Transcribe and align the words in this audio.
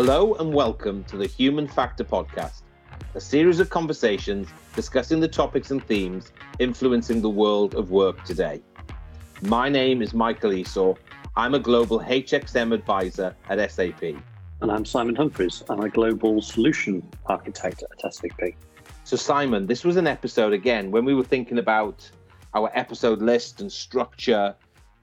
Hello 0.00 0.34
and 0.34 0.54
welcome 0.54 1.02
to 1.06 1.16
the 1.16 1.26
Human 1.26 1.66
Factor 1.66 2.04
Podcast, 2.04 2.62
a 3.16 3.20
series 3.20 3.58
of 3.58 3.68
conversations 3.68 4.46
discussing 4.76 5.18
the 5.18 5.26
topics 5.26 5.72
and 5.72 5.84
themes 5.84 6.30
influencing 6.60 7.20
the 7.20 7.28
world 7.28 7.74
of 7.74 7.90
work 7.90 8.22
today. 8.22 8.62
My 9.42 9.68
name 9.68 10.00
is 10.00 10.14
Michael 10.14 10.52
Esau. 10.52 10.94
I'm 11.34 11.54
a 11.54 11.58
global 11.58 11.98
HXM 11.98 12.72
advisor 12.72 13.34
at 13.48 13.72
SAP. 13.72 14.00
And 14.60 14.70
I'm 14.70 14.84
Simon 14.84 15.16
Humphries. 15.16 15.64
I'm 15.68 15.80
a 15.80 15.88
global 15.88 16.42
solution 16.42 17.02
architect 17.26 17.82
at 17.82 18.14
SAP. 18.14 18.54
So, 19.02 19.16
Simon, 19.16 19.66
this 19.66 19.82
was 19.82 19.96
an 19.96 20.06
episode 20.06 20.52
again 20.52 20.92
when 20.92 21.04
we 21.04 21.12
were 21.12 21.24
thinking 21.24 21.58
about 21.58 22.08
our 22.54 22.70
episode 22.72 23.20
list 23.20 23.60
and 23.60 23.72
structure. 23.72 24.54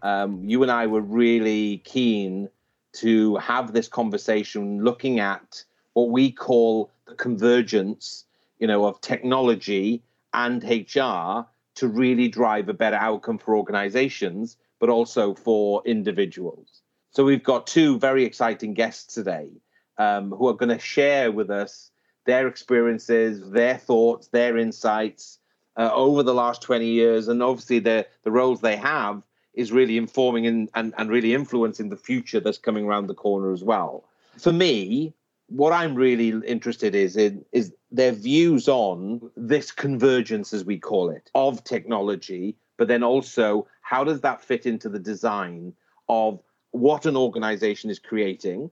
Um, 0.03 0.47
you 0.47 0.63
and 0.63 0.71
I 0.71 0.87
were 0.87 1.01
really 1.01 1.79
keen 1.79 2.47
to 2.95 3.35
have 3.37 3.73
this 3.73 3.87
conversation 3.87 4.83
looking 4.83 5.19
at 5.19 5.63
what 5.93 6.09
we 6.09 6.31
call 6.31 6.91
the 7.07 7.15
convergence, 7.15 8.25
you 8.59 8.67
know, 8.67 8.85
of 8.85 8.99
technology 9.01 10.03
and 10.33 10.63
HR 10.63 11.45
to 11.75 11.87
really 11.87 12.27
drive 12.27 12.69
a 12.69 12.73
better 12.73 12.95
outcome 12.95 13.37
for 13.37 13.55
organizations, 13.55 14.57
but 14.79 14.89
also 14.89 15.33
for 15.33 15.81
individuals. 15.85 16.81
So 17.11 17.23
we've 17.23 17.43
got 17.43 17.67
two 17.67 17.99
very 17.99 18.25
exciting 18.25 18.73
guests 18.73 19.13
today 19.13 19.49
um, 19.97 20.31
who 20.31 20.47
are 20.47 20.53
going 20.53 20.77
to 20.77 20.79
share 20.79 21.31
with 21.31 21.49
us 21.49 21.91
their 22.25 22.47
experiences, 22.47 23.49
their 23.51 23.77
thoughts, 23.77 24.27
their 24.27 24.57
insights 24.57 25.39
uh, 25.77 25.91
over 25.93 26.23
the 26.23 26.33
last 26.33 26.61
20 26.61 26.85
years, 26.85 27.27
and 27.27 27.43
obviously 27.43 27.79
the, 27.79 28.07
the 28.23 28.31
roles 28.31 28.61
they 28.61 28.75
have 28.75 29.21
is 29.55 29.71
really 29.71 29.97
informing 29.97 30.45
and, 30.45 30.69
and, 30.75 30.93
and 30.97 31.09
really 31.09 31.33
influencing 31.33 31.89
the 31.89 31.97
future 31.97 32.39
that's 32.39 32.57
coming 32.57 32.85
around 32.85 33.07
the 33.07 33.13
corner 33.13 33.51
as 33.51 33.63
well. 33.63 34.03
For 34.37 34.53
me, 34.53 35.13
what 35.47 35.71
I'm 35.71 35.95
really 35.95 36.29
interested 36.45 36.95
is 36.95 37.15
in 37.15 37.45
is 37.51 37.73
their 37.91 38.11
views 38.11 38.67
on 38.67 39.31
this 39.37 39.71
convergence, 39.71 40.53
as 40.53 40.65
we 40.65 40.79
call 40.79 41.09
it, 41.09 41.29
of 41.35 41.63
technology, 41.63 42.57
but 42.77 42.87
then 42.87 43.03
also 43.03 43.67
how 43.81 44.03
does 44.03 44.21
that 44.21 44.43
fit 44.43 44.65
into 44.65 44.89
the 44.89 44.99
design 44.99 45.73
of 46.09 46.41
what 46.71 47.05
an 47.05 47.15
organization 47.15 47.89
is 47.89 47.99
creating 47.99 48.69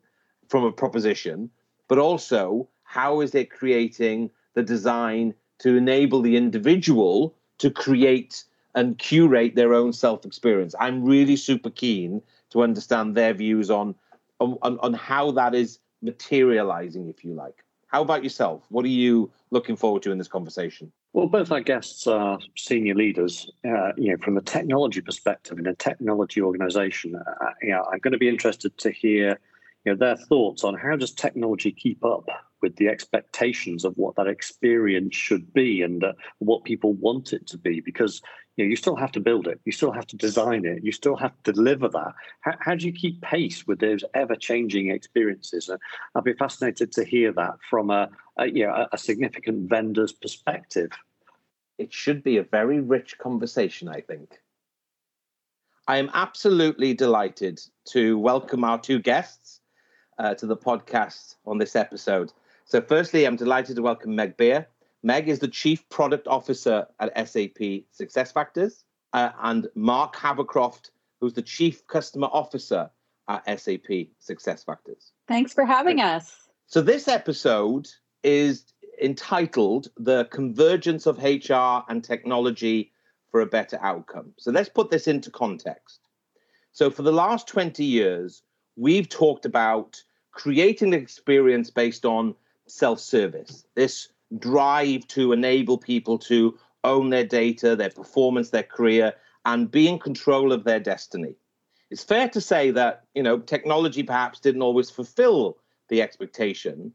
from 0.50 0.64
a 0.66 0.72
proposition, 0.72 1.50
but 1.88 2.00
also 2.00 2.67
how 2.84 3.22
is 3.22 3.34
it 3.34 3.50
creating 3.50 4.30
the 4.56 4.64
design 4.64 5.34
to 5.59 5.78
enable 5.78 6.22
the 6.22 6.36
individual 6.36 7.36
to 7.59 7.70
create 7.70 8.44
and 8.76 8.98
curate 8.98 9.56
their 9.56 9.74
own 9.74 9.94
self 9.94 10.26
experience. 10.26 10.76
I'm 10.80 11.04
really 11.04 11.36
super 11.36 11.70
keen 11.70 12.22
to 12.52 12.64
understand 12.64 13.16
their 13.16 13.34
views 13.34 13.70
on, 13.70 13.96
on, 14.40 14.58
on 14.62 14.94
how 14.94 15.32
that 15.32 15.56
is 15.56 15.80
materializing, 16.02 17.10
if 17.10 17.24
you 17.24 17.34
like. 17.34 17.64
How 17.88 18.02
about 18.02 18.24
yourself? 18.24 18.64
What 18.70 18.86
are 18.86 18.90
you 18.90 19.32
looking 19.52 19.76
forward 19.76 20.02
to 20.04 20.12
in 20.12 20.18
this 20.18 20.28
conversation? 20.28 20.92
Well, 21.14 21.28
both 21.28 21.52
our 21.52 21.62
guests 21.62 22.08
are 22.08 22.40
senior 22.58 22.96
leaders. 22.96 23.52
Uh, 23.64 23.92
you 23.96 24.12
know, 24.12 24.18
from 24.18 24.36
a 24.36 24.42
technology 24.42 25.00
perspective 25.00 25.60
in 25.60 25.68
a 25.68 25.76
technology 25.76 26.42
organization, 26.42 27.16
uh, 27.16 27.50
you 27.62 27.70
know, 27.70 27.86
I'm 27.92 28.00
going 28.00 28.14
to 28.14 28.18
be 28.18 28.30
interested 28.30 28.76
to 28.80 28.92
hear 28.92 29.40
you 29.86 29.92
know 29.92 29.98
their 29.98 30.16
thoughts 30.16 30.64
on 30.64 30.76
how 30.76 30.96
does 30.96 31.12
technology 31.12 31.72
keep 31.72 32.04
up 32.04 32.30
with 32.62 32.76
the 32.78 32.88
expectations 32.88 33.84
of 33.84 33.94
what 33.98 34.16
that 34.16 34.28
experience 34.28 35.16
should 35.16 35.54
be 35.54 35.82
and 35.82 36.04
uh, 36.04 36.14
what 36.40 36.64
people 36.64 36.94
want 36.94 37.34
it 37.34 37.46
to 37.48 37.58
be 37.58 37.82
because 37.82 38.22
you 38.56 38.66
know 38.66 38.70
you 38.70 38.76
still 38.76 38.96
have 38.96 39.12
to 39.14 39.20
build 39.20 39.48
it. 39.48 39.59
You 39.66 39.72
still 39.72 39.92
have 39.92 40.08
to 40.08 40.16
design 40.16 40.66
it. 40.66 40.84
You 40.84 40.92
still 40.92 41.16
have 41.16 41.32
to 41.44 41.52
deliver 41.52 41.90
that. 41.90 42.14
How, 42.42 42.54
how 42.60 42.76
do 42.76 42.86
you 42.86 42.94
keep 42.94 43.22
pace 43.22 43.66
with 43.66 43.80
those 43.80 44.04
ever 44.14 44.36
changing 44.36 44.92
experiences? 44.92 45.70
And 45.70 45.80
I'd 46.16 46.23
be 46.23 46.34
fascinated 46.34 46.92
to 46.94 47.04
hear 47.04 47.32
that 47.34 47.56
from 47.70 47.89
a, 47.89 48.10
a 48.38 48.48
you 48.48 48.66
know 48.66 48.88
a 48.92 48.98
significant 48.98 49.70
vendor's 49.70 50.11
perspective. 50.11 50.92
It 51.77 51.92
should 51.92 52.23
be 52.23 52.38
a 52.38 52.44
very 52.44 52.80
rich 52.80 53.17
conversation 53.17 53.89
i 53.89 54.00
think. 54.00 54.39
I 55.88 55.98
am 55.98 56.10
absolutely 56.14 56.94
delighted 56.94 57.60
to 57.89 58.17
welcome 58.17 58.64
our 58.64 58.80
two 58.80 59.00
guests 59.00 59.60
uh, 60.17 60.33
to 60.36 60.45
the 60.45 60.56
podcast 60.56 61.36
on 61.45 61.58
this 61.58 61.76
episode. 61.76 62.32
So, 62.66 62.80
firstly, 62.80 63.26
I'm 63.26 63.36
delighted 63.36 63.76
to 63.76 63.82
welcome 63.82 64.16
Meg 64.16 64.38
Bear. 64.38 64.67
Meg 65.03 65.27
is 65.27 65.39
the 65.39 65.49
Chief 65.49 65.87
Product 65.89 66.27
Officer 66.27 66.87
at 66.99 67.11
SAP 67.27 67.83
SuccessFactors, 67.99 68.83
uh, 69.11 69.31
and 69.41 69.67
Marc 69.75 70.15
Havercroft, 70.15 70.91
who's 71.19 71.33
the 71.33 71.41
Chief 71.41 71.86
Customer 71.87 72.27
Officer 72.31 72.89
at 73.27 73.45
SAP 73.59 74.08
SuccessFactors. 74.21 75.11
Thanks 75.27 75.53
for 75.53 75.65
having 75.65 75.99
us. 75.99 76.33
So, 76.67 76.81
this 76.81 77.08
episode 77.08 77.89
is 78.23 78.73
entitled 79.02 79.89
The 79.97 80.25
Convergence 80.25 81.05
of 81.05 81.21
HR 81.21 81.83
and 81.89 82.03
Technology 82.03 82.91
for 83.30 83.41
a 83.41 83.45
Better 83.45 83.80
Outcome. 83.81 84.33
So, 84.37 84.52
let's 84.52 84.70
put 84.70 84.89
this 84.89 85.08
into 85.08 85.30
context. 85.30 85.99
So, 86.71 86.89
for 86.89 87.03
the 87.03 87.11
last 87.11 87.47
20 87.47 87.83
years, 87.83 88.41
we've 88.77 89.09
talked 89.09 89.45
about 89.45 90.02
creating 90.31 90.93
an 90.93 91.02
experience 91.02 91.70
based 91.70 92.05
on 92.05 92.35
self 92.67 92.99
service, 92.99 93.65
this 93.75 94.08
drive 94.39 95.08
to 95.08 95.32
enable 95.32 95.77
people 95.77 96.17
to 96.17 96.58
own 96.83 97.10
their 97.10 97.26
data, 97.26 97.76
their 97.76 97.89
performance, 97.89 98.49
their 98.49 98.64
career, 98.64 99.14
and 99.45 99.71
be 99.71 99.88
in 99.88 99.99
control 99.99 100.52
of 100.52 100.64
their 100.64 100.80
destiny. 100.80 101.36
It's 101.89 102.04
fair 102.04 102.27
to 102.30 102.42
say 102.42 102.71
that, 102.71 103.04
you 103.14 103.23
know, 103.23 103.39
technology 103.39 104.04
perhaps 104.04 104.39
didn't 104.39 104.61
always 104.61 104.89
fulfill 104.89 105.58
the 105.89 106.02
expectation, 106.02 106.94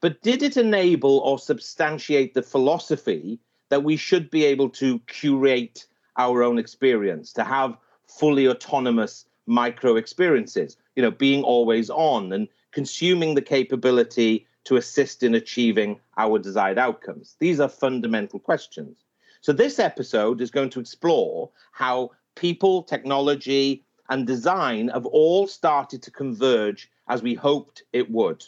but 0.00 0.22
did 0.22 0.42
it 0.42 0.56
enable 0.56 1.18
or 1.18 1.38
substantiate 1.38 2.34
the 2.34 2.42
philosophy 2.42 3.38
that 3.68 3.84
we 3.84 3.96
should 3.96 4.30
be 4.30 4.44
able 4.44 4.70
to 4.70 4.98
curate 5.00 5.86
our 6.16 6.42
own 6.42 6.58
experience, 6.58 7.32
to 7.34 7.44
have 7.44 7.76
fully 8.06 8.48
autonomous 8.48 9.26
micro 9.46 9.96
experiences? 9.96 10.76
you 10.98 11.02
know, 11.02 11.12
being 11.12 11.44
always 11.44 11.90
on 11.90 12.32
and 12.32 12.48
consuming 12.72 13.36
the 13.36 13.40
capability 13.40 14.44
to 14.68 14.76
assist 14.76 15.22
in 15.22 15.34
achieving 15.34 15.98
our 16.18 16.38
desired 16.38 16.78
outcomes? 16.78 17.36
These 17.40 17.58
are 17.58 17.70
fundamental 17.70 18.38
questions. 18.38 18.98
So, 19.40 19.52
this 19.52 19.78
episode 19.78 20.42
is 20.42 20.50
going 20.50 20.68
to 20.70 20.80
explore 20.80 21.50
how 21.72 22.10
people, 22.34 22.82
technology, 22.82 23.84
and 24.10 24.26
design 24.26 24.88
have 24.88 25.06
all 25.06 25.46
started 25.46 26.02
to 26.02 26.10
converge 26.10 26.90
as 27.08 27.22
we 27.22 27.32
hoped 27.32 27.82
it 27.94 28.10
would. 28.10 28.44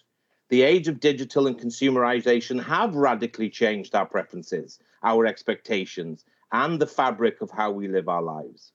The 0.51 0.61
age 0.61 0.89
of 0.89 1.01
digital 1.01 1.47
and 1.47 1.59
consumerization 1.59 2.63
have 2.63 2.95
radically 2.95 3.49
changed 3.49 3.95
our 3.95 4.07
preferences, 4.07 4.79
our 5.03 5.25
expectations, 5.25 6.27
and 6.53 6.79
the 6.79 6.87
fabric 6.87 7.41
of 7.41 7.51
how 7.51 7.71
we 7.71 7.89
live 7.89 8.09
our 8.09 8.23
lives. 8.23 8.73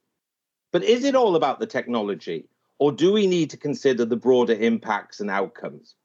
But 0.72 0.84
is 0.84 1.04
it 1.04 1.14
all 1.14 1.36
about 1.36 1.60
the 1.60 1.68
technology? 1.68 2.50
Or 2.80 2.92
do 2.92 3.14
we 3.14 3.28
need 3.28 3.52
to 3.52 3.58
consider 3.58 4.04
the 4.04 4.18
broader 4.18 4.54
impacts 4.54 5.20
and 5.20 5.30
outcomes? 5.30 5.96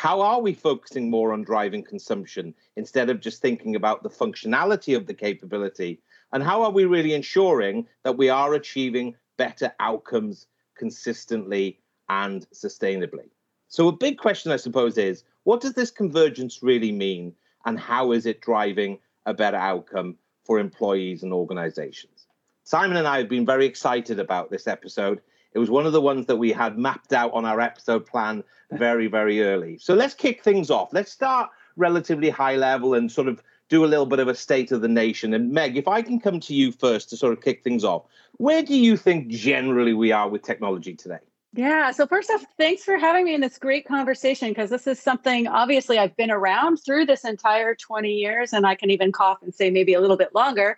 How 0.00 0.22
are 0.22 0.40
we 0.40 0.54
focusing 0.54 1.10
more 1.10 1.34
on 1.34 1.42
driving 1.42 1.82
consumption 1.82 2.54
instead 2.74 3.10
of 3.10 3.20
just 3.20 3.42
thinking 3.42 3.76
about 3.76 4.02
the 4.02 4.08
functionality 4.08 4.96
of 4.96 5.06
the 5.06 5.12
capability? 5.12 6.00
And 6.32 6.42
how 6.42 6.62
are 6.62 6.70
we 6.70 6.86
really 6.86 7.12
ensuring 7.12 7.86
that 8.02 8.16
we 8.16 8.30
are 8.30 8.54
achieving 8.54 9.14
better 9.36 9.74
outcomes 9.78 10.46
consistently 10.74 11.80
and 12.08 12.48
sustainably? 12.50 13.28
So, 13.68 13.88
a 13.88 13.92
big 13.92 14.16
question, 14.16 14.52
I 14.52 14.56
suppose, 14.56 14.96
is 14.96 15.24
what 15.44 15.60
does 15.60 15.74
this 15.74 15.90
convergence 15.90 16.62
really 16.62 16.92
mean? 16.92 17.34
And 17.66 17.78
how 17.78 18.12
is 18.12 18.24
it 18.24 18.40
driving 18.40 19.00
a 19.26 19.34
better 19.34 19.58
outcome 19.58 20.16
for 20.44 20.58
employees 20.58 21.22
and 21.24 21.34
organizations? 21.34 22.26
Simon 22.64 22.96
and 22.96 23.06
I 23.06 23.18
have 23.18 23.28
been 23.28 23.44
very 23.44 23.66
excited 23.66 24.18
about 24.18 24.50
this 24.50 24.66
episode 24.66 25.20
it 25.52 25.58
was 25.58 25.70
one 25.70 25.86
of 25.86 25.92
the 25.92 26.00
ones 26.00 26.26
that 26.26 26.36
we 26.36 26.52
had 26.52 26.78
mapped 26.78 27.12
out 27.12 27.32
on 27.32 27.44
our 27.44 27.60
episode 27.60 28.06
plan 28.06 28.44
very, 28.70 29.06
very 29.08 29.42
early. 29.42 29.78
So 29.78 29.94
let's 29.94 30.14
kick 30.14 30.44
things 30.44 30.70
off. 30.70 30.92
Let's 30.92 31.10
start 31.10 31.50
relatively 31.76 32.30
high 32.30 32.56
level 32.56 32.94
and 32.94 33.10
sort 33.10 33.28
of 33.28 33.42
do 33.68 33.84
a 33.84 33.86
little 33.86 34.06
bit 34.06 34.18
of 34.18 34.28
a 34.28 34.34
state 34.34 34.72
of 34.72 34.80
the 34.80 34.88
nation. 34.88 35.32
And 35.32 35.52
Meg, 35.52 35.76
if 35.76 35.88
I 35.88 36.02
can 36.02 36.20
come 36.20 36.40
to 36.40 36.54
you 36.54 36.72
first 36.72 37.08
to 37.10 37.16
sort 37.16 37.32
of 37.32 37.42
kick 37.42 37.62
things 37.62 37.84
off, 37.84 38.04
where 38.36 38.62
do 38.62 38.76
you 38.76 38.96
think 38.96 39.28
generally 39.28 39.94
we 39.94 40.12
are 40.12 40.28
with 40.28 40.42
technology 40.42 40.94
today? 40.94 41.18
Yeah. 41.52 41.90
So, 41.90 42.06
first 42.06 42.30
off, 42.30 42.44
thanks 42.58 42.84
for 42.84 42.96
having 42.96 43.24
me 43.24 43.34
in 43.34 43.40
this 43.40 43.58
great 43.58 43.86
conversation 43.86 44.50
because 44.50 44.70
this 44.70 44.86
is 44.86 45.00
something 45.00 45.48
obviously 45.48 45.98
I've 45.98 46.16
been 46.16 46.30
around 46.30 46.76
through 46.76 47.06
this 47.06 47.24
entire 47.24 47.74
20 47.74 48.08
years, 48.08 48.52
and 48.52 48.64
I 48.66 48.76
can 48.76 48.90
even 48.90 49.10
cough 49.10 49.42
and 49.42 49.52
say 49.52 49.68
maybe 49.68 49.94
a 49.94 50.00
little 50.00 50.16
bit 50.16 50.32
longer. 50.32 50.76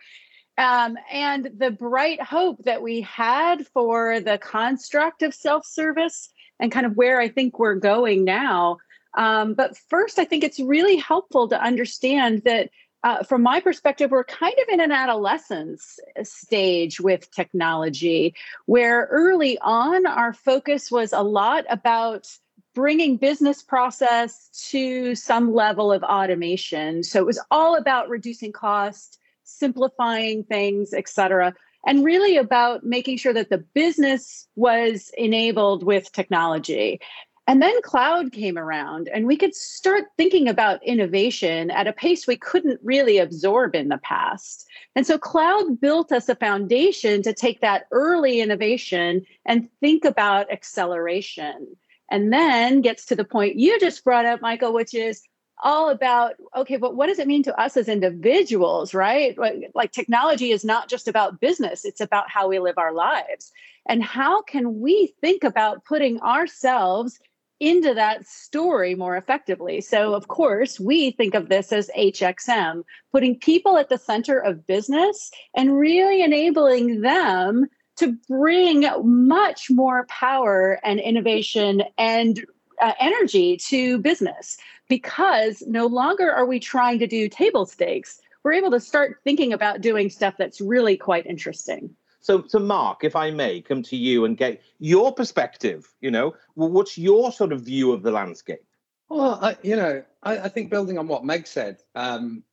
Um, 0.59 0.99
and 1.11 1.51
the 1.57 1.71
bright 1.71 2.23
hope 2.23 2.65
that 2.65 2.83
we 2.83 3.01
had 3.01 3.67
for 3.69 4.21
the 4.21 4.39
construct 4.39 5.23
of 5.23 5.35
self 5.35 5.67
service 5.67 6.29
and 6.61 6.71
kind 6.71 6.87
of 6.87 6.97
where 6.97 7.21
I 7.21 7.29
think 7.29 7.59
we're 7.59 7.75
going 7.75 8.25
now. 8.25 8.79
Um, 9.15 9.55
but 9.55 9.77
first, 9.89 10.19
I 10.19 10.25
think 10.25 10.45
it's 10.45 10.61
really 10.61 10.97
helpful 10.97 11.49
to 11.49 11.61
understand 11.61 12.43
that 12.45 12.71
uh, 13.05 13.25
from 13.25 13.43
my 13.43 13.61
perspective, 13.61 14.11
we're 14.11 14.25
kind 14.25 14.55
of 14.63 14.69
in 14.73 14.81
an 14.81 14.93
adolescence 14.93 15.99
stage 16.23 17.01
with 17.01 17.31
technology, 17.33 18.35
where 18.67 19.09
early 19.11 19.59
on 19.61 20.07
our 20.07 20.33
focus 20.33 20.91
was 20.91 21.13
a 21.13 21.23
lot 21.23 21.65
about 21.69 22.29
bringing 22.75 23.17
business 23.17 23.63
process 23.63 24.49
to 24.71 25.15
some 25.15 25.53
level 25.53 25.93
of 25.93 26.03
automation. 26.05 27.03
So 27.03 27.19
it 27.19 27.27
was 27.27 27.41
all 27.51 27.77
about 27.77 28.09
reducing 28.09 28.53
cost, 28.53 29.19
simplifying 29.59 30.45
things, 30.45 30.93
et 30.93 31.09
cetera, 31.09 31.55
and 31.87 32.05
really 32.05 32.37
about 32.37 32.85
making 32.85 33.17
sure 33.17 33.33
that 33.33 33.51
the 33.51 33.59
business 33.59 34.47
was 34.57 35.11
enabled 35.17 35.83
with 35.83 36.13
technology. 36.13 37.01
And 37.49 37.61
then 37.61 37.83
cloud 37.83 38.31
came 38.31 38.57
around, 38.57 39.09
and 39.09 39.27
we 39.27 39.37
could 39.37 39.55
start 39.55 40.05
thinking 40.17 40.49
about 40.49 40.83
innovation 40.85 41.73
at 41.73 41.89
a 41.89 41.93
pace 41.93 42.25
we 42.25 42.37
couldn't 42.37 42.79
really 42.85 43.19
absorb 43.19 43.75
in 43.75 43.89
the 43.89 43.99
past. 43.99 44.65
And 44.95 45.05
so, 45.05 45.19
cloud 45.19 45.81
built 45.81 46.13
us 46.13 46.29
a 46.29 46.37
foundation 46.37 47.21
to 47.23 47.35
take 47.35 47.61
that 47.61 47.87
early 47.91 48.41
innovation 48.41 49.27
and 49.45 49.69
think 49.81 50.05
about 50.05 50.53
acceleration. 50.53 51.77
And 52.13 52.33
then 52.33 52.81
gets 52.81 53.07
to 53.07 53.17
the 53.17 53.25
point 53.25 53.57
you 53.57 53.81
just 53.81 54.05
brought 54.05 54.27
up, 54.27 54.41
Michael, 54.41 54.73
which 54.73 54.95
is 54.95 55.23
all 55.63 55.89
about 55.91 56.35
okay 56.57 56.77
but 56.77 56.97
what 56.97 57.07
does 57.07 57.19
it 57.19 57.29
mean 57.29 57.43
to 57.43 57.61
us 57.61 57.77
as 57.77 57.89
individuals 57.89 58.95
right? 58.95 59.37
Like 59.75 59.93
technology 59.93 60.51
is 60.51 60.65
not 60.65 60.89
just 60.89 61.09
about 61.09 61.41
business 61.41 61.85
it's 61.85 62.01
about 62.01 62.31
how 62.31 62.49
we 62.49 62.59
live 62.59 62.79
our 62.79 62.93
lives. 62.93 63.53
And 63.87 64.03
how 64.03 64.43
can 64.43 64.81
we 64.81 65.13
think 65.21 65.43
about 65.43 65.85
putting 65.85 66.21
ourselves 66.21 67.19
into 67.63 67.95
that 67.95 68.27
story 68.27 68.97
more 68.97 69.17
effectively. 69.17 69.81
So, 69.81 70.15
of 70.15 70.27
course, 70.27 70.81
we 70.81 71.13
think 71.13 71.37
of 71.37 71.49
this 71.49 71.73
as 71.73 71.89
HXM, 71.97 72.83
putting 73.13 73.39
people 73.39 73.77
at 73.79 73.89
the 73.89 73.99
center 73.99 74.37
of 74.37 74.67
business 74.67 75.31
and 75.57 75.79
really 75.79 76.23
enabling 76.23 77.03
them 77.03 77.69
to 77.99 78.17
bring 78.29 78.85
much 79.05 79.69
more 79.71 80.07
power 80.07 80.81
and 80.83 80.99
innovation 80.99 81.85
and 81.97 82.45
uh, 82.81 82.95
energy 82.99 83.57
to 83.69 83.99
business 83.99 84.57
because 84.89 85.63
no 85.67 85.87
longer 85.87 86.31
are 86.31 86.47
we 86.47 86.61
trying 86.61 86.99
to 86.99 87.07
do 87.07 87.29
table 87.29 87.67
stakes. 87.67 88.21
We're 88.45 88.53
able 88.55 88.71
to 88.73 88.81
start 88.81 89.19
thinking 89.25 89.53
about 89.53 89.81
doing 89.81 90.11
stuff 90.11 90.35
that's 90.37 90.61
really 90.61 90.97
quite 90.97 91.27
interesting. 91.27 91.95
So, 92.21 92.45
so 92.47 92.59
Marc, 92.59 93.03
if 93.03 93.17
I 93.17 93.31
may 93.31 93.61
come 93.61 93.83
to 93.85 93.97
you 93.97 94.25
and 94.25 94.37
get 94.37 94.63
your 94.79 95.13
perspective, 95.13 95.93
you 96.01 96.11
know, 96.11 96.35
what's 96.55 96.97
your 96.97 97.33
sort 97.33 97.53
of 97.53 97.63
view 97.63 97.93
of 97.93 98.03
the 98.03 98.13
landscape? 98.13 98.65
Well, 99.09 99.39
I, 99.43 99.57
you 99.63 99.77
know, 99.77 100.03
I, 100.23 100.39
I, 100.39 100.49
think 100.49 100.71
building 100.71 100.99
on 100.99 101.09
what 101.09 101.25
Meg 101.25 101.47
said, 101.47 101.83
um, 101.95 102.45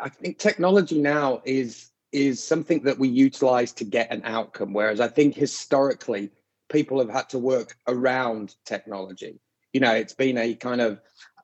I 0.00 0.08
think 0.08 0.38
technology 0.38 1.00
now 1.00 1.42
is 1.44 1.90
is 2.12 2.40
something 2.40 2.84
that 2.84 2.96
we 2.96 3.08
utilize 3.08 3.72
to 3.72 3.84
get 3.84 4.12
an 4.12 4.22
outcome. 4.24 4.72
Whereas 4.72 5.00
I 5.00 5.08
think 5.08 5.34
historically, 5.34 6.30
people 6.68 7.00
have 7.00 7.10
had 7.10 7.28
to 7.30 7.38
work 7.38 7.76
around 7.88 8.54
technology. 8.64 9.40
You 9.72 9.80
know, 9.80 9.92
it's 9.92 10.14
been 10.14 10.38
a 10.38 10.54
kind 10.54 10.80
of 10.80 11.00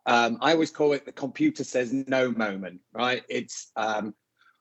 um, 0.07 0.39
I 0.41 0.53
always 0.53 0.71
call 0.71 0.93
it 0.93 1.05
the 1.05 1.13
computer 1.13 1.65
says 1.65 1.93
no 1.93 2.31
moment, 2.31 2.81
right? 2.93 3.23
It's 3.29 3.71
um, 3.77 4.15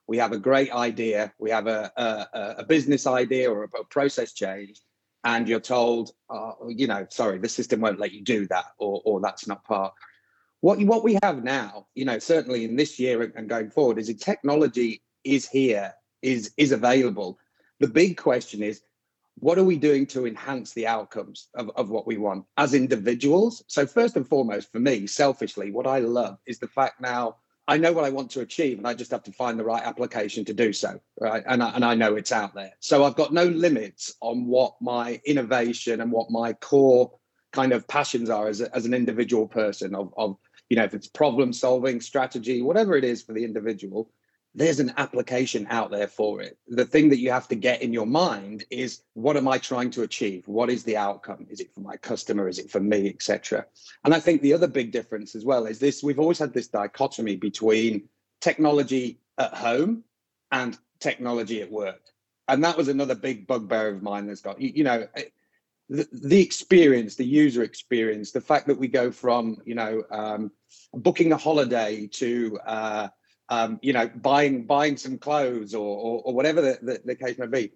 we 0.06 0.18
have 0.18 0.32
a 0.32 0.38
great 0.38 0.72
idea, 0.72 1.32
we 1.38 1.50
have 1.50 1.66
a, 1.66 1.92
a, 1.96 2.54
a 2.58 2.64
business 2.64 3.06
idea 3.06 3.50
or 3.50 3.64
a, 3.64 3.80
a, 3.80 3.84
process 3.84 4.32
change, 4.32 4.80
and 5.22 5.48
you're 5.48 5.60
told, 5.60 6.10
uh, 6.28 6.52
you 6.66 6.88
know, 6.88 7.06
sorry, 7.10 7.38
the 7.38 7.48
system 7.48 7.80
won't 7.80 8.00
let 8.00 8.12
you 8.12 8.22
do 8.22 8.46
that, 8.48 8.64
or, 8.78 9.00
or 9.04 9.20
that's 9.20 9.46
not 9.46 9.64
part. 9.64 9.94
What, 10.62 10.80
what 10.80 11.04
we 11.04 11.16
have 11.22 11.44
now, 11.44 11.86
you 11.94 12.04
know, 12.04 12.18
certainly 12.18 12.64
in 12.64 12.76
this 12.76 12.98
year 12.98 13.22
and 13.22 13.48
going 13.48 13.70
forward, 13.70 13.98
is 13.98 14.08
a 14.08 14.14
technology 14.14 15.02
is 15.22 15.48
here, 15.48 15.94
is 16.22 16.52
is 16.56 16.72
available. 16.72 17.38
The 17.78 17.88
big 17.88 18.16
question 18.16 18.62
is, 18.62 18.82
what 19.40 19.58
are 19.58 19.64
we 19.64 19.76
doing 19.76 20.06
to 20.06 20.26
enhance 20.26 20.72
the 20.72 20.86
outcomes 20.86 21.48
of, 21.54 21.70
of 21.76 21.90
what 21.90 22.06
we 22.06 22.18
want 22.18 22.44
as 22.56 22.74
individuals? 22.74 23.64
So 23.66 23.86
first 23.86 24.16
and 24.16 24.26
foremost, 24.26 24.70
for 24.70 24.78
me, 24.80 25.06
selfishly, 25.06 25.70
what 25.70 25.86
I 25.86 25.98
love 25.98 26.38
is 26.46 26.58
the 26.58 26.68
fact 26.68 27.00
now 27.00 27.36
I 27.70 27.76
know 27.76 27.92
what 27.92 28.04
I 28.04 28.10
want 28.10 28.32
to 28.32 28.40
achieve, 28.40 28.78
and 28.78 28.86
I 28.86 28.94
just 28.94 29.12
have 29.12 29.22
to 29.22 29.32
find 29.32 29.56
the 29.56 29.64
right 29.64 29.82
application 29.84 30.44
to 30.46 30.52
do 30.52 30.72
so, 30.72 31.00
right? 31.20 31.44
And 31.46 31.62
I, 31.62 31.70
and 31.70 31.84
I 31.84 31.94
know 31.94 32.16
it's 32.16 32.32
out 32.32 32.52
there. 32.52 32.72
So 32.80 33.04
I've 33.04 33.14
got 33.14 33.32
no 33.32 33.44
limits 33.44 34.12
on 34.20 34.46
what 34.46 34.74
my 34.80 35.20
innovation 35.24 36.00
and 36.00 36.10
what 36.10 36.32
my 36.32 36.52
core 36.54 37.12
kind 37.52 37.72
of 37.72 37.86
passions 37.86 38.28
are 38.28 38.48
as, 38.48 38.60
a, 38.60 38.74
as 38.74 38.86
an 38.86 38.94
individual 38.94 39.46
person 39.46 39.94
of, 39.94 40.12
of, 40.16 40.36
you 40.68 40.76
know, 40.76 40.84
if 40.84 40.94
it's 40.94 41.06
problem 41.06 41.52
solving, 41.52 42.00
strategy, 42.00 42.60
whatever 42.60 42.96
it 42.96 43.04
is 43.04 43.22
for 43.22 43.34
the 43.34 43.44
individual, 43.44 44.10
there's 44.54 44.80
an 44.80 44.92
application 44.96 45.66
out 45.70 45.90
there 45.90 46.08
for 46.08 46.40
it. 46.40 46.58
The 46.66 46.84
thing 46.84 47.08
that 47.10 47.20
you 47.20 47.30
have 47.30 47.46
to 47.48 47.54
get 47.54 47.82
in 47.82 47.92
your 47.92 48.06
mind 48.06 48.64
is 48.70 49.02
what 49.14 49.36
am 49.36 49.46
I 49.46 49.58
trying 49.58 49.90
to 49.92 50.02
achieve? 50.02 50.48
What 50.48 50.70
is 50.70 50.82
the 50.82 50.96
outcome? 50.96 51.46
Is 51.48 51.60
it 51.60 51.72
for 51.72 51.80
my 51.80 51.96
customer? 51.96 52.48
Is 52.48 52.58
it 52.58 52.70
for 52.70 52.80
me, 52.80 53.08
etc. 53.08 53.66
And 54.04 54.12
I 54.12 54.18
think 54.18 54.42
the 54.42 54.54
other 54.54 54.66
big 54.66 54.90
difference 54.90 55.34
as 55.36 55.44
well 55.44 55.66
is 55.66 55.78
this: 55.78 56.02
we've 56.02 56.18
always 56.18 56.38
had 56.38 56.52
this 56.52 56.66
dichotomy 56.66 57.36
between 57.36 58.08
technology 58.40 59.20
at 59.38 59.54
home 59.54 60.02
and 60.50 60.76
technology 60.98 61.62
at 61.62 61.70
work, 61.70 62.02
and 62.48 62.64
that 62.64 62.76
was 62.76 62.88
another 62.88 63.14
big 63.14 63.46
bugbear 63.46 63.88
of 63.88 64.02
mine 64.02 64.26
that's 64.26 64.42
got 64.42 64.60
you, 64.60 64.72
you 64.74 64.84
know. 64.84 65.06
Eh, 65.14 65.24
the, 65.92 66.06
the, 66.12 66.40
experience, 66.40 67.16
the 67.16 67.26
user 67.26 67.64
experience, 67.64 68.30
the 68.30 68.40
fact 68.40 68.68
that 68.68 68.78
we 68.78 68.86
go 68.86 69.10
from, 69.10 69.56
you 69.64 69.74
know, 69.74 70.04
um, 70.12 70.52
booking 70.94 71.32
a 71.32 71.36
holiday 71.36 72.06
to 72.06 72.60
uh, 72.64 73.08
um, 73.50 73.80
you 73.82 73.92
know, 73.92 74.08
buying 74.08 74.64
buying 74.64 74.96
some 74.96 75.18
clothes 75.18 75.74
or 75.74 75.98
or, 75.98 76.22
or 76.24 76.34
whatever 76.34 76.60
the, 76.60 76.78
the, 76.80 77.00
the, 77.04 77.14
case 77.16 77.36
may 77.36 77.46
be. 77.46 77.72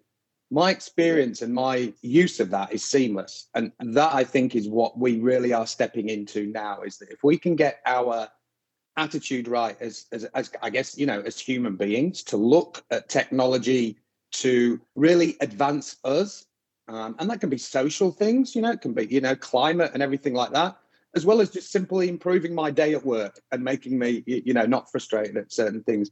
My 0.50 0.71
experience 0.71 1.43
and 1.43 1.53
my 1.53 1.93
use 2.00 2.38
of 2.38 2.50
that 2.50 2.73
is 2.73 2.85
seamless, 2.85 3.49
and 3.55 3.73
that 3.81 4.15
I 4.15 4.23
think 4.23 4.55
is 4.55 4.69
what 4.69 4.97
we 4.97 5.19
really 5.19 5.53
are 5.53 5.67
stepping 5.67 6.09
into 6.09 6.47
now. 6.47 6.82
Is 6.82 6.99
that 6.99 7.11
if 7.11 7.25
we 7.25 7.38
can 7.38 7.56
get 7.56 7.81
our 7.85 8.29
attitude 8.97 9.49
right 9.49 9.76
as, 9.81 10.06
as, 10.12 10.23
as 10.26 10.53
I 10.62 10.71
guess 10.71 10.97
you 10.97 11.06
know 11.06 11.21
as 11.21 11.41
human 11.41 11.76
beings 11.76 12.23
to 12.25 12.37
look 12.37 12.85
at 12.93 13.09
technology 13.09 13.99
to 14.35 14.81
really 14.94 15.37
advance 15.41 15.97
us, 16.05 16.47
um, 16.87 17.17
and 17.19 17.29
that 17.31 17.41
can 17.41 17.50
be 17.50 17.59
social 17.59 18.12
things, 18.12 18.55
you 18.55 18.62
know, 18.62 18.71
it 18.71 18.81
can 18.81 18.93
be 18.93 19.06
you 19.06 19.21
know 19.21 19.35
climate 19.35 19.91
and 19.93 20.05
everything 20.05 20.35
like 20.35 20.53
that 20.53 20.76
as 21.14 21.25
well 21.25 21.40
as 21.40 21.50
just 21.50 21.70
simply 21.70 22.08
improving 22.08 22.55
my 22.55 22.70
day 22.70 22.94
at 22.94 23.05
work 23.05 23.40
and 23.52 23.62
making 23.62 23.99
me, 23.99 24.22
you 24.26 24.52
know, 24.52 24.66
not 24.66 24.90
frustrated 24.90 25.37
at 25.37 25.52
certain 25.52 25.82
things. 25.82 26.11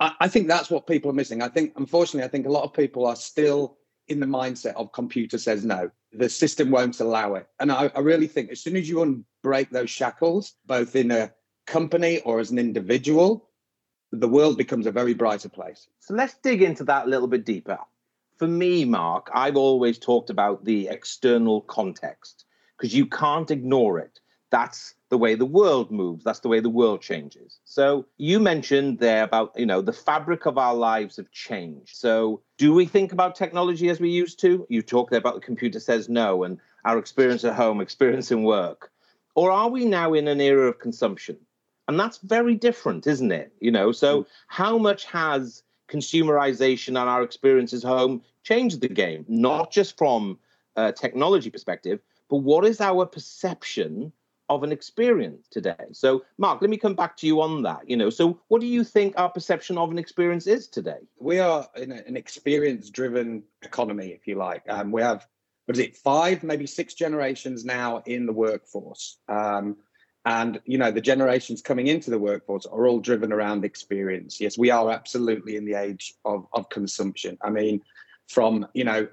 I, 0.00 0.12
I 0.20 0.28
think 0.28 0.48
that's 0.48 0.70
what 0.70 0.86
people 0.86 1.10
are 1.10 1.14
missing. 1.14 1.42
I 1.42 1.48
think, 1.48 1.72
unfortunately, 1.76 2.26
I 2.26 2.30
think 2.30 2.46
a 2.46 2.52
lot 2.52 2.64
of 2.64 2.72
people 2.72 3.06
are 3.06 3.16
still 3.16 3.78
in 4.06 4.20
the 4.20 4.26
mindset 4.26 4.74
of 4.74 4.92
computer 4.92 5.38
says 5.38 5.64
no. 5.64 5.90
The 6.12 6.28
system 6.28 6.70
won't 6.70 7.00
allow 7.00 7.34
it. 7.34 7.46
And 7.60 7.70
I, 7.70 7.90
I 7.94 8.00
really 8.00 8.26
think 8.26 8.50
as 8.50 8.60
soon 8.60 8.76
as 8.76 8.88
you 8.88 9.24
unbreak 9.44 9.70
those 9.70 9.90
shackles, 9.90 10.54
both 10.66 10.96
in 10.96 11.10
a 11.10 11.32
company 11.66 12.20
or 12.20 12.40
as 12.40 12.50
an 12.50 12.58
individual, 12.58 13.50
the 14.12 14.28
world 14.28 14.56
becomes 14.56 14.86
a 14.86 14.92
very 14.92 15.12
brighter 15.12 15.50
place. 15.50 15.88
So 16.00 16.14
let's 16.14 16.34
dig 16.42 16.62
into 16.62 16.84
that 16.84 17.06
a 17.06 17.10
little 17.10 17.28
bit 17.28 17.44
deeper. 17.44 17.78
For 18.38 18.46
me, 18.46 18.84
Marc, 18.84 19.30
I've 19.34 19.56
always 19.56 19.98
talked 19.98 20.30
about 20.30 20.64
the 20.64 20.88
external 20.88 21.60
context 21.62 22.46
because 22.76 22.94
you 22.94 23.04
can't 23.04 23.50
ignore 23.50 23.98
it 23.98 24.20
that's 24.50 24.94
the 25.10 25.18
way 25.18 25.34
the 25.34 25.44
world 25.44 25.90
moves. 25.90 26.24
That's 26.24 26.40
the 26.40 26.48
way 26.48 26.60
the 26.60 26.70
world 26.70 27.00
changes. 27.00 27.58
So 27.64 28.06
you 28.16 28.40
mentioned 28.40 28.98
there 28.98 29.24
about 29.24 29.52
you 29.56 29.66
know 29.66 29.80
the 29.80 29.92
fabric 29.92 30.46
of 30.46 30.58
our 30.58 30.74
lives 30.74 31.16
have 31.16 31.30
changed. 31.30 31.96
So 31.96 32.40
do 32.56 32.72
we 32.72 32.86
think 32.86 33.12
about 33.12 33.34
technology 33.34 33.88
as 33.88 34.00
we 34.00 34.10
used 34.10 34.40
to? 34.40 34.66
You 34.68 34.82
talked 34.82 35.12
about 35.12 35.34
the 35.34 35.40
computer 35.40 35.80
says 35.80 36.08
no 36.08 36.44
and 36.44 36.58
our 36.84 36.98
experience 36.98 37.44
at 37.44 37.54
home 37.54 37.80
experience 37.88 38.30
in 38.30 38.42
work. 38.42 38.90
Or 39.34 39.50
are 39.50 39.68
we 39.68 39.84
now 39.84 40.14
in 40.14 40.28
an 40.28 40.40
era 40.40 40.68
of 40.68 40.78
consumption? 40.78 41.36
And 41.86 41.98
that's 41.98 42.18
very 42.18 42.54
different 42.54 43.06
isn't 43.06 43.32
it? 43.32 43.52
You 43.60 43.70
know 43.70 43.92
so 43.92 44.22
hmm. 44.22 44.28
how 44.48 44.78
much 44.78 45.04
has 45.06 45.62
consumerization 45.88 46.88
and 46.88 46.98
our 46.98 47.22
experiences 47.22 47.82
home 47.82 48.22
changed 48.42 48.80
the 48.80 48.88
game? 48.88 49.24
Not 49.28 49.70
just 49.70 49.96
from 49.96 50.38
a 50.76 50.92
technology 50.92 51.50
perspective 51.50 52.00
but 52.28 52.38
what 52.38 52.64
is 52.64 52.80
our 52.80 53.06
perception 53.06 54.12
of 54.48 54.62
an 54.62 54.72
experience 54.72 55.46
today. 55.50 55.74
So, 55.92 56.24
Marc, 56.38 56.60
let 56.60 56.70
me 56.70 56.76
come 56.76 56.94
back 56.94 57.16
to 57.18 57.26
you 57.26 57.40
on 57.40 57.62
that. 57.62 57.88
You 57.88 57.96
know, 57.96 58.10
so 58.10 58.40
what 58.48 58.60
do 58.60 58.66
you 58.66 58.84
think 58.84 59.14
our 59.16 59.28
perception 59.28 59.78
of 59.78 59.90
an 59.90 59.98
experience 59.98 60.46
is 60.46 60.68
today? 60.68 61.00
We 61.18 61.38
are 61.38 61.66
in 61.76 61.92
an 61.92 62.16
experience-driven 62.16 63.42
economy, 63.62 64.08
if 64.08 64.26
you 64.26 64.36
like. 64.36 64.62
Um, 64.68 64.92
we 64.92 65.02
have 65.02 65.26
what 65.66 65.76
is 65.76 65.84
it, 65.84 65.96
five, 65.96 66.42
maybe 66.42 66.66
six 66.66 66.94
generations 66.94 67.64
now 67.64 68.02
in 68.06 68.24
the 68.24 68.32
workforce. 68.32 69.18
Um, 69.28 69.76
and 70.24 70.60
you 70.66 70.76
know 70.78 70.90
the 70.90 71.00
generations 71.00 71.62
coming 71.62 71.86
into 71.86 72.10
the 72.10 72.18
workforce 72.18 72.66
are 72.66 72.86
all 72.86 73.00
driven 73.00 73.32
around 73.32 73.64
experience 73.64 74.40
yes 74.40 74.58
we 74.58 74.70
are 74.70 74.90
absolutely 74.90 75.56
in 75.56 75.64
the 75.64 75.74
age 75.74 76.14
of, 76.24 76.46
of 76.52 76.68
consumption 76.68 77.38
i 77.42 77.50
mean 77.50 77.80
from 78.26 78.66
you 78.74 78.84
know 78.84 79.06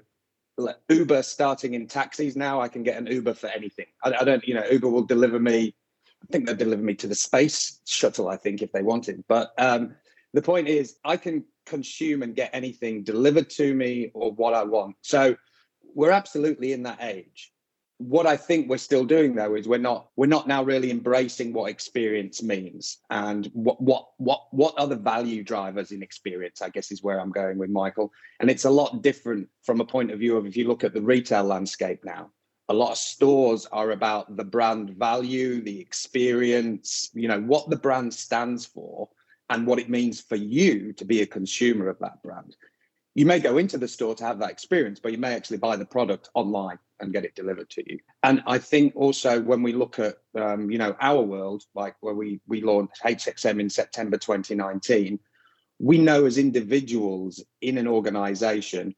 Uber 0.88 1.22
starting 1.22 1.74
in 1.74 1.86
taxis 1.86 2.36
now. 2.36 2.60
I 2.60 2.68
can 2.68 2.82
get 2.82 2.96
an 2.96 3.06
Uber 3.06 3.34
for 3.34 3.48
anything. 3.48 3.86
I, 4.02 4.14
I, 4.20 4.24
don't, 4.24 4.46
you 4.46 4.54
know, 4.54 4.64
Uber 4.70 4.88
will 4.88 5.04
deliver 5.04 5.38
me. 5.38 5.74
I 6.22 6.26
think 6.32 6.46
they'll 6.46 6.56
deliver 6.56 6.82
me 6.82 6.94
to 6.94 7.06
the 7.06 7.14
space 7.14 7.80
shuttle. 7.86 8.28
I 8.28 8.36
think 8.36 8.62
if 8.62 8.72
they 8.72 8.82
wanted, 8.82 9.22
but 9.28 9.52
um, 9.58 9.94
the 10.32 10.42
point 10.42 10.68
is, 10.68 10.96
I 11.04 11.16
can 11.16 11.44
consume 11.66 12.22
and 12.22 12.34
get 12.34 12.50
anything 12.52 13.04
delivered 13.04 13.50
to 13.50 13.74
me 13.74 14.10
or 14.14 14.32
what 14.32 14.54
I 14.54 14.64
want. 14.64 14.96
So 15.02 15.36
we're 15.94 16.10
absolutely 16.10 16.72
in 16.72 16.82
that 16.84 17.02
age. 17.02 17.52
What 17.98 18.26
I 18.26 18.36
think 18.36 18.68
we're 18.68 18.76
still 18.76 19.04
doing 19.04 19.34
though 19.34 19.54
is 19.54 19.66
we're 19.66 19.78
not 19.78 20.08
we're 20.16 20.26
not 20.26 20.46
now 20.46 20.62
really 20.62 20.90
embracing 20.90 21.52
what 21.52 21.70
experience 21.70 22.42
means 22.42 22.98
and 23.08 23.46
what 23.54 23.80
what 23.80 24.08
what 24.18 24.48
what 24.50 24.74
are 24.78 24.86
the 24.86 24.96
value 24.96 25.42
drivers 25.42 25.92
in 25.92 26.02
experience 26.02 26.60
I 26.60 26.68
guess 26.68 26.92
is 26.92 27.02
where 27.02 27.20
I'm 27.20 27.30
going 27.30 27.56
with 27.56 27.70
Michael. 27.70 28.12
And 28.40 28.50
it's 28.50 28.66
a 28.66 28.70
lot 28.70 29.02
different 29.02 29.48
from 29.62 29.80
a 29.80 29.84
point 29.84 30.10
of 30.10 30.18
view 30.18 30.36
of 30.36 30.46
if 30.46 30.56
you 30.56 30.68
look 30.68 30.84
at 30.84 30.92
the 30.92 31.00
retail 31.00 31.44
landscape 31.44 32.04
now 32.04 32.30
a 32.68 32.74
lot 32.74 32.90
of 32.90 32.98
stores 32.98 33.66
are 33.72 33.92
about 33.92 34.36
the 34.36 34.44
brand 34.44 34.90
value 34.90 35.62
the 35.62 35.80
experience 35.80 37.10
you 37.14 37.28
know 37.28 37.40
what 37.40 37.70
the 37.70 37.76
brand 37.76 38.12
stands 38.12 38.66
for 38.66 39.08
and 39.50 39.66
what 39.66 39.78
it 39.78 39.88
means 39.88 40.20
for 40.20 40.36
you 40.36 40.92
to 40.94 41.04
be 41.04 41.22
a 41.22 41.26
consumer 41.26 41.88
of 41.88 41.98
that 42.00 42.22
brand. 42.22 42.56
You 43.14 43.26
may 43.26 43.38
go 43.38 43.58
into 43.58 43.78
the 43.78 43.88
store 43.88 44.14
to 44.16 44.24
have 44.24 44.40
that 44.40 44.50
experience, 44.50 45.00
but 45.00 45.12
you 45.12 45.18
may 45.18 45.34
actually 45.34 45.58
buy 45.58 45.76
the 45.76 45.86
product 45.86 46.28
online 46.34 46.78
and 47.00 47.12
get 47.12 47.24
it 47.24 47.34
delivered 47.34 47.68
to 47.70 47.82
you. 47.90 47.98
And 48.22 48.42
I 48.46 48.58
think 48.58 48.94
also 48.96 49.40
when 49.40 49.62
we 49.62 49.72
look 49.72 49.98
at 49.98 50.16
um, 50.34 50.70
you 50.70 50.78
know 50.78 50.96
our 51.00 51.22
world, 51.22 51.64
like 51.74 51.94
where 52.00 52.14
we 52.14 52.40
we 52.46 52.60
launched 52.60 53.02
HXM 53.02 53.60
in 53.60 53.70
September 53.70 54.16
2019, 54.16 55.18
we 55.78 55.98
know 55.98 56.26
as 56.26 56.38
individuals 56.38 57.42
in 57.60 57.78
an 57.78 57.86
organization, 57.86 58.94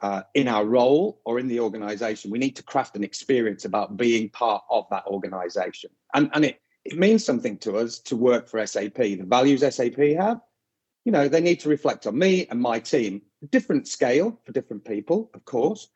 uh, 0.00 0.22
in 0.34 0.48
our 0.48 0.64
role 0.64 1.20
or 1.24 1.38
in 1.38 1.48
the 1.48 1.60
organization, 1.60 2.30
we 2.30 2.38
need 2.38 2.56
to 2.56 2.62
craft 2.62 2.96
an 2.96 3.04
experience 3.04 3.64
about 3.64 3.96
being 3.96 4.28
part 4.30 4.62
of 4.70 4.86
that 4.90 5.06
organization. 5.06 5.90
And 6.14 6.30
and 6.34 6.44
it 6.44 6.60
it 6.84 6.98
means 6.98 7.24
something 7.24 7.58
to 7.58 7.76
us 7.76 8.00
to 8.00 8.16
work 8.16 8.48
for 8.48 8.64
SAP. 8.66 8.96
The 8.96 9.24
values 9.24 9.60
SAP 9.60 9.98
have 10.18 10.40
you 11.04 11.12
know, 11.12 11.28
they 11.28 11.40
need 11.40 11.60
to 11.60 11.68
reflect 11.68 12.06
on 12.06 12.18
me 12.18 12.46
and 12.50 12.60
my 12.60 12.78
team. 12.78 13.22
Different 13.50 13.88
scale 13.88 14.38
for 14.44 14.52
different 14.52 14.84
people, 14.84 15.30
of 15.34 15.44
course, 15.44 15.88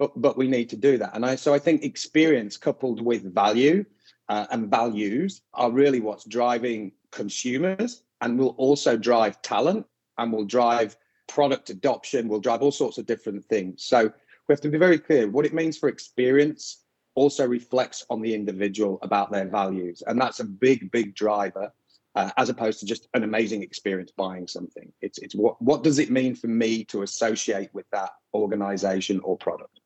but 0.00 0.20
but 0.20 0.36
we 0.36 0.48
need 0.48 0.70
to 0.70 0.76
do 0.76 0.96
that. 0.98 1.14
And 1.14 1.24
I 1.24 1.36
so 1.36 1.54
I 1.54 1.60
think 1.60 1.84
experience 1.84 2.56
coupled 2.56 3.00
with 3.00 3.32
value 3.32 3.84
uh, 4.28 4.46
and 4.50 4.68
values 4.68 5.42
are 5.54 5.70
really 5.70 6.00
what's 6.00 6.24
driving 6.24 6.92
consumers 7.12 8.02
and 8.22 8.38
will 8.38 8.54
also 8.56 8.96
drive 8.96 9.40
talent 9.42 9.86
and 10.18 10.32
will 10.32 10.46
drive 10.46 10.96
product 11.28 11.70
adoption, 11.70 12.28
will 12.28 12.40
drive 12.40 12.62
all 12.62 12.72
sorts 12.72 12.98
of 12.98 13.06
different 13.06 13.44
things. 13.44 13.84
So 13.84 14.04
we 14.48 14.52
have 14.52 14.60
to 14.62 14.70
be 14.70 14.78
very 14.78 14.98
clear 14.98 15.28
what 15.28 15.44
it 15.44 15.54
means 15.54 15.76
for 15.76 15.88
experience 15.88 16.84
also 17.14 17.46
reflects 17.46 18.06
on 18.08 18.22
the 18.22 18.34
individual 18.34 18.98
about 19.02 19.30
their 19.30 19.46
values. 19.46 20.02
And 20.06 20.18
that's 20.20 20.40
a 20.40 20.44
big, 20.44 20.90
big 20.90 21.14
driver 21.14 21.72
uh, 22.14 22.30
as 22.36 22.48
opposed 22.48 22.80
to 22.80 22.86
just 22.86 23.08
an 23.14 23.22
amazing 23.22 23.62
experience 23.62 24.12
buying 24.16 24.48
something. 24.48 24.90
It's 25.02 25.18
it's 25.18 25.34
what 25.34 25.60
what 25.60 25.82
does 25.82 25.98
it 25.98 26.10
mean 26.10 26.34
for 26.34 26.48
me 26.48 26.84
to 26.86 27.02
associate 27.02 27.70
with 27.74 27.86
that 27.92 28.10
organization 28.34 29.20
or 29.20 29.36
product? 29.36 29.79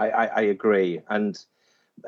I, 0.00 0.08
I, 0.08 0.26
I 0.26 0.40
agree. 0.42 1.00
And 1.08 1.38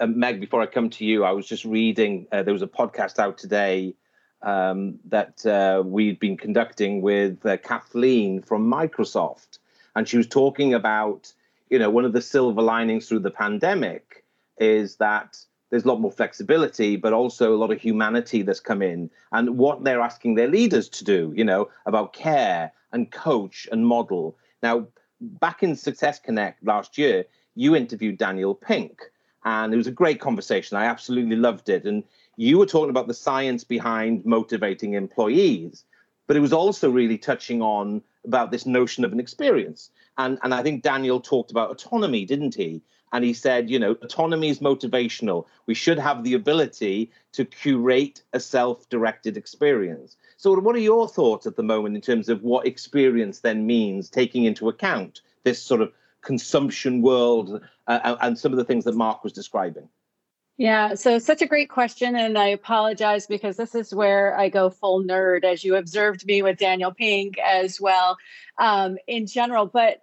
uh, 0.00 0.06
Meg, 0.06 0.40
before 0.40 0.62
I 0.62 0.66
come 0.66 0.88
to 0.90 1.04
you, 1.04 1.25
I 1.25 1.32
was 1.32 1.46
just 1.46 1.64
reading. 1.64 2.26
Uh, 2.32 2.42
there 2.42 2.54
was 2.54 2.62
a 2.62 2.66
podcast 2.66 3.18
out 3.18 3.37
today 3.37 3.94
um, 4.40 4.99
that 5.08 5.44
uh, 5.44 5.82
we'd 5.84 6.18
been 6.18 6.37
conducting 6.38 7.02
with 7.02 7.44
uh, 7.44 7.58
Kathleen 7.58 8.40
from 8.40 8.70
Microsoft, 8.70 9.58
and 9.94 10.08
she 10.08 10.16
was 10.16 10.26
talking 10.26 10.72
about 10.72 11.32
you 11.68 11.78
know 11.78 11.90
one 11.90 12.06
of 12.06 12.14
the 12.14 12.22
silver 12.22 12.62
linings 12.62 13.08
through 13.08 13.20
the 13.20 13.30
pandemic 13.30 14.25
is 14.58 14.96
that 14.96 15.38
there's 15.70 15.84
a 15.84 15.88
lot 15.88 16.00
more 16.00 16.12
flexibility, 16.12 16.96
but 16.96 17.12
also 17.12 17.54
a 17.54 17.56
lot 17.56 17.70
of 17.70 17.80
humanity 17.80 18.42
that's 18.42 18.61
come 18.61 18.82
in 18.82 19.11
and 19.32 19.56
what 19.58 19.84
they're 19.84 20.02
asking 20.02 20.34
their 20.34 20.49
leaders 20.49 20.88
to 20.88 21.04
do, 21.04 21.32
you 21.34 21.44
know, 21.44 21.68
about 21.87 22.12
care 22.12 22.72
and 22.92 23.11
coach 23.11 23.66
and 23.72 23.87
model. 23.87 24.37
Now, 24.62 24.87
back 25.20 25.62
in 25.62 25.72
SuccessConnect 25.72 26.56
last 26.62 26.99
year, 26.99 27.25
you 27.54 27.76
interviewed 27.76 28.18
Daniel 28.18 28.54
Pink, 28.54 29.00
and 29.44 29.73
it 29.73 29.76
was 29.76 29.87
a 29.87 29.92
great 29.92 30.21
conversation. 30.21 30.76
I 30.76 30.85
absolutely 30.85 31.37
loved 31.37 31.68
it. 31.68 31.85
And 31.85 32.04
you 32.37 32.59
were 32.59 32.66
talking 32.66 32.90
about 32.90 33.09
the 33.09 33.14
science 33.14 33.64
behind 33.64 34.25
motivating 34.25 34.94
employees, 34.94 35.85
but 36.26 36.37
it 36.37 36.40
was 36.40 36.52
also 36.52 36.90
really 36.90 37.18
touching 37.18 37.61
on 37.61 38.02
about 38.25 38.50
this 38.50 38.66
notion 38.66 39.04
of 39.04 39.12
an 39.12 39.21
experience. 39.21 39.90
And, 40.18 40.38
and 40.42 40.54
I 40.54 40.62
think 40.62 40.82
Daniel 40.82 41.21
talked 41.21 41.50
about 41.50 41.71
autonomy, 41.71 42.25
didn't 42.25 42.54
he? 42.54 42.82
And 43.12 43.25
he 43.25 43.35
said, 43.35 43.68
you 43.68 43.78
know, 43.78 43.92
autonomy 44.02 44.49
is 44.49 44.61
motivational. 44.61 45.44
We 45.66 45.75
should 45.75 45.99
have 45.99 46.25
the 46.25 46.32
ability 46.32 47.11
to 47.32 47.44
curate 47.44 48.23
a 48.32 48.40
self 48.40 48.88
directed 48.88 49.37
experience. 49.37 50.16
So, 50.38 50.59
what 50.59 50.75
are 50.75 50.80
your 50.80 51.06
thoughts 51.09 51.47
at 51.47 51.56
the 51.56 51.62
moment 51.62 51.94
in 51.94 52.00
terms 52.00 52.30
of 52.30 52.42
what 52.42 52.66
experience 52.66 53.40
then 53.40 53.66
means, 53.66 54.09
taking 54.09 54.44
into 54.44 54.71
account 54.71 55.21
this 55.44 55.62
sort 55.62 55.82
of 55.82 55.92
consumption 56.23 57.02
world 57.02 57.61
uh, 57.87 58.17
and 58.21 58.38
some 58.38 58.52
of 58.52 58.59
the 58.59 58.64
things 58.64 58.85
that 58.85 58.95
Marc 58.95 59.23
was 59.25 59.33
describing? 59.33 59.88
Yeah, 60.59 60.95
so 60.95 61.19
such 61.19 61.43
a 61.43 61.47
great 61.47 61.71
question. 61.71 62.14
And 62.14 62.38
I 62.38 62.49
apologize 62.49 63.26
because 63.26 63.57
this 63.57 63.75
is 63.75 63.95
where 63.95 64.38
I 64.38 64.49
go 64.49 64.71
full 64.71 65.02
nerd, 65.02 65.45
as 65.45 65.64
you 65.64 65.76
observed 65.76 66.26
me 66.26 66.43
with 66.43 66.59
Daniel 66.59 66.93
Pink 66.93 67.38
as 67.38 67.81
well 67.81 68.19
um, 68.59 68.99
in 69.07 69.26
general. 69.26 69.67
But 69.67 70.02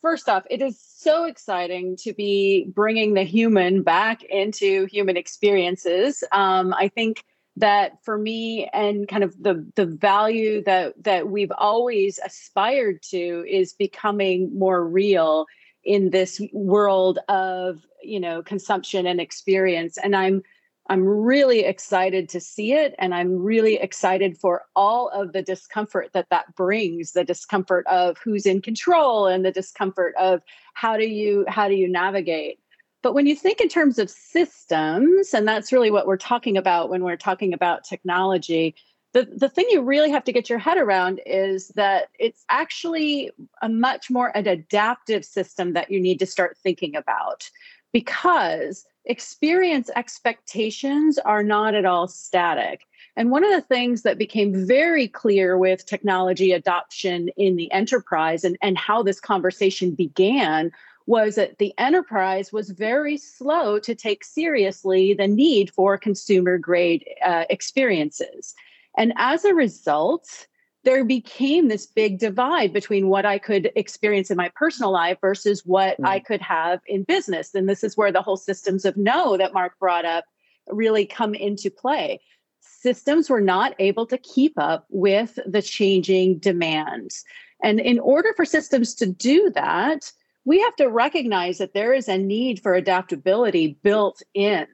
first 0.00 0.28
off, 0.28 0.44
it 0.50 0.62
is 0.62 0.80
so 0.80 1.24
exciting 1.24 1.96
to 1.96 2.14
be 2.14 2.70
bringing 2.74 3.14
the 3.14 3.24
human 3.24 3.82
back 3.82 4.22
into 4.22 4.86
human 4.86 5.16
experiences. 5.16 6.22
Um, 6.30 6.72
I 6.72 6.88
think 6.88 7.24
that 7.56 8.02
for 8.04 8.16
me 8.16 8.70
and 8.72 9.08
kind 9.08 9.24
of 9.24 9.34
the 9.42 9.68
the 9.74 9.84
value 9.84 10.62
that 10.64 10.94
that 11.02 11.28
we've 11.28 11.52
always 11.58 12.20
aspired 12.24 13.02
to 13.02 13.44
is 13.48 13.72
becoming 13.72 14.56
more 14.56 14.86
real 14.86 15.46
in 15.84 16.10
this 16.10 16.40
world 16.52 17.18
of 17.28 17.86
you 18.02 18.20
know 18.20 18.42
consumption 18.42 19.06
and 19.06 19.20
experience. 19.20 19.98
And 19.98 20.14
i'm 20.16 20.42
i'm 20.88 21.04
really 21.04 21.60
excited 21.60 22.28
to 22.30 22.40
see 22.40 22.72
it 22.72 22.94
and 22.98 23.14
i'm 23.14 23.42
really 23.42 23.74
excited 23.76 24.38
for 24.38 24.62
all 24.74 25.08
of 25.10 25.32
the 25.32 25.42
discomfort 25.42 26.10
that 26.14 26.30
that 26.30 26.54
brings 26.56 27.12
the 27.12 27.24
discomfort 27.24 27.86
of 27.86 28.16
who's 28.18 28.46
in 28.46 28.62
control 28.62 29.26
and 29.26 29.44
the 29.44 29.52
discomfort 29.52 30.14
of 30.18 30.40
how 30.74 30.96
do 30.96 31.06
you 31.06 31.44
how 31.48 31.68
do 31.68 31.74
you 31.74 31.88
navigate. 31.88 32.58
But 33.02 33.14
when 33.14 33.26
you 33.26 33.36
think 33.36 33.60
in 33.60 33.68
terms 33.68 33.98
of 33.98 34.10
systems 34.10 35.32
and 35.32 35.46
that's 35.46 35.72
really 35.72 35.90
what 35.90 36.06
we're 36.06 36.16
talking 36.16 36.56
about 36.56 36.90
when 36.90 37.04
we're 37.04 37.16
talking 37.16 37.52
about 37.52 37.84
technology 37.84 38.74
the, 39.12 39.24
the 39.24 39.48
thing 39.48 39.66
you 39.70 39.82
really 39.82 40.10
have 40.10 40.24
to 40.24 40.32
get 40.32 40.50
your 40.50 40.58
head 40.58 40.76
around 40.76 41.20
is 41.24 41.68
that 41.68 42.08
it's 42.18 42.44
actually 42.50 43.30
a 43.62 43.68
much 43.68 44.10
more 44.10 44.36
an 44.36 44.46
adaptive 44.46 45.24
system 45.24 45.72
that 45.72 45.90
you 45.90 46.00
need 46.00 46.18
to 46.18 46.26
start 46.26 46.58
thinking 46.62 46.94
about 46.94 47.50
because 47.92 48.84
experience 49.06 49.88
expectations 49.96 51.18
are 51.18 51.42
not 51.42 51.74
at 51.74 51.86
all 51.86 52.06
static. 52.06 52.82
And 53.16 53.30
one 53.30 53.44
of 53.44 53.50
the 53.50 53.66
things 53.66 54.02
that 54.02 54.18
became 54.18 54.66
very 54.66 55.08
clear 55.08 55.56
with 55.56 55.86
technology 55.86 56.52
adoption 56.52 57.30
in 57.36 57.56
the 57.56 57.72
enterprise 57.72 58.44
and, 58.44 58.56
and 58.62 58.76
how 58.76 59.02
this 59.02 59.20
conversation 59.20 59.92
began 59.92 60.70
was 61.06 61.36
that 61.36 61.56
the 61.56 61.72
enterprise 61.78 62.52
was 62.52 62.68
very 62.68 63.16
slow 63.16 63.78
to 63.78 63.94
take 63.94 64.22
seriously 64.22 65.14
the 65.14 65.26
need 65.26 65.70
for 65.70 65.96
consumer 65.96 66.58
grade 66.58 67.02
uh, 67.24 67.44
experiences. 67.48 68.54
And 68.98 69.14
as 69.16 69.44
a 69.44 69.54
result, 69.54 70.48
there 70.84 71.04
became 71.04 71.68
this 71.68 71.86
big 71.86 72.18
divide 72.18 72.72
between 72.72 73.08
what 73.08 73.24
I 73.24 73.38
could 73.38 73.70
experience 73.76 74.30
in 74.30 74.36
my 74.36 74.50
personal 74.56 74.90
life 74.90 75.18
versus 75.20 75.64
what 75.64 75.98
mm. 76.00 76.06
I 76.06 76.18
could 76.18 76.42
have 76.42 76.80
in 76.86 77.04
business. 77.04 77.54
And 77.54 77.68
this 77.68 77.84
is 77.84 77.96
where 77.96 78.12
the 78.12 78.22
whole 78.22 78.36
systems 78.36 78.84
of 78.84 78.96
no 78.96 79.36
that 79.36 79.54
Marc 79.54 79.78
brought 79.78 80.04
up 80.04 80.24
really 80.68 81.06
come 81.06 81.34
into 81.34 81.70
play. 81.70 82.20
Systems 82.60 83.30
were 83.30 83.40
not 83.40 83.74
able 83.78 84.04
to 84.06 84.18
keep 84.18 84.58
up 84.58 84.86
with 84.90 85.38
the 85.46 85.62
changing 85.62 86.38
demands. 86.38 87.24
And 87.62 87.80
in 87.80 87.98
order 88.00 88.32
for 88.34 88.44
systems 88.44 88.94
to 88.96 89.06
do 89.06 89.50
that, 89.54 90.12
we 90.44 90.60
have 90.60 90.74
to 90.76 90.86
recognize 90.86 91.58
that 91.58 91.74
there 91.74 91.92
is 91.92 92.08
a 92.08 92.18
need 92.18 92.60
for 92.62 92.74
adaptability 92.74 93.78
built 93.82 94.22
in 94.34 94.66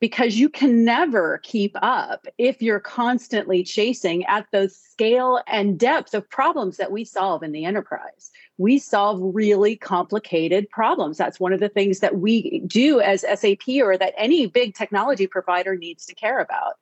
because 0.00 0.38
you 0.38 0.48
can 0.48 0.84
never 0.84 1.38
keep 1.42 1.76
up 1.82 2.26
if 2.38 2.62
you're 2.62 2.80
constantly 2.80 3.64
chasing 3.64 4.24
at 4.26 4.46
the 4.52 4.68
scale 4.68 5.42
and 5.46 5.78
depth 5.78 6.14
of 6.14 6.28
problems 6.30 6.76
that 6.76 6.92
we 6.92 7.04
solve 7.04 7.42
in 7.42 7.52
the 7.52 7.64
enterprise. 7.64 8.30
We 8.58 8.78
solve 8.78 9.20
really 9.20 9.76
complicated 9.76 10.70
problems. 10.70 11.16
That's 11.16 11.40
one 11.40 11.52
of 11.52 11.60
the 11.60 11.68
things 11.68 11.98
that 12.00 12.18
we 12.18 12.60
do 12.66 13.00
as 13.00 13.22
SAP 13.22 13.68
or 13.82 13.96
that 13.96 14.14
any 14.16 14.46
big 14.46 14.74
technology 14.74 15.26
provider 15.26 15.76
needs 15.76 16.06
to 16.06 16.14
care 16.14 16.38
about. 16.38 16.74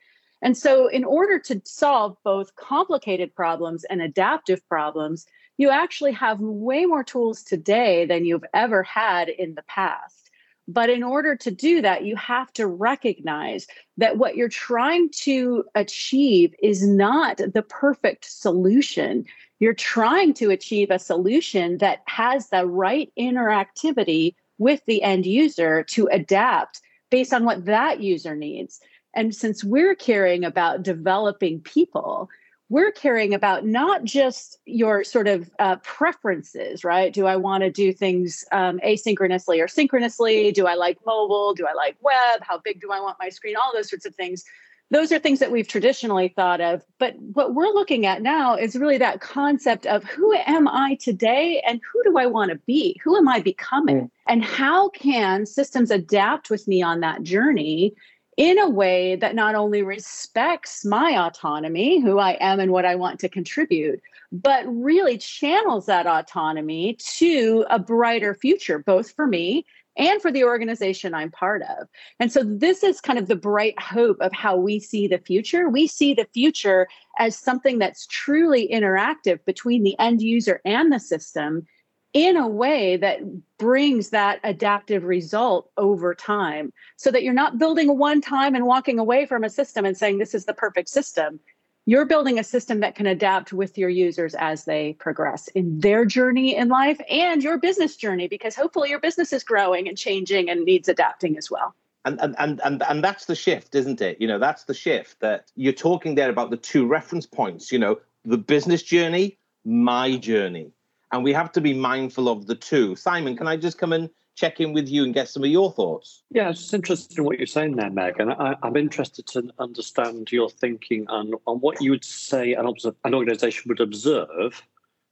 And 0.42 0.56
so, 0.56 0.86
in 0.86 1.02
order 1.02 1.38
to 1.38 1.62
solve 1.64 2.16
both 2.22 2.54
complicated 2.56 3.34
problems 3.34 3.84
and 3.84 4.02
adaptive 4.02 4.66
problems, 4.68 5.26
you 5.56 5.70
actually 5.70 6.12
have 6.12 6.40
way 6.40 6.84
more 6.84 7.02
tools 7.02 7.42
today 7.42 8.04
than 8.04 8.26
you've 8.26 8.44
ever 8.52 8.82
had 8.82 9.30
in 9.30 9.54
the 9.54 9.62
past. 9.62 10.25
But 10.68 10.90
in 10.90 11.02
order 11.02 11.36
to 11.36 11.50
do 11.50 11.80
that, 11.82 12.04
you 12.04 12.16
have 12.16 12.52
to 12.54 12.66
recognize 12.66 13.66
that 13.98 14.18
what 14.18 14.36
you're 14.36 14.48
trying 14.48 15.10
to 15.20 15.64
achieve 15.74 16.54
is 16.60 16.86
not 16.86 17.36
the 17.36 17.64
perfect 17.68 18.24
solution. 18.24 19.24
You're 19.60 19.74
trying 19.74 20.34
to 20.34 20.50
achieve 20.50 20.90
a 20.90 20.98
solution 20.98 21.78
that 21.78 22.00
has 22.06 22.48
the 22.48 22.66
right 22.66 23.12
interactivity 23.18 24.34
with 24.58 24.80
the 24.86 25.02
end 25.02 25.24
user 25.24 25.84
to 25.84 26.08
adapt 26.10 26.80
based 27.10 27.32
on 27.32 27.44
what 27.44 27.64
that 27.66 28.00
user 28.00 28.34
needs. 28.34 28.80
And 29.14 29.34
since 29.34 29.62
we're 29.62 29.94
caring 29.94 30.44
about 30.44 30.82
developing 30.82 31.60
people, 31.60 32.28
we're 32.68 32.90
caring 32.90 33.32
about 33.32 33.64
not 33.64 34.04
just 34.04 34.58
your 34.64 35.04
sort 35.04 35.28
of 35.28 35.50
uh, 35.58 35.76
preferences, 35.76 36.82
right? 36.82 37.12
Do 37.12 37.26
I 37.26 37.36
want 37.36 37.62
to 37.62 37.70
do 37.70 37.92
things 37.92 38.44
um, 38.50 38.80
asynchronously 38.84 39.62
or 39.62 39.68
synchronously? 39.68 40.50
Do 40.50 40.66
I 40.66 40.74
like 40.74 40.98
mobile? 41.06 41.54
Do 41.54 41.66
I 41.66 41.74
like 41.74 41.96
web? 42.00 42.42
How 42.42 42.58
big 42.58 42.80
do 42.80 42.90
I 42.90 43.00
want 43.00 43.18
my 43.20 43.28
screen? 43.28 43.54
All 43.56 43.72
those 43.72 43.88
sorts 43.88 44.04
of 44.04 44.14
things. 44.16 44.44
Those 44.90 45.10
are 45.10 45.18
things 45.18 45.40
that 45.40 45.50
we've 45.50 45.66
traditionally 45.66 46.28
thought 46.28 46.60
of. 46.60 46.84
But 46.98 47.16
what 47.18 47.54
we're 47.54 47.72
looking 47.72 48.06
at 48.06 48.22
now 48.22 48.54
is 48.56 48.76
really 48.76 48.98
that 48.98 49.20
concept 49.20 49.86
of 49.86 50.04
who 50.04 50.32
am 50.46 50.68
I 50.68 50.96
today 51.00 51.62
and 51.66 51.80
who 51.92 52.02
do 52.04 52.18
I 52.18 52.26
want 52.26 52.50
to 52.50 52.60
be? 52.66 53.00
Who 53.02 53.16
am 53.16 53.28
I 53.28 53.40
becoming? 53.40 54.02
Mm. 54.02 54.10
And 54.28 54.44
how 54.44 54.88
can 54.90 55.44
systems 55.46 55.90
adapt 55.90 56.50
with 56.50 56.66
me 56.68 56.82
on 56.82 57.00
that 57.00 57.22
journey 57.22 57.94
in 58.36 58.58
a 58.58 58.68
way 58.68 59.16
that 59.16 59.34
not 59.34 59.54
only 59.54 59.82
respects 59.82 60.84
my 60.84 61.26
autonomy, 61.26 62.00
who 62.00 62.18
I 62.18 62.32
am 62.40 62.60
and 62.60 62.70
what 62.70 62.84
I 62.84 62.94
want 62.94 63.18
to 63.20 63.28
contribute, 63.28 64.00
but 64.30 64.64
really 64.66 65.16
channels 65.16 65.86
that 65.86 66.06
autonomy 66.06 66.98
to 67.16 67.64
a 67.70 67.78
brighter 67.78 68.34
future, 68.34 68.78
both 68.78 69.12
for 69.12 69.26
me 69.26 69.64
and 69.96 70.20
for 70.20 70.30
the 70.30 70.44
organization 70.44 71.14
I'm 71.14 71.30
part 71.30 71.62
of. 71.62 71.88
And 72.20 72.30
so 72.30 72.42
this 72.44 72.82
is 72.82 73.00
kind 73.00 73.18
of 73.18 73.28
the 73.28 73.36
bright 73.36 73.80
hope 73.80 74.18
of 74.20 74.32
how 74.32 74.56
we 74.56 74.78
see 74.78 75.08
the 75.08 75.18
future. 75.18 75.70
We 75.70 75.86
see 75.86 76.12
the 76.12 76.28
future 76.34 76.86
as 77.18 77.38
something 77.38 77.78
that's 77.78 78.06
truly 78.06 78.68
interactive 78.68 79.42
between 79.46 79.82
the 79.82 79.98
end 79.98 80.20
user 80.20 80.60
and 80.64 80.92
the 80.92 81.00
system 81.00 81.66
in 82.12 82.36
a 82.36 82.48
way 82.48 82.96
that 82.96 83.20
brings 83.58 84.10
that 84.10 84.40
adaptive 84.42 85.04
result 85.04 85.70
over 85.76 86.14
time 86.14 86.72
so 86.96 87.10
that 87.10 87.22
you're 87.22 87.34
not 87.34 87.58
building 87.58 87.98
one 87.98 88.20
time 88.20 88.54
and 88.54 88.66
walking 88.66 88.98
away 88.98 89.26
from 89.26 89.44
a 89.44 89.50
system 89.50 89.84
and 89.84 89.96
saying 89.96 90.18
this 90.18 90.34
is 90.34 90.44
the 90.44 90.54
perfect 90.54 90.88
system. 90.88 91.40
You're 91.84 92.04
building 92.04 92.38
a 92.38 92.44
system 92.44 92.80
that 92.80 92.96
can 92.96 93.06
adapt 93.06 93.52
with 93.52 93.78
your 93.78 93.88
users 93.88 94.34
as 94.34 94.64
they 94.64 94.94
progress 94.94 95.46
in 95.48 95.78
their 95.78 96.04
journey 96.04 96.56
in 96.56 96.68
life 96.68 97.00
and 97.08 97.42
your 97.42 97.58
business 97.58 97.96
journey 97.96 98.26
because 98.26 98.56
hopefully 98.56 98.90
your 98.90 98.98
business 98.98 99.32
is 99.32 99.44
growing 99.44 99.86
and 99.86 99.96
changing 99.96 100.50
and 100.50 100.64
needs 100.64 100.88
adapting 100.88 101.36
as 101.36 101.50
well. 101.50 101.74
And, 102.04 102.20
and 102.20 102.34
and 102.38 102.60
and 102.64 102.82
and 102.88 103.04
that's 103.04 103.26
the 103.26 103.34
shift 103.34 103.74
isn't 103.74 104.00
it? 104.00 104.20
You 104.20 104.28
know 104.28 104.38
that's 104.38 104.64
the 104.64 104.74
shift 104.74 105.20
that 105.20 105.50
you're 105.54 105.72
talking 105.72 106.14
there 106.14 106.30
about 106.30 106.50
the 106.50 106.56
two 106.56 106.86
reference 106.86 107.26
points 107.26 107.72
you 107.72 107.80
know 107.80 107.98
the 108.24 108.38
business 108.38 108.82
journey 108.82 109.38
my 109.64 110.16
journey 110.16 110.70
and 111.12 111.22
we 111.22 111.32
have 111.32 111.52
to 111.52 111.60
be 111.60 111.74
mindful 111.74 112.28
of 112.28 112.46
the 112.46 112.54
two. 112.54 112.96
Simon, 112.96 113.36
can 113.36 113.46
I 113.46 113.56
just 113.56 113.78
come 113.78 113.92
and 113.92 114.10
check 114.36 114.60
in 114.60 114.72
with 114.72 114.88
you 114.88 115.02
and 115.02 115.14
get 115.14 115.28
some 115.28 115.42
of 115.42 115.50
your 115.50 115.72
thoughts? 115.72 116.22
Yeah, 116.30 116.50
it's 116.50 116.72
interesting 116.72 117.24
what 117.24 117.38
you're 117.38 117.46
saying 117.46 117.76
there, 117.76 117.90
Meg, 117.90 118.20
and 118.20 118.32
I, 118.32 118.56
am 118.62 118.76
interested 118.76 119.26
to 119.28 119.50
understand 119.58 120.30
your 120.30 120.50
thinking 120.50 121.06
on, 121.08 121.32
on 121.46 121.58
what 121.58 121.80
you 121.80 121.90
would 121.90 122.04
say 122.04 122.52
an, 122.52 122.66
an 123.04 123.14
organisation 123.14 123.68
would 123.68 123.80
observe 123.80 124.62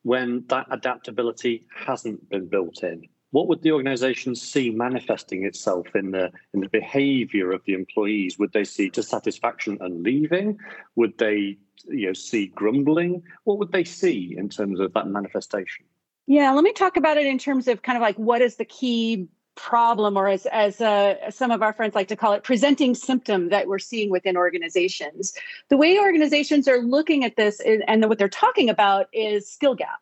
when 0.02 0.44
that 0.48 0.66
adaptability 0.70 1.66
hasn't 1.74 2.28
been 2.28 2.46
built 2.46 2.82
in. 2.82 3.08
What 3.30 3.48
would 3.48 3.62
the 3.62 3.72
organisation 3.72 4.36
see 4.36 4.70
manifesting 4.70 5.44
itself 5.44 5.88
in 5.96 6.12
the 6.12 6.30
in 6.52 6.60
the 6.60 6.68
behaviour 6.68 7.50
of 7.50 7.62
the 7.66 7.72
employees? 7.72 8.38
Would 8.38 8.52
they 8.52 8.62
see 8.62 8.90
dissatisfaction 8.90 9.78
and 9.80 10.04
leaving? 10.04 10.60
Would 10.94 11.18
they 11.18 11.58
you 11.84 12.06
know 12.06 12.12
see 12.12 12.46
grumbling? 12.48 13.22
What 13.44 13.58
would 13.58 13.72
they 13.72 13.84
see 13.84 14.34
in 14.36 14.48
terms 14.48 14.80
of 14.80 14.92
that 14.94 15.06
manifestation? 15.06 15.84
Yeah 16.26 16.52
let 16.52 16.64
me 16.64 16.72
talk 16.72 16.96
about 16.96 17.16
it 17.16 17.26
in 17.26 17.38
terms 17.38 17.68
of 17.68 17.82
kind 17.82 17.96
of 17.96 18.02
like 18.02 18.16
what 18.16 18.40
is 18.40 18.56
the 18.56 18.64
key 18.64 19.28
problem 19.56 20.16
or 20.16 20.28
as 20.28 20.46
as 20.46 20.80
uh, 20.80 21.30
some 21.30 21.50
of 21.50 21.62
our 21.62 21.72
friends 21.72 21.94
like 21.94 22.08
to 22.08 22.16
call 22.16 22.32
it 22.32 22.42
presenting 22.42 22.94
symptom 22.94 23.48
that 23.50 23.66
we're 23.66 23.78
seeing 23.78 24.10
within 24.10 24.36
organizations. 24.36 25.32
The 25.68 25.76
way 25.76 25.98
organizations 25.98 26.66
are 26.68 26.78
looking 26.78 27.24
at 27.24 27.36
this 27.36 27.60
is, 27.60 27.80
and 27.86 28.08
what 28.08 28.18
they're 28.18 28.28
talking 28.28 28.68
about 28.68 29.08
is 29.12 29.48
skill 29.48 29.74
gap. 29.74 30.00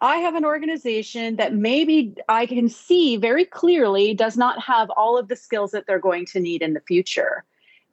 I 0.00 0.18
have 0.18 0.34
an 0.34 0.44
organization 0.44 1.36
that 1.36 1.54
maybe 1.54 2.14
I 2.28 2.44
can 2.46 2.68
see 2.68 3.16
very 3.16 3.46
clearly 3.46 4.12
does 4.12 4.36
not 4.36 4.60
have 4.60 4.90
all 4.90 5.16
of 5.16 5.28
the 5.28 5.36
skills 5.36 5.70
that 5.70 5.86
they're 5.86 5.98
going 5.98 6.26
to 6.26 6.40
need 6.40 6.60
in 6.60 6.74
the 6.74 6.80
future. 6.80 7.44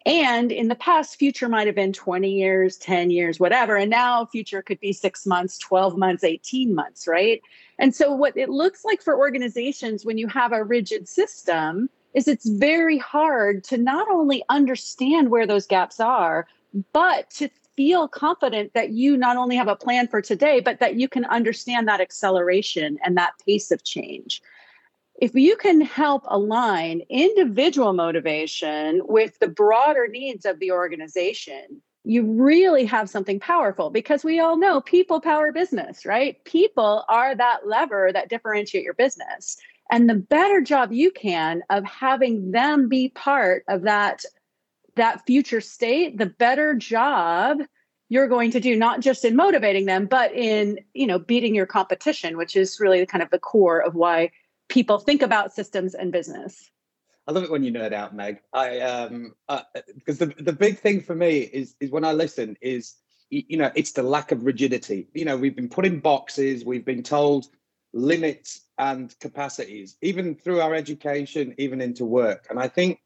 And 0.06 0.52
in 0.52 0.68
the 0.68 0.76
past, 0.76 1.18
future 1.18 1.48
might 1.48 1.68
have 1.68 1.76
been 1.76 1.94
20 1.94 2.30
years, 2.30 2.78
10 2.78 3.10
years, 3.10 3.40
whatever. 3.40 3.78
And 3.78 3.90
now 3.90 4.26
future 4.26 4.62
could 4.62 4.80
be 4.80 4.92
six 4.92 5.26
months, 5.26 5.58
12 5.58 5.98
months, 5.98 6.24
18 6.24 6.76
months, 6.76 7.08
right? 7.08 7.42
And 7.80 7.96
so, 7.96 8.12
what 8.12 8.36
it 8.36 8.50
looks 8.50 8.84
like 8.84 9.02
for 9.02 9.18
organizations 9.18 10.06
when 10.06 10.18
you 10.18 10.28
have 10.28 10.52
a 10.52 10.64
rigid 10.64 11.08
system 11.08 11.90
is 12.14 12.28
it's 12.28 12.48
very 12.48 12.98
hard 12.98 13.64
to 13.66 13.78
not 13.78 14.08
only 14.10 14.44
understand 14.50 15.32
where 15.32 15.48
those 15.48 15.66
gaps 15.66 16.00
are, 16.00 16.48
but 16.92 17.30
to 17.32 17.50
feel 17.76 18.08
confident 18.08 18.74
that 18.74 18.92
you 18.92 19.18
not 19.18 19.38
only 19.38 19.56
have 19.56 19.68
a 19.68 19.76
plan 19.76 20.08
for 20.08 20.22
today, 20.22 20.60
but 20.60 20.80
that 20.80 20.96
you 20.96 21.08
can 21.08 21.26
understand 21.26 21.88
that 21.88 22.02
acceleration 22.02 23.00
and 23.04 23.18
that 23.18 23.34
pace 23.46 23.72
of 23.72 23.84
change 23.84 24.42
if 25.24 25.34
you 25.36 25.56
can 25.56 25.80
help 25.80 26.26
align 26.28 27.02
individual 27.10 27.94
motivation 27.94 29.00
with 29.06 29.40
the 29.40 29.48
broader 29.48 30.06
needs 30.06 30.46
of 30.46 30.60
the 30.60 30.70
organization, 30.70 31.82
you 32.04 32.30
really 32.34 32.84
have 32.84 33.10
something 33.10 33.40
powerful 33.40 33.90
because 33.90 34.26
we 34.26 34.42
all 34.42 34.58
know 34.58 34.82
people 34.82 35.22
power 35.22 35.54
business, 35.54 36.06
right? 36.06 36.44
People 36.44 37.06
are 37.08 37.34
that 37.36 37.66
lever 37.66 38.12
that 38.12 38.28
differentiate 38.28 38.84
your 38.84 38.96
business. 38.96 39.56
And 39.90 40.10
the 40.10 40.16
better 40.16 40.60
job 40.60 40.92
you 40.92 41.10
can 41.10 41.64
of 41.70 41.86
having 41.86 42.52
them 42.52 42.90
be 42.90 43.08
part 43.08 43.64
of 43.70 43.84
that 43.84 44.26
that 44.98 45.26
future 45.26 45.62
state, 45.62 46.18
the 46.18 46.26
better 46.26 46.76
job 46.76 47.60
you're 48.10 48.28
going 48.28 48.52
to 48.52 48.60
do 48.60 48.76
not 48.76 49.00
just 49.00 49.24
in 49.24 49.38
motivating 49.38 49.86
them 49.86 50.06
but 50.06 50.34
in, 50.34 50.80
you 50.94 51.08
know, 51.08 51.18
beating 51.18 51.56
your 51.56 51.66
competition, 51.66 52.36
which 52.36 52.58
is 52.58 52.82
really 52.82 53.06
kind 53.06 53.24
of 53.24 53.30
the 53.30 53.40
core 53.40 53.80
of 53.80 53.96
why 53.96 54.30
people 54.74 54.98
think 54.98 55.22
about 55.22 55.54
systems 55.54 55.94
and 55.94 56.12
business. 56.12 56.72
I 57.28 57.32
love 57.32 57.44
it 57.44 57.52
when 57.52 57.64
you 57.64 57.72
nerd 57.72 57.94
out, 57.94 58.16
Meg. 58.16 58.40
I 58.52 58.80
um 58.80 59.34
because 59.96 60.22
uh, 60.22 60.26
the 60.26 60.44
the 60.44 60.54
big 60.54 60.80
thing 60.80 61.00
for 61.00 61.16
me 61.16 61.42
is 61.42 61.76
is 61.80 61.92
when 61.92 62.04
I 62.04 62.12
listen 62.12 62.58
is 62.60 62.96
you 63.30 63.58
know 63.58 63.72
it's 63.76 63.94
the 63.94 64.04
lack 64.04 64.32
of 64.32 64.44
rigidity. 64.44 65.08
You 65.14 65.26
know 65.26 65.38
we've 65.38 65.56
been 65.56 65.70
put 65.70 65.86
in 65.86 66.00
boxes. 66.00 66.66
We've 66.66 66.84
been 66.84 67.04
told 67.04 67.48
limits 67.94 68.62
and 68.80 69.18
capacities, 69.20 69.96
even 70.02 70.36
through 70.36 70.60
our 70.60 70.74
education, 70.74 71.54
even 71.60 71.80
into 71.80 72.04
work. 72.04 72.48
And 72.50 72.60
I 72.60 72.68
think 72.68 73.00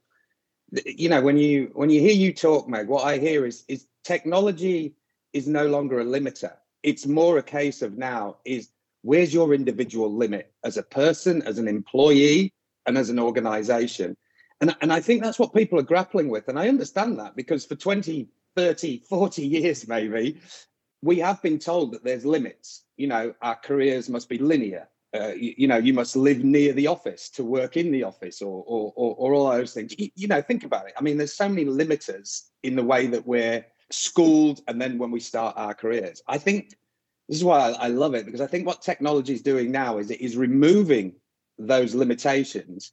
you 0.85 1.09
know 1.09 1.21
when 1.21 1.37
you 1.37 1.69
when 1.73 1.89
you 1.89 1.99
hear 1.99 2.13
you 2.13 2.33
talk, 2.33 2.67
Meg, 2.69 2.87
what 2.87 3.03
I 3.03 3.17
hear 3.17 3.45
is 3.45 3.65
is 3.67 3.85
technology 4.03 4.95
is 5.33 5.47
no 5.47 5.67
longer 5.67 5.99
a 5.99 6.05
limiter. 6.05 6.53
It's 6.81 7.05
more 7.05 7.37
a 7.37 7.43
case 7.43 7.81
of 7.81 7.97
now 7.97 8.37
is 8.45 8.69
where's 9.07 9.33
your 9.33 9.53
individual 9.53 10.13
limit 10.13 10.51
as 10.65 10.75
a 10.75 10.83
person, 10.83 11.41
as 11.43 11.57
an 11.57 11.67
employee, 11.67 12.53
and 12.85 12.97
as 12.97 13.09
an 13.09 13.19
organization? 13.19 14.17
And, 14.59 14.75
and 14.81 14.91
I 14.91 14.99
think 14.99 15.23
that's 15.23 15.39
what 15.39 15.53
people 15.53 15.79
are 15.79 15.93
grappling 15.93 16.27
with. 16.27 16.49
And 16.49 16.59
I 16.59 16.67
understand 16.67 17.17
that 17.19 17.33
because 17.33 17.65
for 17.65 17.75
20, 17.75 18.27
30, 18.57 19.03
40 19.09 19.47
years, 19.47 19.87
maybe, 19.87 20.41
we 21.01 21.19
have 21.19 21.41
been 21.41 21.57
told 21.57 21.93
that 21.93 22.03
there's 22.03 22.25
limits. 22.25 22.83
You 22.97 23.07
know, 23.07 23.33
our 23.41 23.55
careers 23.55 24.09
must 24.09 24.27
be 24.27 24.39
linear. 24.39 24.89
Uh, 25.15 25.29
you, 25.29 25.53
you, 25.55 25.67
know, 25.69 25.77
you 25.77 25.93
must 25.93 26.17
live 26.17 26.43
near 26.43 26.73
the 26.73 26.87
office 26.87 27.29
to 27.29 27.45
work 27.45 27.77
in 27.77 27.93
the 27.93 28.03
office 28.03 28.41
or, 28.41 28.61
or, 28.67 28.91
or, 28.97 29.15
or 29.15 29.33
all 29.33 29.49
those 29.49 29.73
things. 29.73 29.95
You, 29.97 30.09
you 30.15 30.27
know, 30.27 30.41
think 30.41 30.65
about 30.65 30.87
it. 30.87 30.93
I 30.97 31.01
mean, 31.01 31.15
there's 31.15 31.33
so 31.33 31.47
many 31.47 31.63
limiters 31.63 32.49
in 32.63 32.75
the 32.75 32.83
way 32.83 33.07
that 33.07 33.25
we're 33.25 33.65
schooled 33.89 34.59
and 34.67 34.81
then 34.81 34.97
when 34.97 35.11
we 35.11 35.21
start 35.21 35.55
our 35.55 35.73
careers. 35.73 36.21
I 36.27 36.39
think 36.39 36.75
this 37.27 37.37
is 37.37 37.43
why 37.43 37.59
I, 37.59 37.85
I 37.85 37.87
love 37.87 38.13
it 38.15 38.25
because 38.25 38.41
I 38.41 38.47
think 38.47 38.65
what 38.65 38.81
technology 38.81 39.33
is 39.33 39.41
doing 39.41 39.71
now 39.71 39.97
is 39.97 40.11
it 40.11 40.21
is 40.21 40.37
removing 40.37 41.13
those 41.57 41.95
limitations 41.95 42.91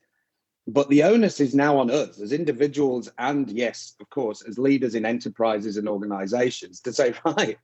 but 0.67 0.89
the 0.89 1.03
onus 1.03 1.41
is 1.41 1.55
now 1.55 1.77
on 1.77 1.91
us 1.91 2.21
as 2.21 2.33
individuals 2.33 3.11
and 3.19 3.51
yes 3.51 3.95
of 4.01 4.09
course 4.11 4.43
as 4.43 4.59
leaders 4.59 4.95
in 4.95 5.05
enterprises 5.05 5.77
and 5.77 5.89
organizations 5.89 6.81
to 6.81 6.93
say 6.93 7.15
right 7.25 7.59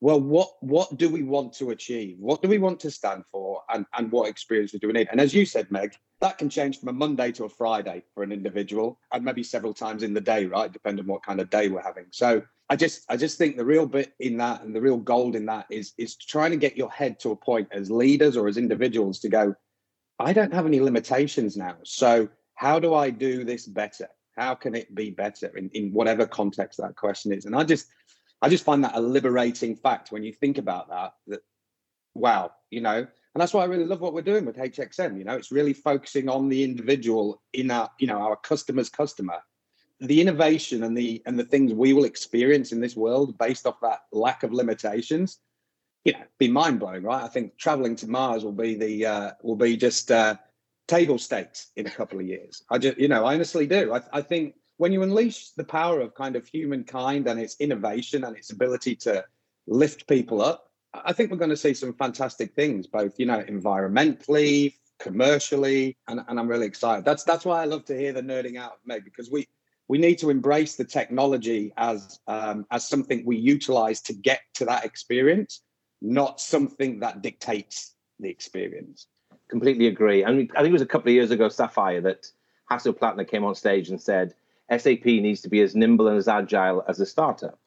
well 0.00 0.20
what 0.20 0.50
what 0.60 0.96
do 0.96 1.08
we 1.08 1.22
want 1.22 1.52
to 1.54 1.70
achieve? 1.70 2.16
What 2.18 2.40
do 2.42 2.48
we 2.48 2.58
want 2.58 2.78
to 2.80 2.90
stand 2.90 3.24
for? 3.32 3.62
And 3.68 3.84
and 3.96 4.12
what 4.12 4.28
experience 4.28 4.72
do 4.72 4.86
we 4.86 4.92
need? 4.92 5.08
And 5.10 5.20
as 5.20 5.34
you 5.34 5.44
said 5.44 5.70
meg 5.70 5.94
that 6.20 6.38
can 6.38 6.48
change 6.48 6.78
from 6.78 6.88
a 6.88 6.92
monday 6.92 7.32
to 7.32 7.44
a 7.44 7.48
friday 7.48 8.02
for 8.14 8.22
an 8.22 8.32
individual 8.32 8.98
and 9.12 9.24
maybe 9.24 9.42
several 9.42 9.74
times 9.74 10.02
in 10.02 10.14
the 10.14 10.20
day 10.20 10.46
right 10.46 10.72
depending 10.72 11.04
on 11.04 11.08
what 11.08 11.24
kind 11.24 11.40
of 11.40 11.50
day 11.50 11.68
we're 11.68 11.82
having. 11.82 12.06
So 12.10 12.42
i 12.70 12.76
just 12.76 13.04
i 13.08 13.16
just 13.16 13.38
think 13.38 13.56
the 13.56 13.64
real 13.64 13.86
bit 13.86 14.12
in 14.20 14.36
that 14.36 14.62
and 14.62 14.74
the 14.74 14.80
real 14.80 14.96
gold 14.96 15.36
in 15.36 15.46
that 15.46 15.66
is 15.70 15.92
is 15.98 16.16
trying 16.16 16.50
to 16.50 16.56
get 16.56 16.76
your 16.76 16.90
head 16.90 17.18
to 17.18 17.30
a 17.30 17.36
point 17.36 17.68
as 17.72 17.90
leaders 17.90 18.36
or 18.36 18.48
as 18.48 18.56
individuals 18.56 19.20
to 19.20 19.28
go 19.28 19.54
i 20.18 20.32
don't 20.32 20.54
have 20.54 20.66
any 20.66 20.80
limitations 20.80 21.56
now 21.56 21.76
so 21.84 22.28
how 22.54 22.78
do 22.78 22.94
i 22.94 23.10
do 23.10 23.44
this 23.44 23.66
better 23.66 24.08
how 24.36 24.54
can 24.54 24.74
it 24.74 24.94
be 24.94 25.10
better 25.10 25.48
in, 25.56 25.68
in 25.70 25.92
whatever 25.92 26.26
context 26.26 26.78
that 26.78 26.96
question 26.96 27.32
is 27.32 27.44
and 27.44 27.56
i 27.56 27.64
just 27.64 27.86
I 28.40 28.48
just 28.48 28.64
find 28.64 28.84
that 28.84 28.94
a 28.94 29.00
liberating 29.00 29.74
fact 29.74 30.12
when 30.12 30.22
you 30.22 30.32
think 30.32 30.58
about 30.58 30.88
that. 30.90 31.12
That 31.26 31.40
wow, 32.14 32.52
you 32.70 32.80
know, 32.80 32.98
and 32.98 33.40
that's 33.40 33.52
why 33.52 33.62
I 33.62 33.66
really 33.66 33.84
love 33.84 34.00
what 34.00 34.14
we're 34.14 34.22
doing 34.22 34.44
with 34.44 34.56
HXM. 34.56 35.18
You 35.18 35.24
know, 35.24 35.34
it's 35.34 35.52
really 35.52 35.72
focusing 35.72 36.28
on 36.28 36.48
the 36.48 36.62
individual 36.62 37.42
in 37.52 37.70
our, 37.70 37.90
you 37.98 38.06
know, 38.06 38.18
our 38.18 38.36
customer's 38.36 38.88
customer. 38.88 39.38
The 40.00 40.20
innovation 40.20 40.84
and 40.84 40.96
the 40.96 41.22
and 41.26 41.38
the 41.38 41.44
things 41.44 41.72
we 41.72 41.92
will 41.92 42.04
experience 42.04 42.72
in 42.72 42.80
this 42.80 42.96
world 42.96 43.36
based 43.38 43.66
off 43.66 43.80
that 43.82 44.00
lack 44.12 44.42
of 44.42 44.52
limitations, 44.52 45.38
you 46.04 46.12
know, 46.12 46.22
be 46.38 46.48
mind 46.48 46.78
blowing, 46.78 47.02
right? 47.02 47.22
I 47.22 47.28
think 47.28 47.56
traveling 47.56 47.96
to 47.96 48.08
Mars 48.08 48.44
will 48.44 48.52
be 48.52 48.74
the 48.74 49.06
uh, 49.06 49.30
will 49.42 49.56
be 49.56 49.76
just 49.76 50.10
uh, 50.12 50.36
table 50.86 51.18
stakes 51.18 51.70
in 51.76 51.86
a 51.86 51.90
couple 51.90 52.18
of 52.18 52.26
years. 52.26 52.64
I 52.70 52.78
just, 52.78 52.98
you 52.98 53.08
know, 53.08 53.24
I 53.24 53.34
honestly 53.34 53.66
do. 53.66 53.92
I, 53.92 54.00
I 54.12 54.22
think 54.22 54.54
when 54.78 54.92
you 54.92 55.02
unleash 55.02 55.50
the 55.50 55.64
power 55.64 56.00
of 56.00 56.14
kind 56.14 56.36
of 56.36 56.46
humankind 56.46 57.28
and 57.28 57.38
its 57.38 57.56
innovation 57.60 58.24
and 58.24 58.36
its 58.36 58.50
ability 58.50 58.96
to 58.96 59.24
lift 59.66 60.08
people 60.08 60.40
up, 60.40 60.70
I 60.94 61.12
think 61.12 61.30
we're 61.30 61.36
going 61.36 61.50
to 61.50 61.56
see 61.56 61.74
some 61.74 61.92
fantastic 61.92 62.54
things, 62.54 62.86
both 62.86 63.18
you 63.18 63.26
know, 63.26 63.42
environmentally, 63.42 64.74
commercially, 64.98 65.96
and, 66.08 66.20
and 66.26 66.40
I'm 66.40 66.48
really 66.48 66.66
excited. 66.66 67.04
That's 67.04 67.24
that's 67.24 67.44
why 67.44 67.62
I 67.62 67.66
love 67.66 67.84
to 67.86 67.96
hear 67.96 68.12
the 68.12 68.22
nerding 68.22 68.58
out 68.58 68.72
of 68.72 68.78
Meg 68.86 69.04
because 69.04 69.30
we 69.30 69.46
we 69.88 69.98
need 69.98 70.18
to 70.18 70.30
embrace 70.30 70.76
the 70.76 70.84
technology 70.84 71.72
as 71.76 72.20
um, 72.26 72.66
as 72.70 72.88
something 72.88 73.24
we 73.24 73.36
utilize 73.36 74.00
to 74.02 74.12
get 74.12 74.40
to 74.54 74.66
that 74.66 74.84
experience, 74.84 75.62
not 76.02 76.40
something 76.40 77.00
that 77.00 77.22
dictates 77.22 77.94
the 78.20 78.28
experience. 78.28 79.06
Completely 79.48 79.86
agree. 79.86 80.24
I 80.24 80.28
I 80.28 80.32
think 80.32 80.50
it 80.56 80.72
was 80.72 80.82
a 80.82 80.86
couple 80.86 81.08
of 81.08 81.14
years 81.14 81.30
ago, 81.30 81.48
Sapphire, 81.48 82.02
that 82.02 82.26
Hasso 82.70 82.96
Plattner 82.96 83.24
came 83.24 83.44
on 83.44 83.54
stage 83.54 83.88
and 83.88 84.00
said 84.00 84.34
SAP 84.70 85.06
needs 85.06 85.40
to 85.40 85.48
be 85.48 85.62
as 85.62 85.74
nimble 85.74 86.08
and 86.08 86.18
as 86.18 86.28
agile 86.28 86.84
as 86.86 87.00
a 87.00 87.06
startup. 87.06 87.58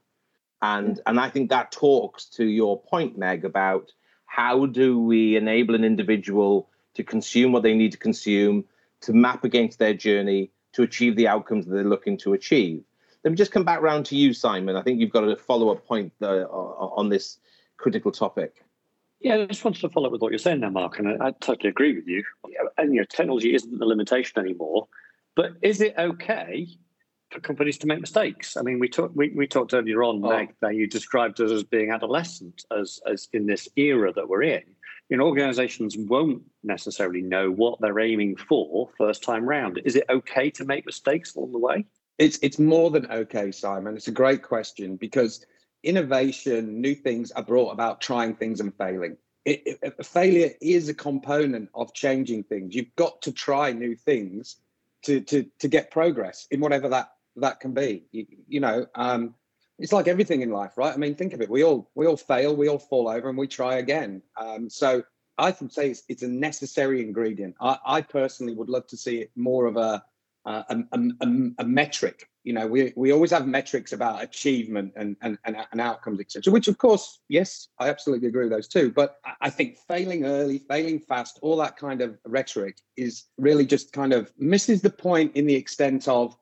And 0.62 1.02
and 1.08 1.20
I 1.20 1.30
think 1.30 1.50
that 1.50 1.72
talks 1.72 2.26
to 2.38 2.46
your 2.46 2.80
point, 2.80 3.18
Meg, 3.18 3.46
about 3.46 3.92
how 4.28 4.68
do 4.68 5.00
we 5.02 5.36
enable 5.36 5.74
an 5.74 5.84
individual 5.84 6.70
to 6.94 7.04
consume 7.04 7.52
what 7.52 7.64
they 7.64 7.74
need 7.74 7.94
to 7.94 7.98
consume, 7.98 8.66
to 9.02 9.14
map 9.14 9.44
against 9.44 9.80
their 9.80 9.96
journey, 9.96 10.52
to 10.74 10.84
achieve 10.84 11.16
the 11.16 11.28
outcomes 11.28 11.66
that 11.66 11.74
they're 11.74 11.84
looking 11.84 12.18
to 12.18 12.34
achieve. 12.34 12.84
Let 13.24 13.32
me 13.32 13.38
just 13.38 13.52
come 13.52 13.64
back 13.64 13.80
around 13.80 14.06
to 14.08 14.16
you, 14.16 14.34
Simon. 14.34 14.76
I 14.76 14.82
think 14.82 15.00
you've 15.00 15.12
got 15.12 15.28
a 15.28 15.36
follow-up 15.36 15.86
point 15.86 16.12
uh, 16.22 16.46
on 16.46 17.10
this 17.10 17.38
critical 17.78 18.12
topic. 18.12 18.64
Yeah, 19.20 19.36
I 19.36 19.46
just 19.46 19.64
wanted 19.64 19.82
to 19.82 19.90
follow 19.90 20.08
up 20.08 20.12
with 20.12 20.22
what 20.22 20.32
you're 20.32 20.40
saying 20.40 20.62
there, 20.62 20.72
Marc, 20.72 20.98
and 20.98 21.08
I, 21.08 21.28
I 21.28 21.32
totally 21.40 21.70
agree 21.70 21.94
with 21.94 22.08
you. 22.08 22.24
And 22.78 22.94
you 22.94 23.02
know, 23.02 23.06
technology 23.08 23.54
isn't 23.54 23.78
the 23.78 23.86
limitation 23.86 24.40
anymore. 24.40 24.88
But 25.36 25.52
is 25.62 25.80
it 25.82 25.94
okay 25.98 26.68
for 27.32 27.40
companies 27.40 27.78
to 27.80 27.88
make 27.88 28.02
mistakes. 28.02 28.58
I 28.58 28.62
mean, 28.62 28.80
we 28.80 28.90
talked 28.90 29.16
we, 29.16 29.30
we 29.30 29.48
talked 29.48 29.74
earlier 29.74 30.04
on, 30.04 30.24
oh. 30.24 30.30
Meg, 30.30 30.54
that 30.62 30.76
you 30.76 30.86
described 30.86 31.40
us 31.42 31.52
as 31.52 31.64
being 31.64 31.92
adolescent, 31.92 32.66
as 32.78 33.00
as 33.10 33.30
in 33.34 33.48
this 33.48 33.68
era 33.76 34.14
that 34.14 34.28
we're 34.28 34.44
in. 34.44 34.64
You 35.12 35.18
know, 35.18 35.26
organizations 35.26 35.98
won't 35.98 36.42
necessarily 36.64 37.22
know 37.22 37.52
what 37.52 37.82
they're 37.82 38.00
aiming 38.00 38.38
for 38.38 38.90
first 38.98 39.22
time 39.22 39.44
round. 39.44 39.82
Is 39.84 39.98
it 39.98 40.06
okay 40.10 40.50
to 40.52 40.64
make 40.64 40.86
mistakes 40.86 41.36
along 41.36 41.52
the 41.52 41.60
way? 41.60 41.86
It's 42.18 42.40
it's 42.42 42.58
more 42.58 42.90
than 42.92 43.12
okay, 43.12 43.52
Simon. 43.52 43.98
It's 43.98 44.08
a 44.08 44.14
great 44.14 44.42
question 44.42 44.96
because 44.96 45.46
innovation, 45.84 46.80
new 46.80 46.96
things 46.96 47.30
are 47.34 47.44
brought 47.44 47.72
about 47.72 48.00
trying 48.00 48.36
things 48.36 48.62
and 48.62 48.74
failing. 48.78 49.18
It, 49.44 49.80
it, 49.82 50.06
failure 50.06 50.52
is 50.62 50.88
a 50.88 50.94
component 50.94 51.68
of 51.76 51.94
changing 51.94 52.44
things. 52.46 52.74
You've 52.74 52.96
got 52.96 53.22
to 53.24 53.34
try 53.34 53.74
new 53.74 53.98
things 53.98 54.62
to 55.04 55.20
to 55.20 55.46
to 55.60 55.68
get 55.68 55.92
progress 55.92 56.48
in 56.52 56.62
whatever 56.62 56.88
that 56.88 57.10
that 57.36 57.60
can 57.60 57.74
be. 57.74 58.06
You, 58.14 58.28
you 58.48 58.62
know, 58.62 58.86
um, 58.96 59.36
it's 59.82 59.92
like 59.92 60.08
everything 60.08 60.42
in 60.42 60.52
life, 60.52 60.78
right? 60.78 60.94
I 60.94 60.98
mean, 60.98 61.16
think 61.16 61.34
of 61.34 61.42
it. 61.42 61.50
We 61.50 61.64
all 61.64 61.90
we 61.96 62.06
all 62.06 62.18
fail, 62.18 62.56
we 62.56 62.70
all 62.70 62.80
fall 62.80 63.10
over, 63.10 63.30
and 63.30 63.38
we 63.38 63.48
try 63.48 63.76
again. 63.76 64.22
Um, 64.38 64.70
so 64.70 65.04
I 65.38 65.56
would 65.60 65.74
say 65.74 65.90
it's, 65.90 66.04
it's 66.08 66.24
a 66.24 66.28
necessary 66.28 67.02
ingredient. 67.02 67.56
I, 67.60 67.78
I, 67.86 68.02
personally 68.02 68.54
would 68.54 68.70
love 68.70 68.86
to 68.88 68.98
see 68.98 69.22
it 69.22 69.32
more 69.36 69.66
of 69.66 69.78
a 69.78 70.04
a, 70.46 70.52
a, 70.92 71.00
a, 71.22 71.28
a 71.60 71.64
metric. 71.64 72.28
You 72.44 72.54
know, 72.54 72.66
we, 72.66 72.92
we 72.96 73.12
always 73.12 73.30
have 73.32 73.48
metrics 73.48 73.94
about 73.94 74.24
achievement 74.24 74.94
and 74.96 75.16
and, 75.22 75.38
and, 75.46 75.58
and 75.72 75.82
outcomes, 75.82 76.20
etc. 76.20 76.54
Which, 76.54 76.68
of 76.68 76.78
course, 76.78 77.20
yes, 77.28 77.70
I 77.80 77.90
absolutely 77.90 78.28
agree 78.28 78.44
with 78.44 78.52
those 78.52 78.68
too. 78.68 78.92
But 78.92 79.18
I 79.42 79.50
think 79.50 79.78
failing 79.88 80.26
early, 80.26 80.60
failing 80.60 81.00
fast, 81.00 81.40
all 81.42 81.58
that 81.58 81.76
kind 81.76 82.02
of 82.02 82.20
rhetoric 82.26 82.78
is 82.98 83.24
really 83.38 83.66
just 83.66 83.94
kind 83.94 84.14
of 84.14 84.32
misses 84.38 84.82
the 84.82 84.92
point 84.92 85.36
in 85.36 85.48
the 85.48 85.56
extent 85.56 86.08
of 86.08 86.38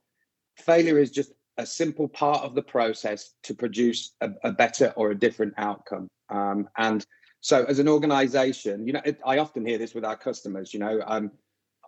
failure 0.58 1.00
is 1.00 1.12
just 1.12 1.32
a 1.60 1.66
simple 1.66 2.08
part 2.08 2.42
of 2.44 2.56
the 2.56 2.62
process 2.62 3.34
to 3.44 3.54
produce 3.54 4.14
a, 4.22 4.32
a 4.44 4.52
better 4.52 4.94
or 4.96 5.12
a 5.12 5.16
different 5.16 5.54
outcome. 5.58 6.08
Um, 6.30 6.70
and 6.78 7.06
so, 7.42 7.66
as 7.66 7.80
an 7.80 7.88
organization, 7.88 8.88
you 8.88 8.94
know, 8.94 9.02
it, 9.04 9.20
I 9.26 9.38
often 9.38 9.66
hear 9.66 9.78
this 9.78 9.94
with 9.94 10.06
our 10.06 10.16
customers. 10.16 10.74
You 10.74 10.80
know, 10.80 11.02
um, 11.06 11.32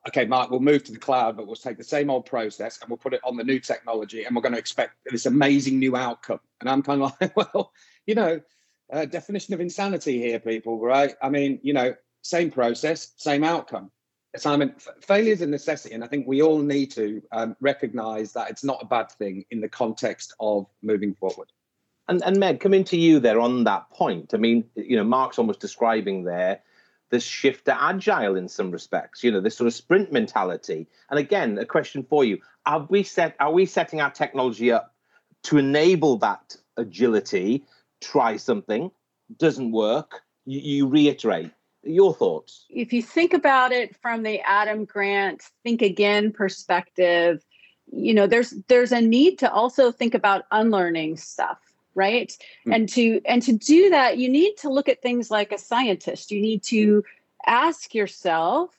okay, 0.09 0.25
Marc, 0.25 0.51
we'll 0.51 0.59
move 0.59 0.83
to 0.83 0.91
the 0.91 0.99
cloud, 0.99 1.37
but 1.37 1.47
we'll 1.47 1.55
take 1.55 1.77
the 1.77 1.83
same 1.83 2.09
old 2.09 2.25
process 2.25 2.79
and 2.81 2.89
we'll 2.89 2.97
put 2.97 3.13
it 3.13 3.21
on 3.23 3.37
the 3.37 3.45
new 3.45 3.59
technology, 3.59 4.25
and 4.25 4.35
we're 4.35 4.41
going 4.41 4.53
to 4.53 4.59
expect 4.59 4.95
this 5.09 5.25
amazing 5.25 5.79
new 5.79 5.95
outcome. 5.95 6.41
And 6.59 6.69
I'm 6.69 6.83
kind 6.83 7.01
of 7.01 7.13
like, 7.21 7.35
well, 7.37 7.71
you 8.05 8.15
know, 8.15 8.41
uh, 8.91 9.05
definition 9.05 9.53
of 9.53 9.61
insanity 9.61 10.19
here, 10.19 10.39
people, 10.39 10.79
right? 10.79 11.15
I 11.21 11.29
mean, 11.29 11.59
you 11.63 11.73
know, 11.73 11.95
same 12.23 12.51
process, 12.51 13.13
same 13.15 13.45
outcome. 13.45 13.89
Simon, 14.37 14.73
failure 15.01 15.33
is 15.33 15.41
a 15.41 15.47
necessity, 15.47 15.93
and 15.93 16.03
I 16.03 16.07
think 16.07 16.25
we 16.25 16.41
all 16.41 16.59
need 16.59 16.91
to 16.91 17.21
um, 17.31 17.55
recognize 17.59 18.31
that 18.33 18.49
it's 18.49 18.63
not 18.63 18.79
a 18.81 18.85
bad 18.85 19.11
thing 19.11 19.45
in 19.51 19.59
the 19.59 19.67
context 19.67 20.33
of 20.39 20.67
moving 20.81 21.13
forward. 21.13 21.51
And, 22.07 22.23
and 22.23 22.37
Meg, 22.37 22.59
coming 22.59 22.83
to 22.85 22.97
you 22.97 23.19
there 23.19 23.39
on 23.39 23.65
that 23.65 23.89
point, 23.89 24.33
I 24.33 24.37
mean, 24.37 24.65
you 24.75 24.95
know, 24.95 25.03
Marc's 25.03 25.37
almost 25.37 25.59
describing 25.59 26.23
there 26.23 26.61
this 27.09 27.23
shift 27.25 27.65
to 27.65 27.83
agile 27.83 28.37
in 28.37 28.47
some 28.47 28.71
respects, 28.71 29.21
you 29.21 29.31
know, 29.31 29.41
this 29.41 29.57
sort 29.57 29.67
of 29.67 29.73
sprint 29.73 30.13
mentality. 30.13 30.87
And 31.09 31.19
again, 31.19 31.57
a 31.57 31.65
question 31.65 32.03
for 32.03 32.23
you: 32.23 32.39
Are 32.65 32.87
we 32.89 33.03
set? 33.03 33.35
Are 33.39 33.51
we 33.51 33.65
setting 33.65 33.99
our 33.99 34.11
technology 34.11 34.71
up 34.71 34.95
to 35.43 35.57
enable 35.57 36.17
that 36.19 36.55
agility? 36.77 37.65
Try 37.99 38.37
something, 38.37 38.91
doesn't 39.37 39.71
work. 39.71 40.21
you, 40.45 40.59
you 40.59 40.87
reiterate 40.87 41.51
your 41.83 42.13
thoughts? 42.13 42.65
If 42.69 42.93
you 42.93 43.01
think 43.01 43.33
about 43.33 43.71
it 43.71 43.95
from 43.95 44.23
the 44.23 44.39
adam 44.41 44.85
grant 44.85 45.43
think 45.63 45.81
again 45.81 46.31
perspective 46.31 47.43
you 47.91 48.13
know 48.13 48.27
there's 48.27 48.53
there's 48.67 48.91
a 48.91 49.01
need 49.01 49.39
to 49.39 49.51
also 49.51 49.91
think 49.91 50.13
about 50.13 50.45
unlearning 50.51 51.17
stuff 51.17 51.57
right? 51.95 52.37
Mm. 52.65 52.75
and 52.75 52.89
to 52.89 53.21
and 53.25 53.41
to 53.43 53.53
do 53.53 53.89
that 53.89 54.17
you 54.17 54.29
need 54.29 54.55
to 54.57 54.69
look 54.69 54.89
at 54.89 55.01
things 55.01 55.31
like 55.31 55.51
a 55.51 55.57
scientist. 55.57 56.31
You 56.31 56.41
need 56.41 56.63
to 56.63 57.03
ask 57.45 57.93
yourself 57.93 58.77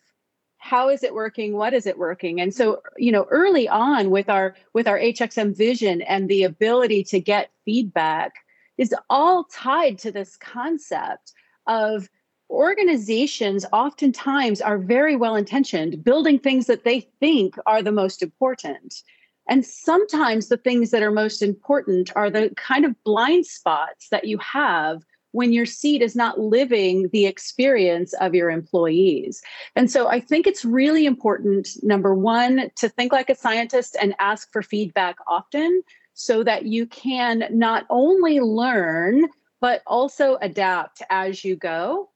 how 0.59 0.89
is 0.89 1.03
it 1.03 1.13
working? 1.13 1.57
What 1.57 1.75
is 1.75 1.87
it 1.87 1.99
working? 1.99 2.41
And 2.41 2.55
so 2.55 2.83
you 2.97 3.13
know 3.13 3.27
early 3.31 3.69
on 3.69 4.11
with 4.11 4.29
our 4.29 4.55
with 4.73 4.89
our 4.89 4.99
hxm 4.99 5.57
vision 5.57 6.03
and 6.03 6.29
the 6.29 6.45
ability 6.45 7.05
to 7.05 7.21
get 7.21 7.51
feedback 7.65 8.33
is 8.79 8.95
all 9.11 9.45
tied 9.45 9.99
to 9.99 10.11
this 10.11 10.37
concept 10.37 11.33
of 11.67 12.09
organizations 12.53 13.65
oftentimes 13.73 14.61
are 14.61 14.79
very 14.79 15.17
well 15.17 15.35
intentioned, 15.35 16.05
building 16.05 16.39
things 16.39 16.67
that 16.67 16.85
they 16.85 17.01
think 17.19 17.57
are 17.67 17.83
the 17.83 17.91
most 17.91 18.23
important. 18.23 19.03
And 19.49 19.65
sometimes 19.65 20.49
the 20.49 20.57
things 20.57 20.91
that 20.91 21.03
are 21.03 21.11
most 21.11 21.43
important 21.43 22.13
are 22.15 22.31
the 22.31 22.53
kind 22.57 22.85
of 22.85 22.95
blind 23.05 23.47
spots 23.47 24.09
that 24.11 24.27
you 24.27 24.39
have 24.39 25.03
when 25.33 25.53
your 25.53 25.67
seat 25.67 26.03
is 26.03 26.15
not 26.15 26.39
living 26.39 27.09
the 27.11 27.25
experience 27.25 28.13
of 28.15 28.35
your 28.35 28.51
employees. 28.51 29.43
And 29.75 29.91
so 29.91 30.07
I 30.07 30.21
think 30.21 30.47
it's 30.47 30.65
really 30.65 31.07
important, 31.07 31.71
number 31.83 32.15
one, 32.15 32.71
to 32.77 32.89
think 32.89 33.13
like 33.13 33.31
a 33.31 33.35
scientist 33.35 33.97
and 34.01 34.15
ask 34.19 34.53
for 34.53 34.63
feedback 34.63 35.17
often 35.27 35.83
so 36.13 36.45
that 36.45 36.67
you 36.67 36.87
can 36.87 37.45
not 37.51 37.87
only 37.89 38.41
learn, 38.41 39.25
but 39.61 39.83
also 39.87 40.37
adapt 40.43 41.01
as 41.09 41.45
you 41.45 41.57
go 41.57 42.11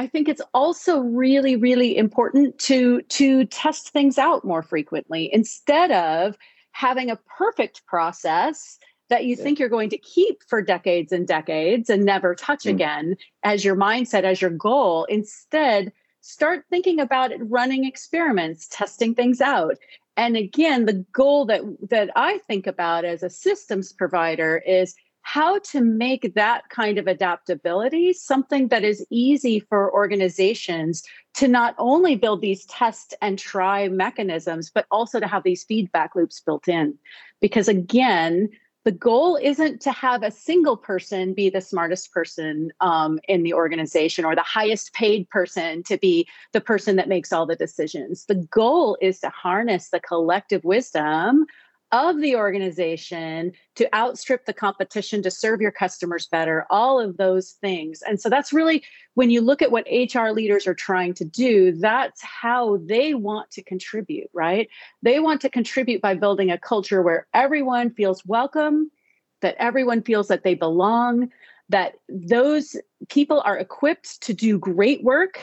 I 0.00 0.06
think 0.06 0.30
it's 0.30 0.40
also 0.54 1.00
really, 1.00 1.56
really 1.56 1.94
important 1.94 2.58
to 2.60 3.02
to 3.02 3.44
test 3.44 3.90
things 3.90 4.16
out 4.16 4.46
more 4.46 4.62
frequently 4.62 5.28
instead 5.30 5.90
of 5.90 6.38
having 6.72 7.10
a 7.10 7.18
perfect 7.38 7.84
process 7.84 8.78
that 9.10 9.26
you 9.26 9.36
yeah. 9.36 9.42
think 9.42 9.58
you're 9.58 9.68
going 9.68 9.90
to 9.90 9.98
keep 9.98 10.42
for 10.48 10.62
decades 10.62 11.12
and 11.12 11.28
decades 11.28 11.90
and 11.90 12.02
never 12.02 12.34
touch 12.34 12.64
mm. 12.64 12.70
again 12.70 13.14
as 13.42 13.62
your 13.62 13.76
mindset, 13.76 14.24
as 14.24 14.40
your 14.40 14.48
goal. 14.50 15.04
Instead, 15.04 15.92
start 16.22 16.64
thinking 16.70 16.98
about 16.98 17.30
it 17.30 17.40
running 17.42 17.84
experiments, 17.84 18.68
testing 18.70 19.14
things 19.14 19.42
out. 19.42 19.76
And 20.16 20.34
again, 20.34 20.86
the 20.86 21.04
goal 21.12 21.44
that 21.44 21.60
that 21.90 22.08
I 22.16 22.38
think 22.38 22.66
about 22.66 23.04
as 23.04 23.22
a 23.22 23.28
systems 23.28 23.92
provider 23.92 24.62
is 24.66 24.94
how 25.22 25.58
to 25.60 25.80
make 25.80 26.34
that 26.34 26.68
kind 26.70 26.98
of 26.98 27.06
adaptability 27.06 28.12
something 28.12 28.68
that 28.68 28.84
is 28.84 29.06
easy 29.10 29.60
for 29.60 29.92
organizations 29.92 31.02
to 31.34 31.46
not 31.46 31.74
only 31.78 32.16
build 32.16 32.40
these 32.40 32.64
test 32.66 33.14
and 33.20 33.38
try 33.38 33.88
mechanisms, 33.88 34.70
but 34.74 34.86
also 34.90 35.20
to 35.20 35.26
have 35.26 35.42
these 35.42 35.64
feedback 35.64 36.14
loops 36.14 36.40
built 36.40 36.68
in. 36.68 36.98
Because 37.40 37.68
again, 37.68 38.48
the 38.84 38.92
goal 38.92 39.38
isn't 39.42 39.80
to 39.82 39.92
have 39.92 40.22
a 40.22 40.30
single 40.30 40.76
person 40.76 41.34
be 41.34 41.50
the 41.50 41.60
smartest 41.60 42.12
person 42.12 42.72
um, 42.80 43.20
in 43.28 43.42
the 43.42 43.52
organization 43.52 44.24
or 44.24 44.34
the 44.34 44.42
highest 44.42 44.94
paid 44.94 45.28
person 45.28 45.82
to 45.82 45.98
be 45.98 46.26
the 46.52 46.62
person 46.62 46.96
that 46.96 47.08
makes 47.08 47.32
all 47.32 47.44
the 47.44 47.56
decisions. 47.56 48.24
The 48.24 48.36
goal 48.50 48.96
is 49.02 49.20
to 49.20 49.28
harness 49.28 49.90
the 49.90 50.00
collective 50.00 50.64
wisdom 50.64 51.44
of 51.92 52.20
the 52.20 52.36
organization 52.36 53.52
to 53.74 53.94
outstrip 53.94 54.46
the 54.46 54.52
competition 54.52 55.22
to 55.22 55.30
serve 55.30 55.60
your 55.60 55.72
customers 55.72 56.26
better 56.26 56.64
all 56.70 57.00
of 57.00 57.16
those 57.16 57.52
things. 57.60 58.02
And 58.02 58.20
so 58.20 58.28
that's 58.28 58.52
really 58.52 58.84
when 59.14 59.30
you 59.30 59.40
look 59.40 59.60
at 59.60 59.72
what 59.72 59.86
hr 60.14 60.28
leaders 60.28 60.66
are 60.66 60.74
trying 60.74 61.14
to 61.14 61.24
do 61.24 61.72
that's 61.72 62.22
how 62.22 62.78
they 62.84 63.14
want 63.14 63.50
to 63.52 63.62
contribute 63.62 64.30
right? 64.32 64.68
They 65.02 65.20
want 65.20 65.40
to 65.42 65.50
contribute 65.50 66.00
by 66.00 66.14
building 66.14 66.50
a 66.50 66.58
culture 66.58 67.02
where 67.02 67.26
everyone 67.34 67.90
feels 67.90 68.24
welcome 68.24 68.90
that 69.40 69.56
everyone 69.58 70.02
feels 70.02 70.28
that 70.28 70.44
they 70.44 70.54
belong 70.54 71.30
that 71.70 71.94
those 72.08 72.76
people 73.08 73.40
are 73.44 73.56
equipped 73.56 74.20
to 74.22 74.34
do 74.34 74.58
great 74.58 75.02
work 75.02 75.40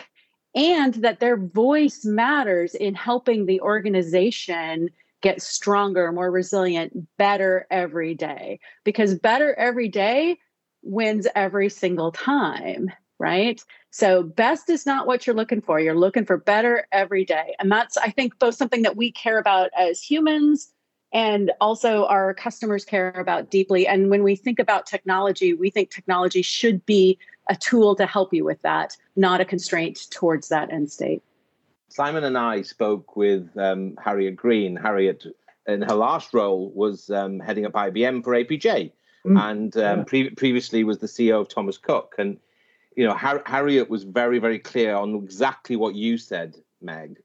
and 0.55 0.95
that 0.95 1.19
their 1.19 1.37
voice 1.37 2.03
matters 2.03 2.75
in 2.75 2.95
helping 2.95 3.45
the 3.45 3.61
organization 3.61 4.89
get 5.21 5.41
stronger, 5.41 6.11
more 6.11 6.31
resilient, 6.31 7.07
better 7.17 7.65
every 7.71 8.13
day. 8.13 8.59
Because 8.83 9.15
better 9.15 9.53
every 9.55 9.87
day 9.89 10.37
wins 10.83 11.27
every 11.35 11.69
single 11.69 12.11
time, 12.11 12.91
right? 13.19 13.61
So, 13.91 14.23
best 14.23 14.69
is 14.69 14.85
not 14.85 15.07
what 15.07 15.25
you're 15.25 15.35
looking 15.35 15.61
for. 15.61 15.79
You're 15.79 15.97
looking 15.97 16.25
for 16.25 16.37
better 16.37 16.87
every 16.91 17.25
day. 17.25 17.55
And 17.59 17.71
that's, 17.71 17.97
I 17.97 18.11
think, 18.11 18.37
both 18.39 18.55
something 18.55 18.83
that 18.83 18.97
we 18.97 19.11
care 19.11 19.39
about 19.39 19.71
as 19.77 20.01
humans 20.01 20.71
and 21.13 21.51
also 21.61 22.05
our 22.05 22.33
customers 22.33 22.85
care 22.85 23.09
about 23.11 23.49
deeply. 23.49 23.87
And 23.87 24.09
when 24.09 24.23
we 24.23 24.35
think 24.35 24.59
about 24.59 24.85
technology, 24.85 25.53
we 25.53 25.69
think 25.69 25.89
technology 25.89 26.41
should 26.41 26.85
be 26.85 27.17
a 27.49 27.55
tool 27.55 27.95
to 27.95 28.05
help 28.05 28.33
you 28.33 28.43
with 28.43 28.61
that, 28.61 28.97
not 29.15 29.39
a 29.41 29.45
constraint 29.45 30.07
towards 30.11 30.49
that 30.49 30.71
end 30.71 30.91
state. 30.91 31.23
Simon 31.89 32.23
and 32.23 32.37
I 32.37 32.61
spoke 32.61 33.15
with 33.15 33.49
um, 33.57 33.97
Harriet 34.03 34.35
Green. 34.35 34.75
Harriet, 34.75 35.25
in 35.67 35.81
her 35.81 35.95
last 35.95 36.33
role, 36.33 36.71
was 36.71 37.09
um, 37.09 37.39
heading 37.39 37.65
up 37.65 37.73
IBM 37.73 38.23
for 38.23 38.33
APJ, 38.33 38.91
mm. 39.25 39.49
and 39.49 39.75
um, 39.77 39.99
yeah. 39.99 40.03
pre- 40.03 40.29
previously 40.31 40.83
was 40.83 40.99
the 40.99 41.07
CEO 41.07 41.39
of 41.41 41.47
Thomas 41.47 41.77
Cook. 41.77 42.15
And 42.17 42.37
you 42.95 43.05
know, 43.05 43.13
Har- 43.13 43.43
Harriet 43.45 43.89
was 43.89 44.03
very, 44.03 44.39
very 44.39 44.59
clear 44.59 44.95
on 44.95 45.15
exactly 45.15 45.75
what 45.75 45.95
you 45.95 46.17
said, 46.17 46.57
Meg. 46.81 47.21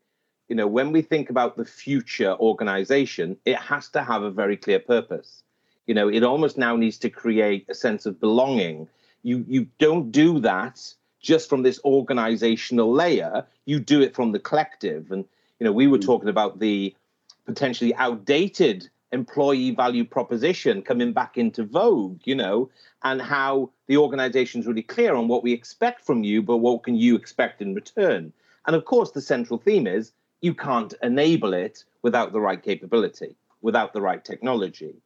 You 0.49 0.57
know, 0.57 0.67
when 0.67 0.93
we 0.93 1.03
think 1.03 1.31
about 1.31 1.57
the 1.57 1.65
future 1.65 2.35
organization, 2.35 3.39
it 3.45 3.57
has 3.57 3.89
to 3.91 4.03
have 4.03 4.23
a 4.23 4.31
very 4.31 4.57
clear 4.57 4.79
purpose. 4.79 5.43
You 5.87 5.95
know, 5.95 6.09
it 6.09 6.23
almost 6.23 6.59
now 6.59 6.77
needs 6.77 6.99
to 6.99 7.11
create 7.11 7.67
a 7.69 7.75
sense 7.75 8.07
of 8.07 8.21
belonging. 8.21 8.89
You 9.23 9.45
you 9.49 9.67
don't 9.79 10.13
do 10.13 10.39
that 10.41 10.95
just 11.23 11.49
from 11.49 11.63
this 11.63 11.81
organizational 11.85 12.93
layer 12.93 13.47
you 13.65 13.79
do 13.79 14.01
it 14.03 14.15
from 14.15 14.33
the 14.33 14.39
collective. 14.39 15.11
And 15.11 15.25
you 15.59 15.65
know 15.65 15.73
we 15.73 15.87
were 15.87 15.99
hmm. 15.99 16.05
talking 16.05 16.29
about 16.29 16.59
the 16.59 16.95
potentially 17.47 17.95
outdated 17.95 18.89
employee 19.13 19.73
value 19.73 20.05
proposition 20.05 20.81
coming 20.81 21.13
back 21.13 21.37
into 21.37 21.65
vogue 21.65 22.19
you 22.25 22.35
know 22.35 22.71
and 23.03 23.21
how 23.21 23.69
the 23.87 23.97
organization 23.97 24.61
is 24.61 24.67
really 24.67 24.83
clear 24.83 25.15
on 25.15 25.29
what 25.29 25.43
we 25.43 25.53
expect 25.53 26.01
from 26.01 26.25
you 26.25 26.41
but 26.41 26.59
what 26.59 26.83
can 26.83 26.97
you 26.97 27.15
expect 27.17 27.63
in 27.63 27.75
return. 27.75 28.33
And 28.67 28.77
of 28.77 28.85
course 28.85 29.11
the 29.11 29.21
central 29.21 29.59
theme 29.59 29.87
is 29.87 30.13
you 30.41 30.55
can't 30.55 30.95
enable 31.03 31.53
it 31.53 31.85
without 32.03 32.33
the 32.33 32.41
right 32.41 32.63
capability 32.63 33.37
without 33.63 33.93
the 33.93 34.03
right 34.03 34.25
technology. 34.25 34.97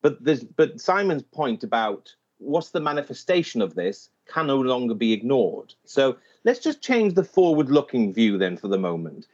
But 0.00 0.22
there's 0.24 0.44
but 0.44 0.80
simon's 0.80 1.22
point 1.22 1.64
about 1.64 2.14
what's 2.38 2.70
the 2.70 2.80
manifestation 2.80 3.60
of 3.60 3.74
this 3.74 4.08
can 4.26 4.46
no 4.46 4.56
longer 4.56 4.94
be 4.94 5.12
ignored. 5.12 5.74
So 5.84 6.16
let's 6.44 6.60
just 6.60 6.82
change 6.82 7.14
the 7.14 7.24
forward 7.24 7.70
looking 7.70 8.12
view 8.12 8.38
then 8.38 8.56
for 8.56 8.68
the 8.68 8.78
moment. 8.78 9.26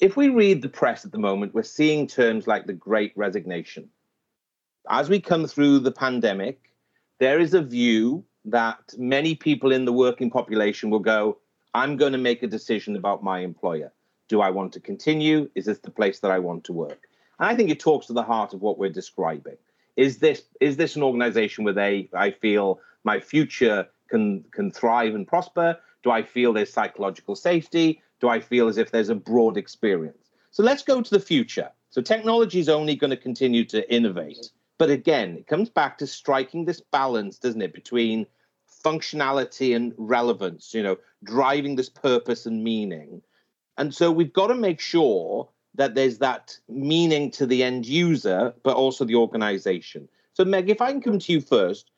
If 0.00 0.16
we 0.16 0.28
read 0.28 0.62
the 0.62 0.68
press 0.68 1.04
at 1.04 1.12
the 1.12 1.18
moment, 1.18 1.54
we're 1.54 1.62
seeing 1.62 2.06
terms 2.06 2.46
like 2.46 2.66
the 2.66 2.72
great 2.72 3.12
resignation. 3.16 3.88
As 4.88 5.08
we 5.08 5.20
come 5.20 5.46
through 5.46 5.80
the 5.80 5.92
pandemic, 5.92 6.72
there 7.18 7.40
is 7.40 7.52
a 7.52 7.62
view 7.62 8.24
that 8.44 8.94
many 8.96 9.34
people 9.34 9.72
in 9.72 9.84
the 9.84 9.92
working 9.92 10.30
population 10.30 10.90
will 10.90 11.00
go, 11.00 11.38
I'm 11.74 11.96
going 11.96 12.12
to 12.12 12.18
make 12.18 12.42
a 12.42 12.46
decision 12.46 12.96
about 12.96 13.22
my 13.22 13.40
employer. 13.40 13.92
Do 14.28 14.40
I 14.40 14.50
want 14.50 14.72
to 14.74 14.80
continue? 14.80 15.50
Is 15.54 15.66
this 15.66 15.78
the 15.78 15.90
place 15.90 16.20
that 16.20 16.30
I 16.30 16.38
want 16.38 16.64
to 16.64 16.72
work? 16.72 17.08
And 17.38 17.48
I 17.48 17.54
think 17.54 17.70
it 17.70 17.80
talks 17.80 18.06
to 18.06 18.12
the 18.12 18.22
heart 18.22 18.54
of 18.54 18.62
what 18.62 18.78
we're 18.78 18.90
describing. 18.90 19.56
Is 19.96 20.18
this 20.18 20.42
is 20.60 20.76
this 20.76 20.96
an 20.96 21.02
organization 21.02 21.64
where 21.64 21.74
they 21.74 22.08
I 22.14 22.30
feel 22.30 22.80
my 23.04 23.20
future 23.20 23.88
can 24.08 24.44
can 24.52 24.70
thrive 24.70 25.14
and 25.14 25.26
prosper? 25.26 25.78
Do 26.02 26.10
I 26.10 26.22
feel 26.22 26.52
there's 26.52 26.72
psychological 26.72 27.36
safety? 27.36 28.02
Do 28.20 28.28
I 28.28 28.40
feel 28.40 28.68
as 28.68 28.78
if 28.78 28.90
there's 28.90 29.08
a 29.08 29.14
broad 29.14 29.56
experience? 29.56 30.30
So 30.50 30.62
let's 30.62 30.82
go 30.82 31.02
to 31.02 31.10
the 31.10 31.20
future. 31.20 31.70
So 31.90 32.02
technology 32.02 32.60
is 32.60 32.68
only 32.68 32.96
going 32.96 33.10
to 33.10 33.16
continue 33.16 33.64
to 33.66 33.92
innovate. 33.92 34.50
But 34.78 34.90
again, 34.90 35.36
it 35.38 35.46
comes 35.46 35.68
back 35.68 35.98
to 35.98 36.06
striking 36.06 36.64
this 36.64 36.80
balance, 36.80 37.38
doesn't 37.38 37.62
it, 37.62 37.72
between 37.72 38.26
functionality 38.84 39.74
and 39.74 39.92
relevance, 39.96 40.72
you 40.72 40.82
know, 40.82 40.96
driving 41.24 41.76
this 41.76 41.88
purpose 41.88 42.46
and 42.46 42.62
meaning. 42.62 43.22
And 43.76 43.94
so 43.94 44.10
we've 44.10 44.32
got 44.32 44.48
to 44.48 44.54
make 44.54 44.80
sure 44.80 45.48
that 45.74 45.94
there's 45.94 46.18
that 46.18 46.56
meaning 46.68 47.30
to 47.32 47.46
the 47.46 47.62
end 47.62 47.86
user, 47.86 48.54
but 48.62 48.76
also 48.76 49.04
the 49.04 49.14
organization. 49.14 50.08
So, 50.34 50.44
Meg, 50.44 50.70
if 50.70 50.80
I 50.80 50.92
can 50.92 51.00
come 51.00 51.18
to 51.18 51.32
you 51.32 51.40
first, 51.40 51.90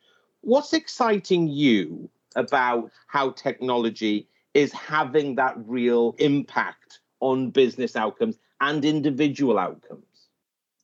What's 0.43 0.73
exciting 0.73 1.49
you 1.49 2.09
about 2.37 2.91
how 3.07 3.31
technology 3.31 4.29
is 4.55 4.73
having 4.73 5.35
that 5.37 5.55
real 5.67 6.15
impact 6.19 7.01
on 7.21 7.51
business 7.51 7.97
outcomes 7.97 8.39
and 8.61 8.85
individual 8.85 9.59
outcomes? 9.59 10.05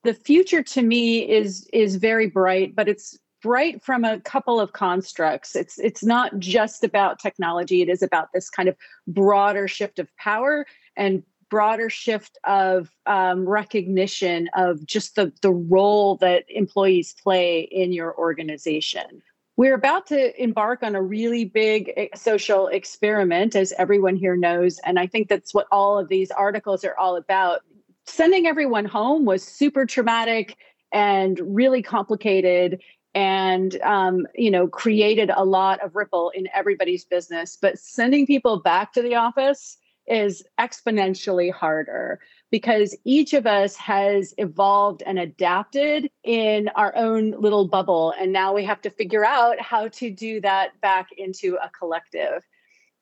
The 0.05 0.15
future 0.15 0.63
to 0.63 0.83
me 0.83 1.29
is 1.29 1.69
is 1.73 1.97
very 1.97 2.29
bright, 2.29 2.77
but 2.77 2.89
it's 2.89 3.19
bright 3.43 3.83
from 3.83 4.05
a 4.05 4.21
couple 4.21 4.61
of 4.61 4.73
constructs. 4.73 5.57
It's 5.57 5.79
it's 5.79 6.05
not 6.05 6.39
just 6.39 6.85
about 6.85 7.19
technology, 7.19 7.83
it 7.83 7.89
is 7.89 8.03
about 8.03 8.29
this 8.33 8.49
kind 8.51 8.69
of 8.69 8.77
broader 9.09 9.67
shift 9.67 9.99
of 9.99 10.15
power 10.17 10.67
and 10.97 11.23
broader 11.49 11.89
shift 11.89 12.39
of 12.45 12.91
um, 13.07 13.49
recognition 13.49 14.49
of 14.57 14.85
just 14.85 15.15
the, 15.15 15.33
the 15.43 15.53
role 15.53 16.17
that 16.17 16.45
employees 16.49 17.15
play 17.23 17.61
in 17.61 17.93
your 17.93 18.17
organization. 18.19 19.23
We're 19.57 19.75
about 19.75 20.07
to 20.09 20.43
embark 20.43 20.83
on 20.83 20.95
a 20.95 21.03
really 21.03 21.45
big 21.47 21.93
eh, 21.97 22.09
social 22.15 22.67
experiment, 22.69 23.57
as 23.57 23.73
everyone 23.79 24.17
here 24.17 24.37
knows. 24.37 24.79
And 24.85 24.99
I 24.99 25.07
think 25.07 25.29
that's 25.29 25.55
what 25.55 25.67
all 25.73 25.99
of 25.99 26.09
these 26.09 26.31
articles 26.31 26.85
are 26.85 26.97
all 26.99 27.17
about. 27.17 27.61
Sending 28.05 28.47
everyone 28.47 28.85
home 28.85 29.25
was 29.25 29.43
super 29.43 29.87
traumatic 29.87 30.57
and 30.93 31.41
really 31.43 31.83
complicated 31.83 32.81
and 33.15 33.81
um, 33.81 34.27
you 34.35 34.51
know 34.51 34.69
created 34.69 35.31
a 35.35 35.45
lot 35.45 35.83
of 35.83 35.97
ripple 35.97 36.31
in 36.31 36.47
everybody's 36.55 37.05
business 37.05 37.57
but 37.61 37.79
sending 37.79 38.27
people 38.27 38.61
back 38.61 38.93
to 38.93 39.03
the 39.03 39.15
office 39.15 39.79
is 40.07 40.45
exponentially 40.61 41.51
harder 41.51 42.21
because 42.51 42.97
each 43.05 43.33
of 43.33 43.47
us 43.47 43.77
has 43.77 44.35
evolved 44.39 45.03
and 45.05 45.19
adapted 45.19 46.11
in 46.25 46.69
our 46.77 46.95
own 46.97 47.33
little 47.33 47.67
bubble. 47.67 48.15
And 48.19 48.33
now 48.33 48.55
we 48.55 48.65
have 48.65 48.81
to 48.83 48.91
figure 48.91 49.25
out 49.25 49.61
how 49.61 49.89
to 49.89 50.11
do 50.11 50.41
that 50.43 50.81
back 50.81 51.09
into 51.17 51.59
a 51.63 51.71
collective. 51.71 52.43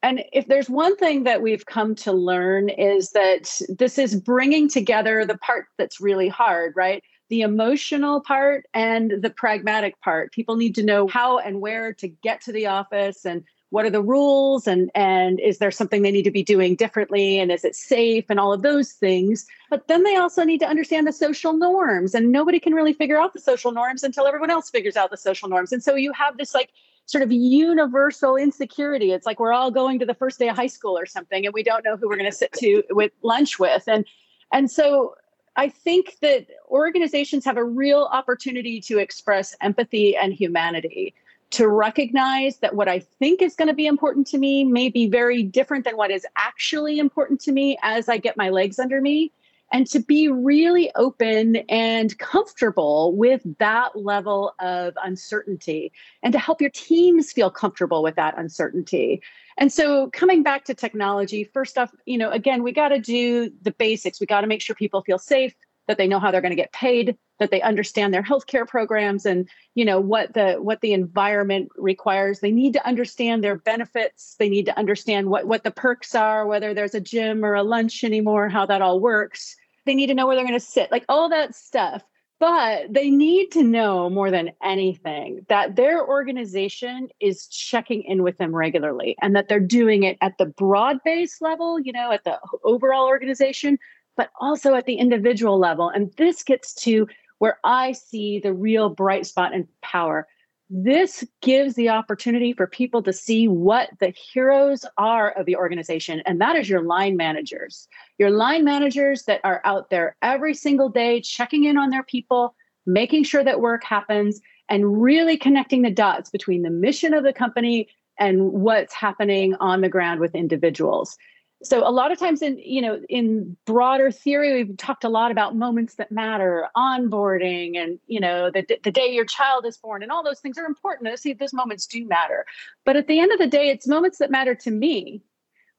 And 0.02 0.22
if 0.32 0.46
there's 0.46 0.68
one 0.68 0.96
thing 0.96 1.24
that 1.24 1.40
we've 1.40 1.64
come 1.64 1.94
to 1.96 2.12
learn 2.12 2.68
is 2.68 3.10
that 3.12 3.58
this 3.70 3.96
is 3.96 4.14
bringing 4.14 4.68
together 4.68 5.24
the 5.24 5.38
part 5.38 5.66
that's 5.78 6.00
really 6.00 6.28
hard, 6.28 6.74
right? 6.76 7.02
The 7.30 7.40
emotional 7.40 8.20
part 8.20 8.66
and 8.74 9.22
the 9.22 9.30
pragmatic 9.30 9.98
part. 10.02 10.32
People 10.32 10.56
need 10.56 10.74
to 10.74 10.82
know 10.82 11.08
how 11.08 11.38
and 11.38 11.60
where 11.62 11.94
to 11.94 12.08
get 12.08 12.42
to 12.42 12.52
the 12.52 12.66
office 12.66 13.24
and 13.24 13.44
what 13.74 13.84
are 13.84 13.90
the 13.90 14.00
rules 14.00 14.68
and 14.68 14.88
and 14.94 15.40
is 15.40 15.58
there 15.58 15.72
something 15.72 16.02
they 16.02 16.12
need 16.12 16.22
to 16.22 16.30
be 16.30 16.44
doing 16.44 16.76
differently 16.76 17.40
and 17.40 17.50
is 17.50 17.64
it 17.64 17.74
safe 17.74 18.24
and 18.28 18.38
all 18.38 18.52
of 18.52 18.62
those 18.62 18.92
things. 18.92 19.46
But 19.68 19.88
then 19.88 20.04
they 20.04 20.14
also 20.14 20.44
need 20.44 20.58
to 20.58 20.68
understand 20.68 21.08
the 21.08 21.12
social 21.12 21.52
norms 21.54 22.14
and 22.14 22.30
nobody 22.30 22.60
can 22.60 22.72
really 22.72 22.92
figure 22.92 23.20
out 23.20 23.32
the 23.32 23.40
social 23.40 23.72
norms 23.72 24.04
until 24.04 24.28
everyone 24.28 24.48
else 24.48 24.70
figures 24.70 24.96
out 24.96 25.10
the 25.10 25.16
social 25.16 25.48
norms. 25.48 25.72
And 25.72 25.82
so 25.82 25.96
you 25.96 26.12
have 26.12 26.38
this 26.38 26.54
like 26.54 26.70
sort 27.06 27.22
of 27.22 27.32
universal 27.32 28.36
insecurity. 28.36 29.10
It's 29.10 29.26
like 29.26 29.40
we're 29.40 29.52
all 29.52 29.72
going 29.72 29.98
to 29.98 30.06
the 30.06 30.14
first 30.14 30.38
day 30.38 30.48
of 30.48 30.54
high 30.54 30.68
school 30.68 30.96
or 30.96 31.04
something 31.04 31.44
and 31.44 31.52
we 31.52 31.64
don't 31.64 31.84
know 31.84 31.96
who 31.96 32.08
we're 32.08 32.16
going 32.16 32.30
to 32.30 32.36
sit 32.36 32.52
to 32.60 32.84
with 32.90 33.10
lunch 33.22 33.58
with. 33.58 33.88
And 33.88 34.06
and 34.52 34.70
so 34.70 35.16
I 35.56 35.68
think 35.68 36.18
that 36.22 36.46
organizations 36.68 37.44
have 37.44 37.56
a 37.56 37.64
real 37.64 38.08
opportunity 38.12 38.80
to 38.82 38.98
express 38.98 39.56
empathy 39.60 40.16
and 40.16 40.32
humanity 40.32 41.12
to 41.50 41.68
recognize 41.68 42.58
that 42.58 42.74
what 42.74 42.88
I 42.88 42.98
think 42.98 43.42
is 43.42 43.54
going 43.54 43.68
to 43.68 43.74
be 43.74 43.86
important 43.86 44.26
to 44.28 44.38
me 44.38 44.64
may 44.64 44.88
be 44.88 45.06
very 45.06 45.42
different 45.42 45.84
than 45.84 45.96
what 45.96 46.10
is 46.10 46.26
actually 46.36 46.98
important 46.98 47.40
to 47.42 47.52
me 47.52 47.78
as 47.82 48.08
I 48.08 48.18
get 48.18 48.36
my 48.36 48.50
legs 48.50 48.78
under 48.78 49.00
me. 49.00 49.32
and 49.72 49.86
to 49.88 49.98
be 49.98 50.28
really 50.28 50.90
open 50.94 51.56
and 51.68 52.16
comfortable 52.18 53.14
with 53.16 53.42
that 53.58 53.96
level 53.96 54.54
of 54.60 54.94
uncertainty 55.02 55.92
and 56.22 56.32
to 56.32 56.38
help 56.38 56.60
your 56.60 56.70
teams 56.70 57.32
feel 57.32 57.50
comfortable 57.50 58.02
with 58.02 58.14
that 58.14 58.38
uncertainty. 58.38 59.20
And 59.58 59.72
so 59.72 60.10
coming 60.10 60.42
back 60.44 60.64
to 60.66 60.74
technology, 60.74 61.42
first 61.42 61.76
off, 61.78 61.92
you 62.06 62.18
know, 62.18 62.30
again, 62.30 62.62
we 62.62 62.72
got 62.72 62.88
to 62.88 63.00
do 63.00 63.50
the 63.62 63.72
basics. 63.72 64.20
We 64.20 64.26
got 64.26 64.42
to 64.42 64.46
make 64.46 64.60
sure 64.60 64.76
people 64.76 65.02
feel 65.02 65.18
safe, 65.18 65.54
that 65.86 65.98
they 65.98 66.06
know 66.06 66.18
how 66.18 66.30
they're 66.30 66.40
going 66.40 66.50
to 66.50 66.56
get 66.56 66.72
paid, 66.72 67.16
that 67.38 67.50
they 67.50 67.60
understand 67.62 68.14
their 68.14 68.22
healthcare 68.22 68.66
programs 68.66 69.26
and, 69.26 69.48
you 69.74 69.84
know, 69.84 70.00
what 70.00 70.34
the 70.34 70.54
what 70.54 70.80
the 70.80 70.92
environment 70.92 71.68
requires. 71.76 72.40
They 72.40 72.52
need 72.52 72.72
to 72.74 72.86
understand 72.86 73.42
their 73.42 73.56
benefits. 73.56 74.36
They 74.38 74.48
need 74.48 74.66
to 74.66 74.78
understand 74.78 75.28
what 75.28 75.46
what 75.46 75.64
the 75.64 75.70
perks 75.70 76.14
are, 76.14 76.46
whether 76.46 76.74
there's 76.74 76.94
a 76.94 77.00
gym 77.00 77.44
or 77.44 77.54
a 77.54 77.62
lunch 77.62 78.04
anymore, 78.04 78.48
how 78.48 78.66
that 78.66 78.82
all 78.82 79.00
works. 79.00 79.56
They 79.86 79.94
need 79.94 80.06
to 80.06 80.14
know 80.14 80.26
where 80.26 80.36
they're 80.36 80.46
going 80.46 80.58
to 80.58 80.64
sit, 80.64 80.90
like 80.90 81.04
all 81.08 81.28
that 81.28 81.54
stuff. 81.54 82.02
But 82.40 82.92
they 82.92 83.10
need 83.10 83.52
to 83.52 83.62
know 83.62 84.10
more 84.10 84.30
than 84.30 84.50
anything 84.62 85.46
that 85.48 85.76
their 85.76 86.04
organization 86.06 87.08
is 87.20 87.46
checking 87.46 88.02
in 88.02 88.22
with 88.22 88.38
them 88.38 88.54
regularly 88.54 89.16
and 89.22 89.36
that 89.36 89.48
they're 89.48 89.60
doing 89.60 90.02
it 90.02 90.18
at 90.20 90.36
the 90.38 90.46
broad 90.46 90.98
base 91.04 91.40
level, 91.40 91.78
you 91.78 91.92
know, 91.92 92.10
at 92.10 92.24
the 92.24 92.38
overall 92.64 93.06
organization, 93.06 93.78
but 94.16 94.30
also 94.40 94.74
at 94.74 94.86
the 94.86 94.94
individual 94.94 95.58
level. 95.58 95.88
And 95.88 96.12
this 96.16 96.42
gets 96.42 96.74
to 96.82 97.06
where 97.38 97.58
I 97.64 97.92
see 97.92 98.38
the 98.38 98.54
real 98.54 98.88
bright 98.88 99.26
spot 99.26 99.54
and 99.54 99.66
power. 99.82 100.26
This 100.70 101.24
gives 101.42 101.74
the 101.74 101.90
opportunity 101.90 102.52
for 102.52 102.66
people 102.66 103.02
to 103.02 103.12
see 103.12 103.48
what 103.48 103.90
the 104.00 104.10
heroes 104.10 104.86
are 104.96 105.30
of 105.32 105.44
the 105.46 105.56
organization 105.56 106.22
and 106.24 106.40
that 106.40 106.56
is 106.56 106.68
your 106.68 106.82
line 106.82 107.16
managers. 107.16 107.86
Your 108.18 108.30
line 108.30 108.64
managers 108.64 109.24
that 109.24 109.40
are 109.44 109.60
out 109.64 109.90
there 109.90 110.16
every 110.22 110.54
single 110.54 110.88
day 110.88 111.20
checking 111.20 111.64
in 111.64 111.76
on 111.76 111.90
their 111.90 112.02
people 112.02 112.54
making 112.86 113.24
sure 113.24 113.44
that 113.44 113.60
work 113.60 113.84
happens 113.84 114.40
and 114.68 115.02
really 115.02 115.36
connecting 115.36 115.82
the 115.82 115.90
dots 115.90 116.30
between 116.30 116.62
the 116.62 116.70
mission 116.70 117.12
of 117.14 117.24
the 117.24 117.32
company 117.32 117.88
and 118.18 118.52
what's 118.52 118.94
happening 118.94 119.54
on 119.60 119.80
the 119.80 119.88
ground 119.88 120.20
with 120.20 120.34
individuals 120.34 121.18
so 121.64 121.86
a 121.86 121.90
lot 121.90 122.12
of 122.12 122.18
times 122.18 122.42
in 122.42 122.58
you 122.58 122.80
know 122.80 123.00
in 123.08 123.56
broader 123.64 124.10
theory 124.10 124.62
we've 124.62 124.76
talked 124.76 125.04
a 125.04 125.08
lot 125.08 125.30
about 125.30 125.56
moments 125.56 125.94
that 125.94 126.12
matter 126.12 126.68
onboarding 126.76 127.76
and 127.76 127.98
you 128.06 128.20
know 128.20 128.50
the, 128.50 128.64
the 128.84 128.90
day 128.90 129.12
your 129.12 129.24
child 129.24 129.64
is 129.66 129.76
born 129.76 130.02
and 130.02 130.12
all 130.12 130.22
those 130.22 130.40
things 130.40 130.58
are 130.58 130.66
important. 130.66 131.18
See 131.18 131.32
those 131.32 131.52
moments 131.52 131.86
do 131.86 132.06
matter. 132.06 132.44
But 132.84 132.96
at 132.96 133.06
the 133.06 133.20
end 133.20 133.32
of 133.32 133.38
the 133.38 133.46
day 133.46 133.70
it's 133.70 133.86
moments 133.86 134.18
that 134.18 134.30
matter 134.30 134.54
to 134.54 134.70
me 134.70 135.22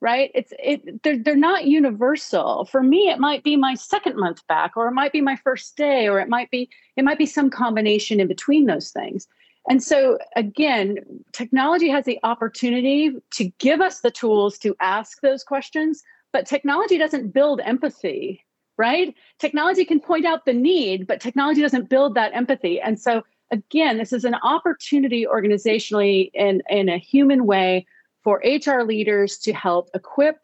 right? 0.01 0.29
It's 0.35 0.53
it 0.59 1.01
they're, 1.03 1.17
they're 1.17 1.35
not 1.35 1.65
universal. 1.65 2.65
For 2.65 2.83
me 2.83 3.09
it 3.09 3.17
might 3.17 3.43
be 3.43 3.55
my 3.55 3.75
second 3.75 4.17
month 4.17 4.45
back 4.47 4.75
or 4.75 4.87
it 4.87 4.91
might 4.91 5.13
be 5.13 5.21
my 5.21 5.37
first 5.37 5.77
day 5.77 6.07
or 6.07 6.19
it 6.19 6.29
might 6.29 6.51
be 6.51 6.69
it 6.95 7.03
might 7.03 7.17
be 7.17 7.25
some 7.25 7.49
combination 7.49 8.19
in 8.19 8.27
between 8.27 8.65
those 8.65 8.91
things 8.91 9.27
and 9.69 9.83
so, 9.83 10.19
again, 10.35 10.97
technology 11.31 11.89
has 11.89 12.05
the 12.05 12.19
opportunity 12.23 13.11
to 13.31 13.45
give 13.57 13.81
us 13.81 14.01
the 14.01 14.11
tools 14.11 14.59
to 14.59 14.75
ask 14.79 15.21
those 15.21 15.43
questions, 15.43 16.03
but 16.31 16.45
technology 16.45 16.97
doesn't 16.97 17.33
build 17.33 17.61
empathy, 17.61 18.45
right? 18.77 19.15
Technology 19.39 19.83
can 19.83 19.99
point 19.99 20.25
out 20.25 20.45
the 20.45 20.53
need, 20.53 21.07
but 21.07 21.19
technology 21.19 21.61
doesn't 21.61 21.89
build 21.89 22.13
that 22.13 22.35
empathy. 22.35 22.79
And 22.79 22.99
so, 22.99 23.23
again, 23.51 23.97
this 23.97 24.13
is 24.13 24.23
an 24.23 24.35
opportunity 24.35 25.25
organizationally 25.25 26.29
in, 26.33 26.61
in 26.69 26.87
a 26.87 26.99
human 26.99 27.47
way 27.47 27.87
for 28.23 28.43
HR 28.45 28.81
leaders 28.81 29.37
to 29.39 29.53
help 29.53 29.89
equip 29.95 30.43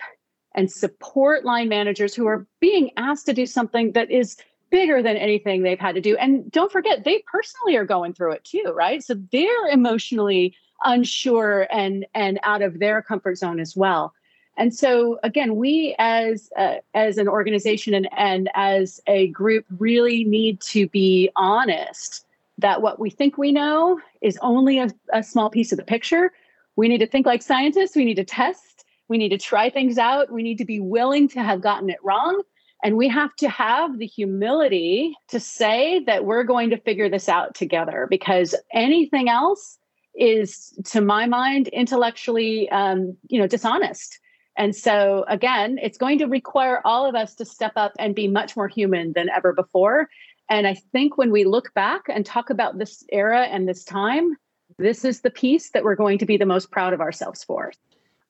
and 0.55 0.71
support 0.71 1.45
line 1.45 1.69
managers 1.69 2.15
who 2.15 2.25
are 2.27 2.47
being 2.59 2.91
asked 2.97 3.27
to 3.27 3.33
do 3.33 3.45
something 3.45 3.91
that 3.93 4.09
is 4.09 4.35
bigger 4.71 5.03
than 5.03 5.17
anything 5.17 5.61
they've 5.61 5.79
had 5.79 5.95
to 5.95 6.01
do. 6.01 6.17
And 6.17 6.49
don't 6.51 6.71
forget, 6.71 7.03
they 7.03 7.23
personally 7.31 7.75
are 7.75 7.85
going 7.85 8.13
through 8.13 8.31
it 8.31 8.43
too, 8.43 8.73
right? 8.73 9.03
So 9.03 9.15
they're 9.31 9.67
emotionally 9.71 10.55
unsure 10.83 11.67
and 11.71 12.05
and 12.15 12.39
out 12.41 12.63
of 12.63 12.79
their 12.79 13.01
comfort 13.03 13.37
zone 13.37 13.59
as 13.59 13.75
well. 13.75 14.13
And 14.57 14.73
so 14.73 15.19
again, 15.23 15.55
we 15.55 15.95
as 15.99 16.49
uh, 16.57 16.75
as 16.93 17.17
an 17.17 17.27
organization 17.27 17.93
and 17.93 18.09
and 18.17 18.49
as 18.55 18.99
a 19.07 19.27
group 19.27 19.65
really 19.77 20.23
need 20.23 20.61
to 20.61 20.87
be 20.87 21.29
honest 21.35 22.25
that 22.57 22.81
what 22.81 22.99
we 22.99 23.09
think 23.09 23.37
we 23.37 23.51
know 23.51 23.99
is 24.21 24.37
only 24.41 24.79
a, 24.79 24.89
a 25.13 25.23
small 25.23 25.49
piece 25.49 25.71
of 25.71 25.77
the 25.77 25.83
picture. 25.83 26.31
We 26.75 26.87
need 26.87 26.99
to 26.99 27.07
think 27.07 27.25
like 27.25 27.41
scientists. 27.41 27.95
We 27.95 28.05
need 28.05 28.15
to 28.15 28.23
test. 28.23 28.85
We 29.07 29.17
need 29.17 29.29
to 29.29 29.37
try 29.37 29.69
things 29.69 29.97
out. 29.97 30.31
We 30.31 30.43
need 30.43 30.57
to 30.59 30.65
be 30.65 30.79
willing 30.79 31.27
to 31.29 31.43
have 31.43 31.61
gotten 31.61 31.89
it 31.89 31.97
wrong 32.03 32.43
and 32.83 32.97
we 32.97 33.07
have 33.09 33.35
to 33.37 33.49
have 33.49 33.99
the 33.99 34.07
humility 34.07 35.15
to 35.27 35.39
say 35.39 36.03
that 36.05 36.25
we're 36.25 36.43
going 36.43 36.69
to 36.71 36.77
figure 36.77 37.09
this 37.09 37.29
out 37.29 37.53
together 37.53 38.07
because 38.09 38.55
anything 38.73 39.29
else 39.29 39.77
is, 40.15 40.73
to 40.85 41.01
my 41.01 41.25
mind, 41.25 41.67
intellectually, 41.69 42.69
um, 42.69 43.15
you 43.27 43.39
know, 43.39 43.47
dishonest. 43.47 44.19
And 44.57 44.75
so, 44.75 45.25
again, 45.27 45.77
it's 45.81 45.97
going 45.97 46.17
to 46.19 46.25
require 46.25 46.81
all 46.83 47.07
of 47.07 47.15
us 47.15 47.35
to 47.35 47.45
step 47.45 47.73
up 47.75 47.93
and 47.99 48.13
be 48.13 48.27
much 48.27 48.57
more 48.57 48.67
human 48.67 49.13
than 49.13 49.29
ever 49.29 49.53
before. 49.53 50.09
And 50.49 50.67
I 50.67 50.73
think 50.73 51.17
when 51.17 51.31
we 51.31 51.45
look 51.45 51.73
back 51.73 52.03
and 52.09 52.25
talk 52.25 52.49
about 52.49 52.77
this 52.77 53.03
era 53.11 53.43
and 53.43 53.69
this 53.69 53.85
time, 53.85 54.35
this 54.77 55.05
is 55.05 55.21
the 55.21 55.29
piece 55.29 55.69
that 55.71 55.83
we're 55.83 55.95
going 55.95 56.17
to 56.17 56.25
be 56.25 56.35
the 56.35 56.45
most 56.45 56.71
proud 56.71 56.93
of 56.93 56.99
ourselves 56.99 57.43
for. 57.43 57.71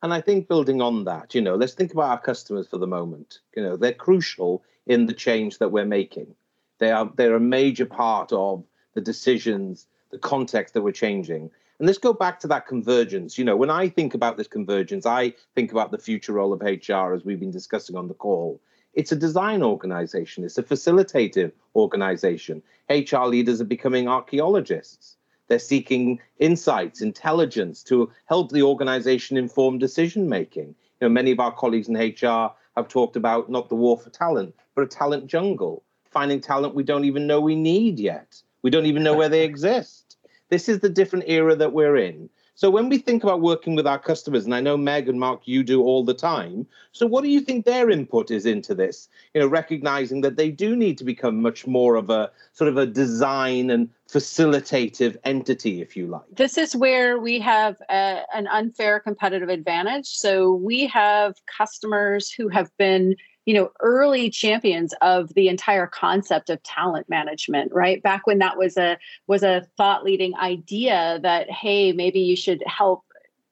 And 0.04 0.14
I 0.14 0.22
think 0.22 0.48
building 0.48 0.82
on 0.82 1.04
that, 1.04 1.36
you 1.36 1.42
know, 1.42 1.56
let's 1.56 1.74
think 1.74 1.94
about 1.94 2.10
our 2.10 2.20
customers 2.20 2.68
for 2.68 2.78
the 2.78 2.88
moment. 2.88 3.40
You 3.56 3.64
know, 3.64 3.78
they're 3.78 3.94
crucial 3.94 4.64
in 4.88 5.06
the 5.06 5.14
change 5.14 5.60
that 5.60 5.70
we're 5.70 5.86
making. 5.86 6.34
They 6.80 6.92
are 6.92 7.12
they're 7.16 7.36
a 7.36 7.40
major 7.40 7.86
part 7.86 8.34
of 8.34 8.64
the 8.96 9.02
decisions, 9.02 9.88
the 10.10 10.18
context 10.18 10.74
that 10.74 10.82
we're 10.82 10.92
changing. 10.92 11.52
And 11.78 11.88
let's 11.88 12.00
go 12.00 12.14
back 12.14 12.40
to 12.40 12.48
that 12.48 12.68
convergence. 12.68 13.38
You 13.38 13.46
know, 13.46 13.56
when 13.56 13.70
I 13.70 13.90
think 13.90 14.14
about 14.16 14.38
this 14.38 14.48
convergence, 14.48 15.06
I 15.06 15.34
think 15.56 15.72
about 15.72 15.92
the 15.92 15.98
future 15.98 16.34
role 16.34 16.54
of 16.54 16.62
HR 16.62 17.14
as 17.14 17.24
we've 17.24 17.40
been 17.40 17.52
discussing 17.52 17.96
on 17.96 18.08
the 18.08 18.14
call. 18.16 18.60
It's 18.94 19.12
a 19.12 19.16
design 19.16 19.64
organization, 19.64 20.44
it's 20.44 20.58
a 20.58 20.64
facilitative 20.64 21.52
organization. 21.76 22.62
HR 22.90 23.26
leaders 23.26 23.62
are 23.62 23.66
becoming 23.66 24.08
archaeologists. 24.08 25.18
They're 25.52 25.60
seeking 25.60 26.22
insights, 26.40 27.02
intelligence 27.02 27.84
to 27.84 28.10
help 28.28 28.54
the 28.54 28.64
organization 28.64 29.36
inform 29.36 29.80
decision 29.80 30.30
making. 30.30 30.68
You 30.68 30.76
know, 31.02 31.10
many 31.10 31.30
of 31.32 31.42
our 31.42 31.52
colleagues 31.52 31.90
in 31.90 31.96
HR 31.98 32.54
have 32.78 32.88
talked 32.88 33.18
about 33.18 33.50
not 33.50 33.68
the 33.68 33.76
war 33.76 33.98
for 33.98 34.10
talent, 34.12 34.56
but 34.76 34.84
a 34.86 34.88
talent 34.88 35.28
jungle, 35.28 35.84
finding 36.10 36.40
talent 36.40 36.74
we 36.74 36.84
don't 36.84 37.04
even 37.04 37.28
know 37.28 37.42
we 37.42 37.58
need 37.58 38.00
yet. 38.00 38.42
We 38.62 38.70
don't 38.70 38.86
even 38.86 39.04
know 39.04 39.14
where 39.14 39.28
they 39.28 39.44
exist. 39.44 40.16
This 40.48 40.70
is 40.70 40.80
the 40.80 40.88
different 40.88 41.26
era 41.28 41.54
that 41.58 41.74
we're 41.74 41.98
in. 41.98 42.30
So 42.62 42.70
when 42.70 42.90
we 42.90 43.00
think 43.00 43.24
about 43.24 43.42
working 43.42 43.74
with 43.74 43.88
our 43.88 43.98
customers, 43.98 44.46
and 44.46 44.54
I 44.54 44.62
know 44.62 44.78
Meg 44.78 45.10
and 45.10 45.20
Marc, 45.20 45.48
you 45.48 45.64
do 45.64 45.82
all 45.82 46.06
the 46.06 46.14
time. 46.14 46.68
So 46.92 47.08
what 47.08 47.24
do 47.24 47.30
you 47.32 47.42
think 47.42 47.66
their 47.66 47.90
input 47.90 48.30
is 48.30 48.46
into 48.46 48.76
this? 48.76 49.10
You 49.34 49.42
know, 49.42 49.48
recognizing 49.48 50.22
that 50.22 50.36
they 50.38 50.52
do 50.52 50.76
need 50.76 51.00
to 51.00 51.04
become 51.04 51.42
much 51.42 51.66
more 51.66 51.96
of 51.96 52.12
a 52.12 52.30
sort 52.54 52.68
of 52.68 52.78
a 52.78 52.86
design 52.86 53.72
and 53.72 53.90
facilitative 54.08 55.18
entity, 55.24 55.82
if 55.82 55.98
you 55.98 56.06
like. 56.06 56.22
This 56.32 56.56
is 56.56 56.76
where 56.76 57.18
we 57.18 57.40
have 57.40 57.78
a, 57.90 58.22
an 58.32 58.46
unfair 58.46 59.00
competitive 59.00 59.50
advantage. 59.50 60.10
So 60.10 60.54
we 60.54 60.86
have 60.86 61.34
customers 61.58 62.32
who 62.32 62.48
have 62.50 62.70
been 62.78 63.16
you 63.46 63.54
know 63.54 63.72
early 63.80 64.30
champions 64.30 64.94
of 65.02 65.34
the 65.34 65.48
entire 65.48 65.88
concept 65.88 66.50
of 66.50 66.62
talent 66.64 67.10
management 67.10 67.72
right? 67.74 68.02
Back 68.04 68.28
when 68.28 68.40
that 68.40 68.58
was 68.58 68.78
a 68.78 68.98
was 69.28 69.44
a 69.44 69.68
thought 69.78 70.04
leading 70.04 70.36
idea 70.38 71.20
that 71.24 71.50
hey 71.50 71.92
maybe 71.92 72.20
you 72.20 72.36
should 72.36 72.64
help 72.66 73.04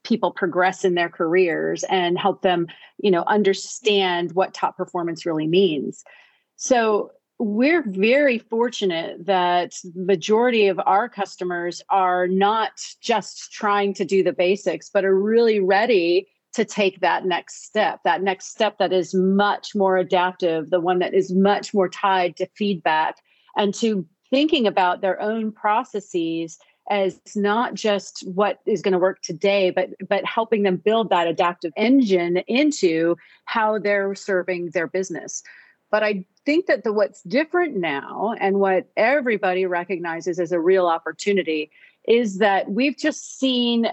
people 0.04 0.32
progress 0.32 0.86
in 0.86 0.95
their 0.95 1.10
careers 1.10 1.84
and 1.89 2.17
help 2.17 2.41
them 2.41 2.67
you 2.97 3.12
know 3.12 3.23
understand 3.28 4.34
what 4.34 4.54
top 4.54 4.78
performance 4.78 5.25
really 5.25 5.47
means. 5.47 6.04
So 6.56 7.12
we're 7.39 7.84
very 7.88 8.38
fortunate 8.38 9.25
that 9.25 9.73
majority 9.95 10.67
of 10.67 10.80
our 10.86 11.08
customers 11.08 11.82
are 11.89 12.28
not 12.28 12.71
just 12.99 13.54
trying 13.54 13.93
to 13.93 14.04
do 14.04 14.21
the 14.21 14.34
basics 14.34 14.89
but 14.89 15.05
are 15.05 15.18
really 15.18 15.61
ready 15.61 16.28
to 16.54 16.66
take 16.66 17.00
that 17.02 17.26
next 17.26 17.66
step, 17.66 18.00
that 18.04 18.24
next 18.24 18.47
step 18.47 18.78
that 18.80 18.91
is 18.91 19.14
much 19.14 19.76
more 19.76 19.97
adaptive, 19.97 20.70
the 20.70 20.80
one 20.80 21.00
that 21.00 21.14
is 21.14 21.32
much 21.34 21.74
more 21.74 21.88
tied 21.89 22.36
to 22.38 22.47
feedback 22.56 23.18
and 23.56 23.74
to 23.76 24.06
thinking 24.30 24.68
about 24.68 25.02
their 25.02 25.22
own 25.22 25.52
processes 25.52 26.58
as 26.89 27.20
not 27.36 27.76
just 27.76 28.24
what 28.34 28.60
is 28.66 28.82
going 28.82 28.93
to 28.93 28.97
work 28.97 29.22
today 29.22 29.70
but 29.70 29.89
but 30.08 30.26
helping 30.26 30.64
them 30.64 30.76
build 30.76 31.10
that 31.10 31.28
adaptive 31.28 31.72
engine 31.78 32.38
into 32.47 33.16
how 33.45 33.78
they're 33.78 34.16
serving 34.16 34.72
their 34.74 34.88
business. 34.88 35.43
But 35.91 36.04
i 36.04 36.26
think 36.45 36.66
that 36.66 36.84
the 36.84 36.93
what's 36.93 37.22
different 37.24 37.76
now 37.76 38.34
and 38.39 38.60
what 38.60 38.88
everybody 38.97 39.66
recognizes 39.66 40.39
as 40.39 40.52
a 40.52 40.60
real 40.60 40.88
opportunity 40.88 41.70
is 42.08 42.39
that 42.39 42.72
we've 42.72 42.97
just 42.97 43.38
seen 43.38 43.86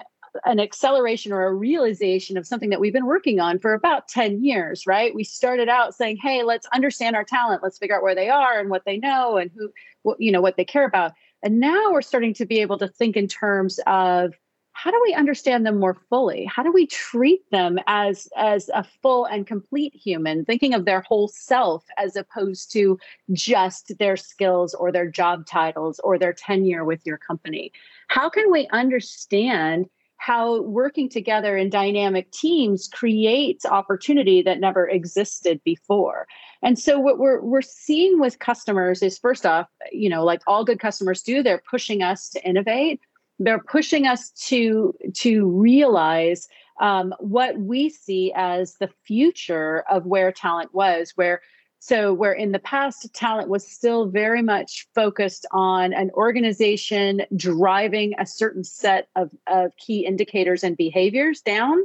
an 0.45 0.61
acceleration 0.61 1.32
or 1.32 1.45
a 1.45 1.55
realization 1.55 2.37
of 2.37 2.47
something 2.47 2.70
that 2.70 2.80
we've 2.80 2.93
been 2.93 3.07
working 3.07 3.41
on 3.41 3.59
for 3.59 3.74
about 3.74 4.09
10 4.09 4.45
years, 4.45 4.87
right? 4.87 5.14
We 5.14 5.24
started 5.24 5.68
out 5.68 5.95
saying, 5.95 6.18
"Hey, 6.18 6.43
let's 6.43 6.66
understand 6.72 7.16
our 7.16 7.24
talent. 7.24 7.62
Let's 7.62 7.78
figure 7.78 7.97
out 7.97 8.03
where 8.03 8.14
they 8.14 8.28
are 8.28 8.59
and 8.59 8.70
what 8.70 8.84
they 8.84 8.99
know 8.99 9.37
and 9.37 9.51
who 9.57 9.70
what, 10.03 10.20
you 10.20 10.32
know 10.32 10.41
what 10.41 10.57
they 10.57 10.64
care 10.64 10.87
about." 10.87 11.12
And 11.43 11.61
now 11.61 11.93
we're 11.93 12.03
starting 12.03 12.34
to 12.34 12.47
be 12.47 12.61
able 12.61 12.78
to 12.78 12.89
think 12.89 13.16
in 13.16 13.28
terms 13.28 13.78
of 13.87 14.34
how 14.76 14.91
do 14.91 15.01
we 15.03 15.14
understand 15.14 15.64
them 15.64 15.80
more 15.80 15.97
fully 16.11 16.45
how 16.45 16.62
do 16.62 16.70
we 16.70 16.87
treat 16.87 17.51
them 17.51 17.78
as 17.87 18.28
as 18.37 18.68
a 18.74 18.84
full 18.84 19.24
and 19.24 19.47
complete 19.47 19.95
human 19.95 20.45
thinking 20.45 20.74
of 20.74 20.84
their 20.84 21.01
whole 21.01 21.28
self 21.28 21.82
as 21.97 22.14
opposed 22.14 22.70
to 22.70 22.99
just 23.32 23.97
their 23.99 24.18
skills 24.18 24.74
or 24.74 24.93
their 24.93 25.11
job 25.11 25.47
titles 25.47 25.99
or 26.05 26.18
their 26.18 26.34
tenure 26.34 26.84
with 26.84 27.01
your 27.07 27.16
company 27.16 27.72
how 28.09 28.28
can 28.28 28.53
we 28.53 28.68
understand 28.68 29.87
how 30.19 30.62
working 30.62 31.09
together 31.09 31.57
in 31.57 31.71
dynamic 31.71 32.31
teams 32.33 32.89
creates 32.89 33.64
opportunity 33.64 34.43
that 34.43 34.61
never 34.61 34.89
existed 34.89 35.61
before. 35.64 36.27
And 36.62 36.79
so 36.79 36.99
what 36.99 37.19
we're 37.19 37.41
we're 37.41 37.62
seeing 37.62 38.19
with 38.19 38.39
customers 38.39 39.03
is 39.03 39.19
first 39.19 39.47
off 39.47 39.69
you 39.93 40.09
know 40.09 40.25
like 40.25 40.41
all 40.47 40.64
good 40.64 40.81
customers 40.81 41.23
do 41.23 41.43
they're 41.43 41.62
pushing 41.71 42.03
us 42.03 42.29
to 42.31 42.49
innovate. 42.49 43.01
They're 43.39 43.62
pushing 43.62 44.07
us 44.07 44.31
to 44.47 44.95
to 45.14 45.47
realize 45.47 46.49
um, 46.81 47.14
what 47.21 47.59
we 47.59 47.89
see 47.89 48.33
as 48.37 48.75
the 48.81 48.91
future 49.05 49.85
of 49.91 50.07
where 50.07 50.33
talent 50.33 50.75
was 50.75 51.12
where 51.14 51.41
so 51.87 52.12
where 52.12 52.32
in 52.32 52.51
the 52.51 52.59
past 52.59 53.14
talent 53.14 53.49
was 53.49 53.64
still 53.64 54.07
very 54.07 54.43
much 54.43 54.89
focused 54.93 55.47
on 55.53 55.93
an 55.93 56.11
organization 56.14 57.22
driving 57.37 58.12
a 58.18 58.26
certain 58.26 58.64
set 58.64 59.09
of, 59.14 59.30
of 59.47 59.70
key 59.76 60.05
indicators 60.05 60.64
and 60.64 60.76
behaviors 60.76 61.41
down 61.43 61.78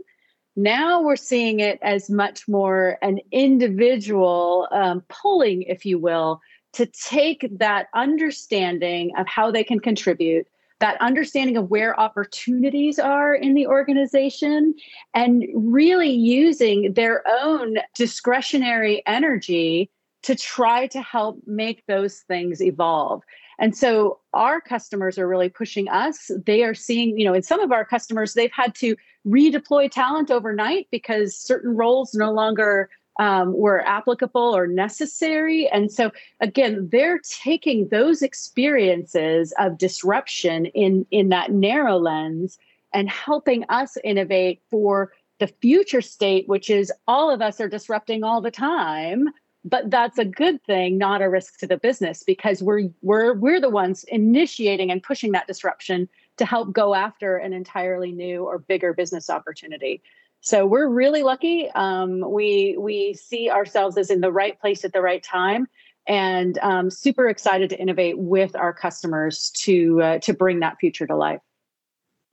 now 0.56 1.02
we're 1.02 1.16
seeing 1.16 1.60
it 1.60 1.78
as 1.84 2.10
much 2.10 2.47
more 2.47 2.97
an 3.04 3.20
individual 3.32 4.68
um, 4.72 5.02
pulling 5.08 5.62
if 5.64 5.86
you 5.86 5.99
will 5.99 6.41
to 6.74 6.86
take 6.88 7.47
that 7.60 7.88
understanding 7.93 9.12
of 9.18 9.28
how 9.28 9.52
they 9.52 9.64
can 9.64 9.80
contribute 9.80 10.47
that 10.82 11.00
understanding 11.00 11.56
of 11.58 11.70
where 11.70 11.98
opportunities 11.98 13.00
are 13.00 13.34
in 13.34 13.54
the 13.54 13.68
organization 13.68 14.74
and 15.14 15.46
really 15.56 16.10
using 16.10 16.94
their 16.94 17.24
own 17.28 17.76
discretionary 17.96 19.04
energy 19.06 19.90
to 20.24 20.36
try 20.36 20.88
to 20.88 21.02
help 21.02 21.40
make 21.46 21.86
those 21.88 22.20
things 22.28 22.62
evolve. 22.62 23.22
And 23.60 23.78
so 23.78 24.20
our 24.34 24.60
customers 24.60 25.20
are 25.20 25.28
really 25.28 25.50
pushing 25.50 25.88
us. 25.88 26.32
They 26.46 26.64
are 26.64 26.74
seeing, 26.74 27.18
you 27.18 27.26
know, 27.26 27.34
in 27.34 27.44
some 27.44 27.60
of 27.60 27.72
our 27.72 27.86
customers, 27.86 28.34
they've 28.34 28.52
had 28.52 28.74
to 28.76 28.96
redeploy 29.26 29.90
talent 29.92 30.32
overnight 30.32 30.88
because 30.92 31.36
certain 31.38 31.76
roles 31.76 32.16
no 32.16 32.32
longer 32.32 32.90
um, 33.22 33.54
were 33.54 33.88
applicable 33.88 34.56
or 34.56 34.66
necessary. 34.66 35.68
And 35.68 35.92
so, 35.92 36.12
again, 36.40 36.90
they're 36.92 37.20
taking 37.20 37.88
those 37.90 38.24
experiences 38.24 39.54
of 39.60 39.78
disruption 39.78 40.66
in, 40.66 41.06
in 41.12 41.30
that 41.30 41.52
narrow 41.52 41.98
lens 41.98 42.58
and 42.94 43.08
helping 43.08 43.64
us 43.70 43.96
innovate 44.04 44.64
for 44.72 45.14
the 45.38 45.46
future 45.62 46.02
state, 46.02 46.48
which 46.48 46.72
is 46.72 46.92
all 47.08 47.30
of 47.30 47.44
us 47.44 47.62
are 47.62 47.70
disrupting 47.70 48.24
all 48.24 48.42
the 48.42 48.50
time. 48.50 49.30
But 49.64 49.92
that's 49.92 50.18
a 50.18 50.26
good 50.26 50.64
thing, 50.64 50.98
not 50.98 51.22
a 51.22 51.30
risk 51.30 51.60
to 51.60 51.68
the 51.68 51.78
business, 51.78 52.24
because 52.24 52.64
we're 52.64 52.90
we're 53.04 53.36
we're 53.36 53.62
the 53.62 53.70
ones 53.70 54.04
initiating 54.06 54.90
and 54.90 55.04
pushing 55.04 55.32
that 55.34 55.46
disruption 55.46 56.10
to 56.38 56.46
help 56.46 56.74
go 56.74 56.96
after 56.96 57.38
an 57.38 57.54
entirely 57.54 58.12
new 58.12 58.44
or 58.44 58.58
bigger 58.58 58.94
business 58.94 59.30
opportunity. 59.30 60.02
So 60.42 60.66
we're 60.66 60.88
really 60.88 61.22
lucky. 61.22 61.70
Um, 61.70 62.20
we 62.32 62.76
we 62.78 63.14
see 63.14 63.50
ourselves 63.50 63.98
as 63.98 64.10
in 64.10 64.22
the 64.22 64.32
right 64.32 64.60
place 64.60 64.84
at 64.84 64.92
the 64.92 65.02
right 65.02 65.22
time, 65.22 65.68
and 66.08 66.58
um, 66.60 66.89
super 66.89 67.30
excited 67.30 67.70
to 67.70 67.80
innovate 67.80 68.18
with 68.18 68.56
our 68.56 68.74
customers 68.74 69.52
to 69.58 70.02
uh, 70.02 70.20
to 70.20 70.34
bring 70.34 70.60
that 70.60 70.80
future 70.80 71.06
to 71.06 71.16
life. 71.16 71.42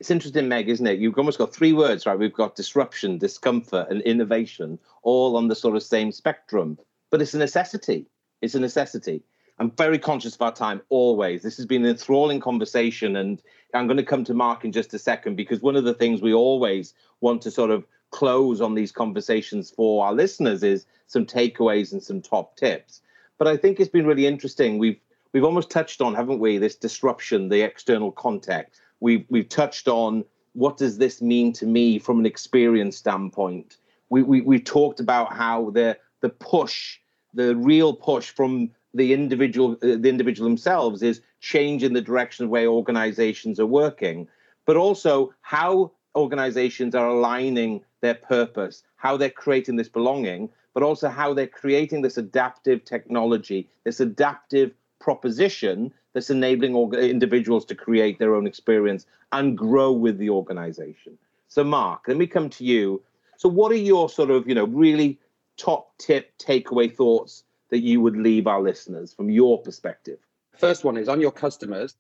It's 0.01 0.11
interesting, 0.11 0.49
Meg, 0.49 0.71
isn't 0.71 0.87
it? 0.87 1.01
You've 1.01 1.19
almost 1.19 1.39
got 1.39 1.53
three 1.53 1.75
words, 1.75 2.07
right? 2.07 2.19
We've 2.19 2.33
got 2.33 2.57
disruption, 2.57 3.19
discomfort, 3.19 3.89
and 3.91 4.01
innovation, 4.03 4.79
all 5.03 5.37
on 5.37 5.49
the 5.49 5.57
sort 5.57 5.77
of 5.77 5.83
same 5.83 6.13
spectrum. 6.13 6.79
But 7.11 7.21
it's 7.21 7.35
a 7.35 7.39
necessity. 7.39 8.07
It's 8.41 8.55
a 8.55 8.61
necessity. 8.61 9.23
I'm 9.59 9.73
very 9.73 9.99
conscious 9.99 10.37
of 10.37 10.43
our 10.43 10.53
time 10.53 10.81
always. 10.89 11.43
This 11.43 11.57
has 11.57 11.67
been 11.67 11.85
an 11.85 11.91
enthralling 11.91 12.41
conversation, 12.41 13.17
and 13.17 13.43
I'm 13.75 13.87
going 13.87 13.97
to 13.97 14.05
come 14.05 14.25
to 14.25 14.35
Marc 14.35 14.65
in 14.65 14.73
just 14.73 14.95
a 14.95 14.99
second 14.99 15.35
because 15.35 15.61
one 15.61 15.77
of 15.77 15.85
the 15.85 15.95
things 15.95 16.23
we 16.23 16.33
always 16.33 16.95
want 17.21 17.43
to 17.43 17.51
sort 17.51 17.71
of 17.71 17.85
close 18.11 18.61
on 18.61 18.75
these 18.75 18.93
conversations 18.93 19.71
for 19.71 20.05
our 20.07 20.15
listeners 20.15 20.63
is 20.63 20.87
some 21.07 21.27
takeaways 21.27 21.93
and 21.93 22.03
some 22.03 22.21
top 22.21 22.57
tips. 22.57 23.01
But 23.39 23.49
I 23.49 23.57
think 23.57 23.79
it's 23.79 23.91
been 23.91 24.07
really 24.07 24.27
interesting. 24.27 24.79
We've 24.79 25.01
we've 25.33 25.45
almost 25.45 25.71
touched 25.71 26.01
on, 26.01 26.15
haven't 26.15 26.39
we, 26.39 26.59
this 26.59 26.77
disruption, 26.77 27.49
the 27.49 27.63
external 27.63 28.13
context. 28.13 28.81
We've 29.01 29.25
we've 29.29 29.49
touched 29.49 29.89
on 29.89 30.25
what 30.53 30.77
does 30.77 30.99
this 30.99 31.23
mean 31.23 31.53
to 31.55 31.67
me 31.67 31.99
from 31.99 32.19
an 32.19 32.27
experience 32.27 32.97
standpoint. 32.97 33.77
We 34.11 34.23
we 34.23 34.41
we 34.41 34.61
talked 34.61 35.01
about 35.01 35.33
how 35.33 35.71
the 35.71 35.99
the 36.21 36.31
push, 36.31 36.99
the 37.35 37.55
real 37.57 37.95
push 37.95 38.31
from 38.31 38.71
the 38.95 39.13
individual 39.13 39.73
uh, 39.83 39.97
the 39.99 40.09
individual 40.09 40.49
themselves 40.49 41.03
is 41.03 41.21
changing 41.41 41.93
the 41.93 42.01
direction 42.01 42.45
of 42.45 42.51
way 42.51 42.67
organizations 42.67 43.61
are 43.61 43.67
working, 43.67 44.29
but 44.67 44.77
also 44.77 45.33
how 45.43 45.93
organizations 46.17 46.95
are 46.95 47.09
aligning 47.09 47.85
their 48.01 48.15
purpose, 48.15 48.83
how 48.97 49.17
they're 49.17 49.31
creating 49.31 49.77
this 49.77 49.89
belonging, 49.89 50.49
but 50.75 50.83
also 50.83 51.09
how 51.09 51.35
they're 51.35 51.47
creating 51.47 52.03
this 52.03 52.17
adaptive 52.17 52.85
technology, 52.85 53.69
this 53.85 54.01
adaptive 54.01 54.73
proposition 55.01 55.93
that's 56.13 56.31
enabling 56.31 56.93
individuals 56.95 57.65
to 57.67 57.75
create 57.75 58.19
their 58.19 58.35
own 58.35 58.47
experience 58.47 59.07
and 59.33 59.57
grow 59.57 59.93
with 59.93 60.19
the 60.19 60.31
organization. 60.31 61.19
So, 61.49 61.65
Marc, 61.65 62.09
let 62.09 62.17
me 62.17 62.27
come 62.27 62.51
to 62.51 62.65
you. 62.65 63.03
So, 63.37 63.49
what 63.49 63.73
are 63.73 63.77
your 63.77 64.09
sort 64.09 64.31
of, 64.31 64.49
you 64.49 64.55
know, 64.55 64.67
really 64.67 65.19
top 65.57 65.97
tip 65.99 66.37
takeaway 66.39 66.95
thoughts 66.95 67.45
that 67.71 67.81
you 67.81 68.01
would 68.01 68.17
leave 68.17 68.47
our 68.47 68.61
listeners 68.61 69.13
from 69.13 69.31
your 69.31 69.61
perspective? 69.61 70.19
First 70.57 70.85
one 70.85 70.97
is 70.97 71.09
on 71.09 71.21
your 71.21 71.33
customers. 71.33 71.95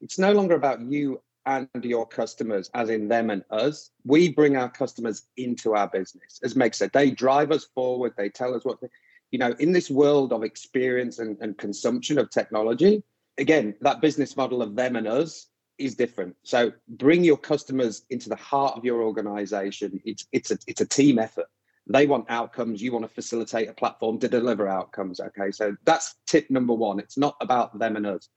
It's 0.00 0.18
no 0.18 0.32
longer 0.32 0.54
about 0.54 0.80
you 0.80 1.20
and 1.46 1.68
your 1.82 2.06
customers, 2.06 2.70
as 2.74 2.90
in 2.90 3.08
them 3.08 3.30
and 3.30 3.44
us. 3.50 3.90
We 4.04 4.32
bring 4.32 4.56
our 4.56 4.70
customers 4.70 5.26
into 5.36 5.74
our 5.74 5.88
business. 5.88 6.40
As 6.42 6.56
Meg 6.56 6.74
said, 6.74 6.90
they 6.92 7.10
drive 7.10 7.52
us 7.52 7.64
forward. 7.74 8.14
They 8.16 8.28
tell 8.28 8.54
us 8.54 8.64
what, 8.64 8.80
they, 8.80 8.88
you 9.30 9.38
know, 9.38 9.54
in 9.58 9.72
this 9.72 9.90
world 9.90 10.32
of 10.32 10.42
experience 10.42 11.18
and, 11.18 11.36
and 11.40 11.58
consumption 11.58 12.18
of 12.18 12.30
technology, 12.30 13.02
again, 13.38 13.74
that 13.80 14.00
business 14.00 14.36
model 14.36 14.62
of 14.62 14.76
them 14.76 14.96
and 14.96 15.06
us 15.06 15.48
is 15.78 15.94
different. 15.94 16.36
So 16.42 16.72
bring 16.88 17.24
your 17.24 17.36
customers 17.36 18.04
into 18.10 18.28
the 18.28 18.36
heart 18.36 18.76
of 18.76 18.84
your 18.84 19.02
organization. 19.02 20.00
It's 20.04 20.26
it's 20.32 20.50
a 20.50 20.58
it's 20.66 20.80
a 20.80 20.86
team 20.86 21.18
effort. 21.18 21.46
They 21.86 22.06
want 22.06 22.26
outcomes. 22.30 22.80
You 22.80 22.92
want 22.92 23.04
to 23.04 23.12
facilitate 23.12 23.68
a 23.68 23.74
platform 23.74 24.18
to 24.20 24.28
deliver 24.28 24.68
outcomes. 24.68 25.20
Okay. 25.20 25.50
So 25.50 25.76
that's 25.84 26.14
tip 26.26 26.48
number 26.48 26.72
one. 26.72 27.00
It's 27.00 27.18
not 27.18 27.36
about 27.40 27.78
them 27.78 27.96
and 27.96 28.06
us 28.06 28.28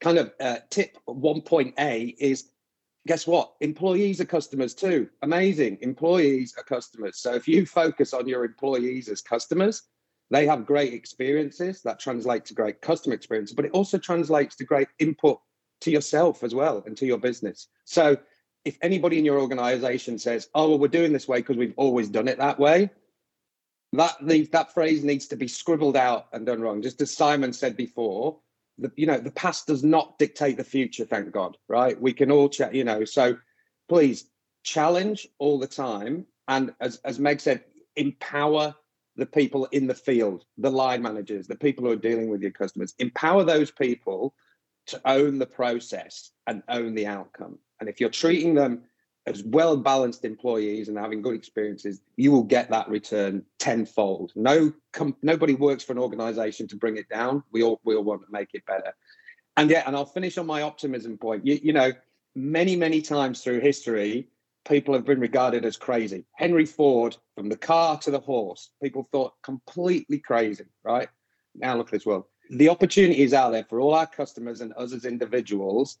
kind 0.00 0.18
of 0.18 0.32
uh, 0.40 0.56
tip 0.70 0.96
1.a 1.08 2.02
is 2.18 2.50
guess 3.06 3.26
what? 3.26 3.54
Employees 3.60 4.20
are 4.20 4.26
customers 4.26 4.74
too. 4.74 5.08
Amazing. 5.22 5.78
Employees 5.80 6.54
are 6.58 6.64
customers. 6.64 7.18
So 7.18 7.34
if 7.34 7.48
you 7.48 7.64
focus 7.66 8.12
on 8.12 8.28
your 8.28 8.44
employees 8.44 9.08
as 9.08 9.22
customers, 9.22 9.82
they 10.30 10.46
have 10.46 10.66
great 10.66 10.92
experiences 10.92 11.82
that 11.82 11.98
translate 11.98 12.44
to 12.46 12.54
great 12.54 12.80
customer 12.80 13.14
experience, 13.14 13.52
but 13.52 13.64
it 13.64 13.72
also 13.72 13.98
translates 13.98 14.54
to 14.56 14.64
great 14.64 14.88
input 14.98 15.40
to 15.80 15.90
yourself 15.90 16.44
as 16.44 16.54
well 16.54 16.82
and 16.86 16.96
to 16.98 17.06
your 17.06 17.18
business. 17.18 17.68
So 17.84 18.16
if 18.64 18.76
anybody 18.82 19.18
in 19.18 19.24
your 19.24 19.40
organization 19.40 20.18
says, 20.18 20.48
"Oh, 20.54 20.68
well, 20.68 20.78
we're 20.78 20.88
doing 20.88 21.12
this 21.12 21.26
way 21.26 21.38
because 21.38 21.56
we've 21.56 21.74
always 21.76 22.08
done 22.08 22.28
it 22.28 22.38
that 22.38 22.58
way," 22.58 22.90
that 23.92 24.16
that 24.52 24.74
phrase 24.74 25.02
needs 25.02 25.26
to 25.28 25.36
be 25.36 25.48
scribbled 25.48 25.96
out 25.96 26.28
and 26.32 26.46
done 26.46 26.60
wrong. 26.60 26.82
Just 26.82 27.00
as 27.00 27.12
Simon 27.12 27.52
said 27.52 27.76
before, 27.76 28.38
the 28.80 28.92
you 28.96 29.06
know 29.06 29.18
the 29.18 29.30
past 29.30 29.66
does 29.66 29.84
not 29.84 30.18
dictate 30.18 30.56
the 30.56 30.64
future 30.64 31.04
thank 31.04 31.30
god 31.32 31.56
right? 31.68 32.00
We 32.00 32.12
can 32.12 32.30
all 32.30 32.48
chat 32.48 32.74
you 32.74 32.84
know 32.84 33.04
so 33.04 33.36
please 33.88 34.28
challenge 34.62 35.28
all 35.38 35.58
the 35.58 35.66
time 35.66 36.26
and 36.48 36.72
as 36.80 37.00
as 37.04 37.18
meg 37.18 37.40
said 37.40 37.64
empower 37.96 38.74
the 39.16 39.26
people 39.26 39.66
in 39.66 39.86
the 39.86 39.94
field 39.94 40.44
the 40.58 40.70
line 40.70 41.02
managers 41.02 41.46
the 41.46 41.56
people 41.56 41.84
who 41.84 41.92
are 41.92 41.96
dealing 41.96 42.30
with 42.30 42.42
your 42.42 42.50
customers. 42.50 42.94
Empower 42.98 43.44
those 43.44 43.70
people 43.70 44.34
to 44.86 45.00
own 45.04 45.38
the 45.38 45.46
process 45.46 46.32
and 46.46 46.62
own 46.68 46.94
the 46.94 47.06
outcome. 47.06 47.58
And 47.78 47.88
if 47.88 48.00
you're 48.00 48.10
treating 48.10 48.54
them 48.54 48.82
as 49.26 49.42
well 49.44 49.76
balanced 49.76 50.24
employees 50.24 50.88
and 50.88 50.96
having 50.96 51.22
good 51.22 51.34
experiences, 51.34 52.00
you 52.16 52.32
will 52.32 52.42
get 52.42 52.70
that 52.70 52.88
return 52.88 53.44
tenfold. 53.58 54.32
No, 54.34 54.72
com- 54.92 55.16
nobody 55.22 55.54
works 55.54 55.84
for 55.84 55.92
an 55.92 55.98
organization 55.98 56.66
to 56.68 56.76
bring 56.76 56.96
it 56.96 57.08
down. 57.08 57.42
We 57.52 57.62
all 57.62 57.80
we 57.84 57.94
all 57.94 58.04
want 58.04 58.22
to 58.22 58.32
make 58.32 58.50
it 58.54 58.64
better. 58.66 58.94
And 59.56 59.70
yeah, 59.70 59.82
and 59.86 59.94
I'll 59.94 60.06
finish 60.06 60.38
on 60.38 60.46
my 60.46 60.62
optimism 60.62 61.18
point. 61.18 61.46
You, 61.46 61.60
you 61.62 61.72
know, 61.72 61.92
many 62.34 62.76
many 62.76 63.02
times 63.02 63.42
through 63.42 63.60
history, 63.60 64.28
people 64.66 64.94
have 64.94 65.04
been 65.04 65.20
regarded 65.20 65.64
as 65.64 65.76
crazy. 65.76 66.24
Henry 66.32 66.66
Ford, 66.66 67.16
from 67.34 67.48
the 67.48 67.56
car 67.56 67.98
to 67.98 68.10
the 68.10 68.20
horse, 68.20 68.70
people 68.82 69.06
thought 69.12 69.34
completely 69.42 70.18
crazy, 70.18 70.64
right? 70.82 71.08
Now 71.54 71.76
look 71.76 71.88
at 71.88 71.92
this 71.92 72.06
world. 72.06 72.24
The 72.50 72.68
opportunity 72.68 73.22
is 73.22 73.34
out 73.34 73.50
there 73.50 73.66
for 73.68 73.80
all 73.80 73.94
our 73.94 74.06
customers 74.06 74.60
and 74.60 74.72
us 74.76 74.92
as 74.92 75.04
individuals 75.04 75.98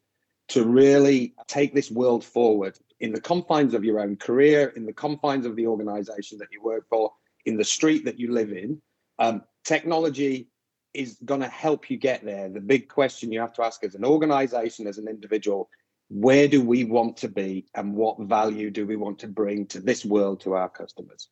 to 0.50 0.64
really 0.64 1.34
take 1.46 1.74
this 1.74 1.90
world 1.90 2.24
forward 2.24 2.78
in 2.98 3.12
the 3.12 3.20
confines 3.20 3.72
of 3.72 3.84
your 3.84 4.00
own 4.00 4.16
career, 4.16 4.72
in 4.76 4.84
the 4.84 4.92
confines 4.92 5.46
of 5.46 5.56
the 5.56 5.66
organization 5.66 6.38
that 6.38 6.48
you 6.52 6.62
work 6.62 6.86
for, 6.88 7.12
in 7.46 7.56
the 7.56 7.64
street 7.64 8.04
that 8.04 8.18
you 8.18 8.32
live 8.32 8.52
in. 8.52 8.80
Um, 9.18 9.42
technology 9.64 10.48
is 10.92 11.18
going 11.24 11.40
to 11.40 11.48
help 11.48 11.88
you 11.88 11.96
get 11.96 12.24
there. 12.24 12.48
The 12.48 12.60
big 12.60 12.88
question 12.88 13.32
you 13.32 13.40
have 13.40 13.52
to 13.54 13.62
ask 13.62 13.84
as 13.84 13.94
an 13.94 14.04
organization, 14.04 14.86
as 14.86 14.98
an 14.98 15.08
individual, 15.08 15.70
where 16.08 16.48
do 16.48 16.60
we 16.60 16.82
want 16.82 17.16
to 17.18 17.28
be 17.28 17.66
and 17.76 17.94
what 17.94 18.18
value 18.20 18.70
do 18.70 18.86
we 18.86 18.96
want 18.96 19.20
to 19.20 19.28
bring 19.28 19.66
to 19.66 19.80
this 19.80 20.04
world 20.04 20.40
to 20.40 20.54
our 20.54 20.68
customers? 20.68 21.28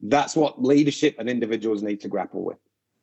That's 0.00 0.36
what 0.36 0.62
leadership 0.62 1.16
and 1.18 1.28
individuals 1.28 1.82
need 1.82 2.00
to 2.02 2.08
grapple 2.08 2.44
with. 2.44 2.58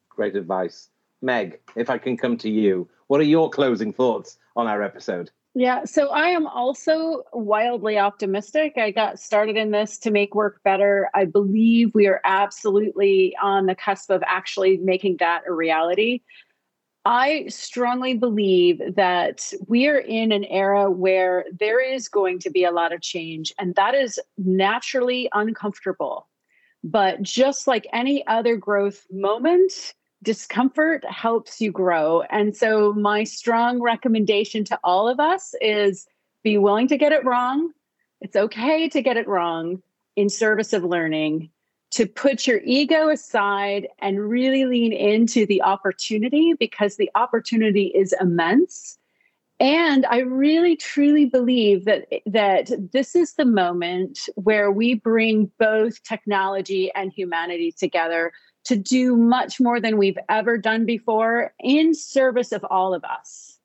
Great 0.10 0.38
advice. 0.38 0.88
Meg, 1.22 1.60
if 1.76 1.90
I 1.90 1.98
can 1.98 2.16
come 2.16 2.38
to 2.38 2.50
you, 2.50 2.90
what 3.08 3.20
are 3.20 3.26
your 3.26 3.50
closing 3.50 3.92
thoughts 3.92 4.38
on 4.56 4.68
our 4.68 4.82
episode? 4.82 5.30
Yeah, 5.54 5.84
so 5.84 6.10
I 6.10 6.30
am 6.30 6.48
also 6.48 7.24
wildly 7.34 7.98
optimistic. 7.98 8.78
I 8.78 8.92
got 8.92 9.20
started 9.20 9.58
in 9.58 9.72
this 9.72 9.98
to 10.00 10.12
make 10.12 10.34
work 10.34 10.62
better. 10.64 11.10
I 11.14 11.26
believe 11.26 11.94
we 11.94 12.08
are 12.08 12.22
absolutely 12.24 13.36
on 13.42 13.66
the 13.66 13.76
cusp 13.76 14.10
of 14.10 14.24
actually 14.26 14.78
making 14.78 15.18
that 15.20 15.42
a 15.46 15.52
reality. 15.52 16.22
I 17.04 17.48
strongly 17.50 18.14
believe 18.14 18.80
that 18.96 19.52
we 19.68 19.88
are 19.88 19.98
in 19.98 20.32
an 20.32 20.46
era 20.46 20.90
where 20.90 21.46
there 21.52 21.82
is 21.82 22.08
going 22.08 22.40
to 22.40 22.50
be 22.50 22.64
a 22.64 22.72
lot 22.72 22.94
of 22.94 23.02
change, 23.02 23.54
and 23.58 23.76
that 23.76 23.94
is 23.94 24.20
naturally 24.38 25.28
uncomfortable. 25.34 26.30
But 26.84 27.22
just 27.24 27.68
like 27.68 27.88
any 27.92 28.26
other 28.26 28.56
growth 28.56 29.06
moment, 29.12 29.74
discomfort 30.24 31.04
helps 31.06 31.60
you 31.62 31.72
grow. 31.72 32.22
And 32.24 32.56
so, 32.56 32.94
my 32.94 33.24
strong 33.24 33.82
recommendation 33.82 34.64
to 34.66 34.80
all 34.84 35.08
of 35.08 35.20
us 35.20 35.54
is 35.62 36.08
be 36.44 36.58
willing 36.58 36.88
to 36.88 36.98
get 36.98 37.12
it 37.12 37.26
wrong. 37.26 37.72
It's 38.22 38.36
okay 38.36 38.88
to 38.90 39.02
get 39.02 39.18
it 39.18 39.28
wrong 39.28 39.82
in 40.16 40.30
service 40.30 40.74
of 40.74 40.84
learning, 40.84 41.50
to 41.92 42.06
put 42.06 42.46
your 42.46 42.62
ego 42.64 43.10
aside 43.10 43.88
and 44.00 44.30
really 44.30 44.66
lean 44.66 44.94
into 44.94 45.46
the 45.46 45.62
opportunity 45.62 46.54
because 46.54 46.98
the 46.98 47.10
opportunity 47.16 47.88
is 47.88 48.14
immense. 48.20 48.98
And 49.62 50.08
I 50.08 50.22
really 50.22 50.76
truly 50.76 51.26
believe 51.26 51.86
that 51.86 52.08
that 52.26 52.72
this 52.92 53.16
is 53.16 53.34
the 53.34 53.46
moment 53.46 54.28
where 54.34 54.72
we 54.72 54.96
bring 54.96 55.52
both 55.60 56.02
technology 56.02 56.92
and 56.96 57.14
humanity 57.14 57.72
together 57.72 58.34
to 58.64 58.76
do 58.76 59.16
much 59.16 59.60
more 59.60 59.80
than 59.80 60.00
we've 60.00 60.18
ever 60.30 60.58
done 60.58 60.88
before 60.88 61.54
in 61.60 61.94
service 61.94 62.52
of 62.52 62.66
all 62.72 62.96
of 62.96 63.04
us. 63.04 63.60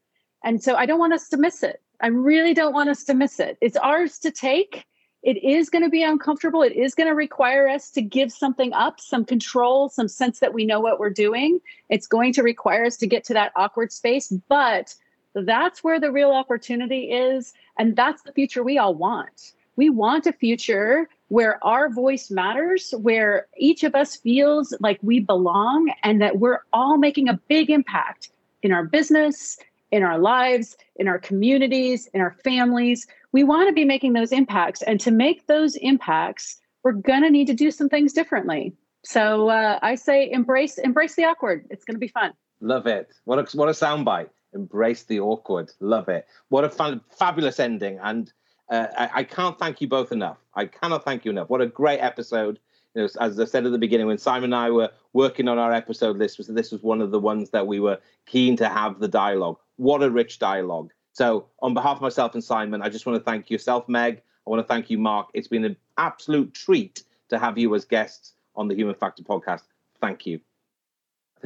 And 0.44 0.62
so 0.62 0.74
I 0.74 0.84
don't 0.84 0.98
want 0.98 1.14
us 1.14 1.30
to 1.30 1.38
miss 1.38 1.62
it. 1.62 1.80
I 2.02 2.08
really 2.08 2.52
don't 2.52 2.74
want 2.74 2.90
us 2.90 3.02
to 3.04 3.14
miss 3.14 3.40
it. 3.40 3.56
It's 3.62 3.78
ours 3.78 4.18
to 4.18 4.30
take. 4.30 4.84
It 5.22 5.42
is 5.42 5.70
going 5.70 5.82
to 5.82 5.88
be 5.88 6.02
uncomfortable. 6.02 6.60
It 6.60 6.76
is 6.76 6.94
going 6.94 7.08
to 7.08 7.14
require 7.14 7.68
us 7.68 7.90
to 7.92 8.02
give 8.02 8.30
something 8.30 8.70
up, 8.74 9.00
some 9.00 9.24
control, 9.24 9.88
some 9.88 10.08
sense 10.08 10.40
that 10.40 10.52
we 10.52 10.66
know 10.66 10.78
what 10.78 11.00
we're 11.00 11.08
doing. 11.08 11.58
It's 11.88 12.06
going 12.06 12.34
to 12.34 12.42
require 12.42 12.84
us 12.84 12.98
to 12.98 13.06
get 13.06 13.24
to 13.24 13.32
that 13.32 13.52
awkward 13.56 13.92
space, 13.92 14.30
but 14.50 14.94
that's 15.42 15.84
where 15.84 16.00
the 16.00 16.12
real 16.12 16.30
opportunity 16.30 17.10
is. 17.10 17.52
And 17.78 17.96
that's 17.96 18.22
the 18.22 18.32
future 18.32 18.62
we 18.62 18.78
all 18.78 18.94
want. 18.94 19.52
We 19.76 19.90
want 19.90 20.26
a 20.26 20.32
future 20.32 21.08
where 21.28 21.62
our 21.64 21.90
voice 21.90 22.30
matters, 22.30 22.94
where 22.98 23.46
each 23.58 23.84
of 23.84 23.94
us 23.94 24.16
feels 24.16 24.74
like 24.80 24.98
we 25.02 25.20
belong 25.20 25.92
and 26.02 26.20
that 26.22 26.38
we're 26.38 26.60
all 26.72 26.96
making 26.96 27.28
a 27.28 27.38
big 27.48 27.68
impact 27.68 28.30
in 28.62 28.72
our 28.72 28.84
business, 28.84 29.58
in 29.90 30.02
our 30.02 30.18
lives, 30.18 30.76
in 30.96 31.08
our 31.08 31.18
communities, 31.18 32.08
in 32.14 32.20
our 32.20 32.36
families. 32.42 33.06
We 33.32 33.44
want 33.44 33.68
to 33.68 33.74
be 33.74 33.84
making 33.84 34.14
those 34.14 34.32
impacts. 34.32 34.82
And 34.82 34.98
to 35.00 35.10
make 35.10 35.46
those 35.46 35.76
impacts, 35.76 36.58
we're 36.82 36.92
going 36.92 37.22
to 37.22 37.30
need 37.30 37.46
to 37.48 37.54
do 37.54 37.70
some 37.70 37.88
things 37.88 38.12
differently. 38.12 38.72
So 39.04 39.50
uh, 39.50 39.78
I 39.82 39.94
say 39.94 40.30
embrace 40.30 40.78
embrace 40.78 41.14
the 41.14 41.24
awkward. 41.24 41.66
It's 41.70 41.84
going 41.84 41.94
to 41.94 42.00
be 42.00 42.08
fun. 42.08 42.32
Love 42.60 42.86
it. 42.86 43.08
What 43.24 43.38
a, 43.38 43.56
what 43.56 43.68
a 43.68 43.72
soundbite. 43.72 44.30
Embrace 44.56 45.04
the 45.04 45.20
awkward. 45.20 45.70
Love 45.80 46.08
it. 46.08 46.26
What 46.48 46.64
a 46.64 47.00
fabulous 47.10 47.60
ending. 47.60 47.98
And 48.02 48.32
uh, 48.70 48.86
I, 48.96 49.10
I, 49.14 49.24
can't 49.24 49.58
thank 49.58 49.80
you 49.80 49.86
both 49.86 50.10
enough. 50.10 50.38
I 50.54 50.66
cannot 50.66 51.04
thank 51.04 51.24
you 51.24 51.30
enough. 51.30 51.48
What 51.48 51.60
a 51.60 51.66
great 51.66 52.00
episode. 52.00 52.58
You 52.94 53.02
know, 53.02 53.08
as 53.20 53.38
I 53.38 53.44
said 53.44 53.66
at 53.66 53.72
the 53.72 53.78
beginning, 53.78 54.06
when 54.06 54.18
Simon 54.18 54.52
and 54.52 54.54
I 54.56 54.70
were 54.70 54.90
working 55.12 55.46
on 55.46 55.58
our 55.58 55.72
episode 55.72 56.16
list, 56.16 56.38
was 56.38 56.48
this 56.48 56.72
was 56.72 56.82
one 56.82 57.00
of 57.00 57.10
the 57.12 57.20
ones 57.20 57.50
that 57.50 57.66
we 57.66 57.78
were 57.78 57.98
keen 58.26 58.56
to 58.56 58.68
have 58.68 58.98
the 58.98 59.08
dialogue. 59.08 59.58
What 59.76 60.02
a 60.02 60.10
rich 60.10 60.38
dialogue. 60.38 60.92
So, 61.12 61.46
on 61.60 61.74
behalf 61.74 61.96
of 61.96 62.02
myself 62.02 62.34
and 62.34 62.42
Simon, 62.42 62.82
I 62.82 62.88
just 62.88 63.06
want 63.06 63.18
to 63.18 63.24
thank 63.24 63.50
yourself, 63.50 63.88
Meg. 63.88 64.22
I 64.46 64.50
want 64.50 64.60
to 64.60 64.66
thank 64.66 64.90
you, 64.90 64.98
Marc. 64.98 65.28
It's 65.34 65.48
been 65.48 65.64
an 65.64 65.76
absolute 65.96 66.52
treat 66.54 67.04
to 67.28 67.38
have 67.38 67.58
you 67.58 67.74
as 67.74 67.84
guests 67.84 68.32
on 68.54 68.68
the 68.68 68.74
Human 68.74 68.94
Factor 68.94 69.22
podcast. 69.22 69.62
Thank 70.00 70.26
you. 70.26 70.40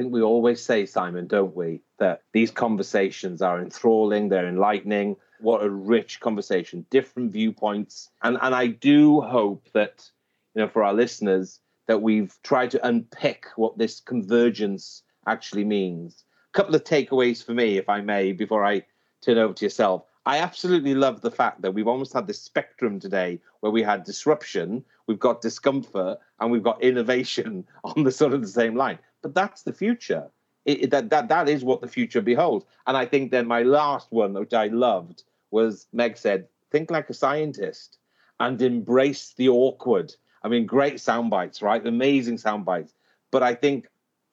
Think 0.01 0.13
we 0.13 0.23
always 0.23 0.59
say, 0.59 0.87
Simon, 0.87 1.27
don't 1.27 1.55
we, 1.55 1.81
that 1.99 2.23
these 2.33 2.49
conversations 2.49 3.39
are 3.39 3.61
enthralling, 3.61 4.29
they're 4.29 4.47
enlightening, 4.47 5.15
what 5.39 5.63
a 5.63 5.69
rich 5.69 6.19
conversation, 6.19 6.87
different 6.89 7.31
viewpoints. 7.31 8.09
And 8.23 8.39
and 8.41 8.55
I 8.55 8.65
do 8.65 9.21
hope 9.21 9.69
that, 9.73 10.09
you 10.55 10.63
know, 10.63 10.67
for 10.67 10.83
our 10.83 10.95
listeners, 10.95 11.59
that 11.85 12.01
we've 12.01 12.35
tried 12.41 12.71
to 12.71 12.87
unpick 12.87 13.45
what 13.57 13.77
this 13.77 13.99
convergence 13.99 15.03
actually 15.27 15.65
means. 15.65 16.23
A 16.51 16.57
couple 16.57 16.73
of 16.73 16.83
takeaways 16.83 17.45
for 17.45 17.53
me, 17.53 17.77
if 17.77 17.87
I 17.87 18.01
may, 18.01 18.31
before 18.31 18.65
I 18.65 18.83
turn 19.21 19.37
over 19.37 19.53
to 19.53 19.65
yourself. 19.65 20.05
I 20.25 20.39
absolutely 20.39 20.95
love 20.95 21.21
the 21.21 21.29
fact 21.29 21.61
that 21.61 21.75
we've 21.75 21.87
almost 21.87 22.13
had 22.13 22.25
this 22.25 22.41
spectrum 22.41 22.99
today 22.99 23.39
where 23.59 23.71
we 23.71 23.83
had 23.83 24.03
disruption, 24.03 24.83
we've 25.05 25.19
got 25.19 25.41
discomfort, 25.41 26.17
and 26.39 26.51
we've 26.51 26.63
got 26.63 26.81
innovation 26.81 27.67
on 27.83 28.03
the 28.03 28.11
sort 28.11 28.33
of 28.33 28.41
the 28.41 28.47
same 28.47 28.75
line. 28.75 28.97
But 29.21 29.35
that's 29.35 29.63
the 29.63 29.73
future. 29.73 30.29
It, 30.65 30.91
that, 30.91 31.09
that, 31.09 31.27
that 31.29 31.49
is 31.49 31.63
what 31.63 31.81
the 31.81 31.87
future 31.87 32.21
beholds. 32.21 32.65
And 32.85 32.95
I 32.95 33.05
think 33.05 33.31
then 33.31 33.47
my 33.47 33.63
last 33.63 34.11
one, 34.11 34.33
which 34.33 34.53
I 34.53 34.67
loved, 34.67 35.23
was 35.49 35.87
Meg 35.91 36.17
said, 36.17 36.47
think 36.71 36.91
like 36.91 37.09
a 37.09 37.13
scientist 37.13 37.97
and 38.39 38.61
embrace 38.61 39.33
the 39.37 39.49
awkward. 39.49 40.15
I 40.43 40.47
mean, 40.47 40.65
great 40.65 40.99
sound 40.99 41.29
bites, 41.29 41.61
right? 41.61 41.85
Amazing 41.85 42.37
sound 42.37 42.65
bites. 42.65 42.93
But 43.31 43.43
I 43.43 43.55
think 43.55 43.87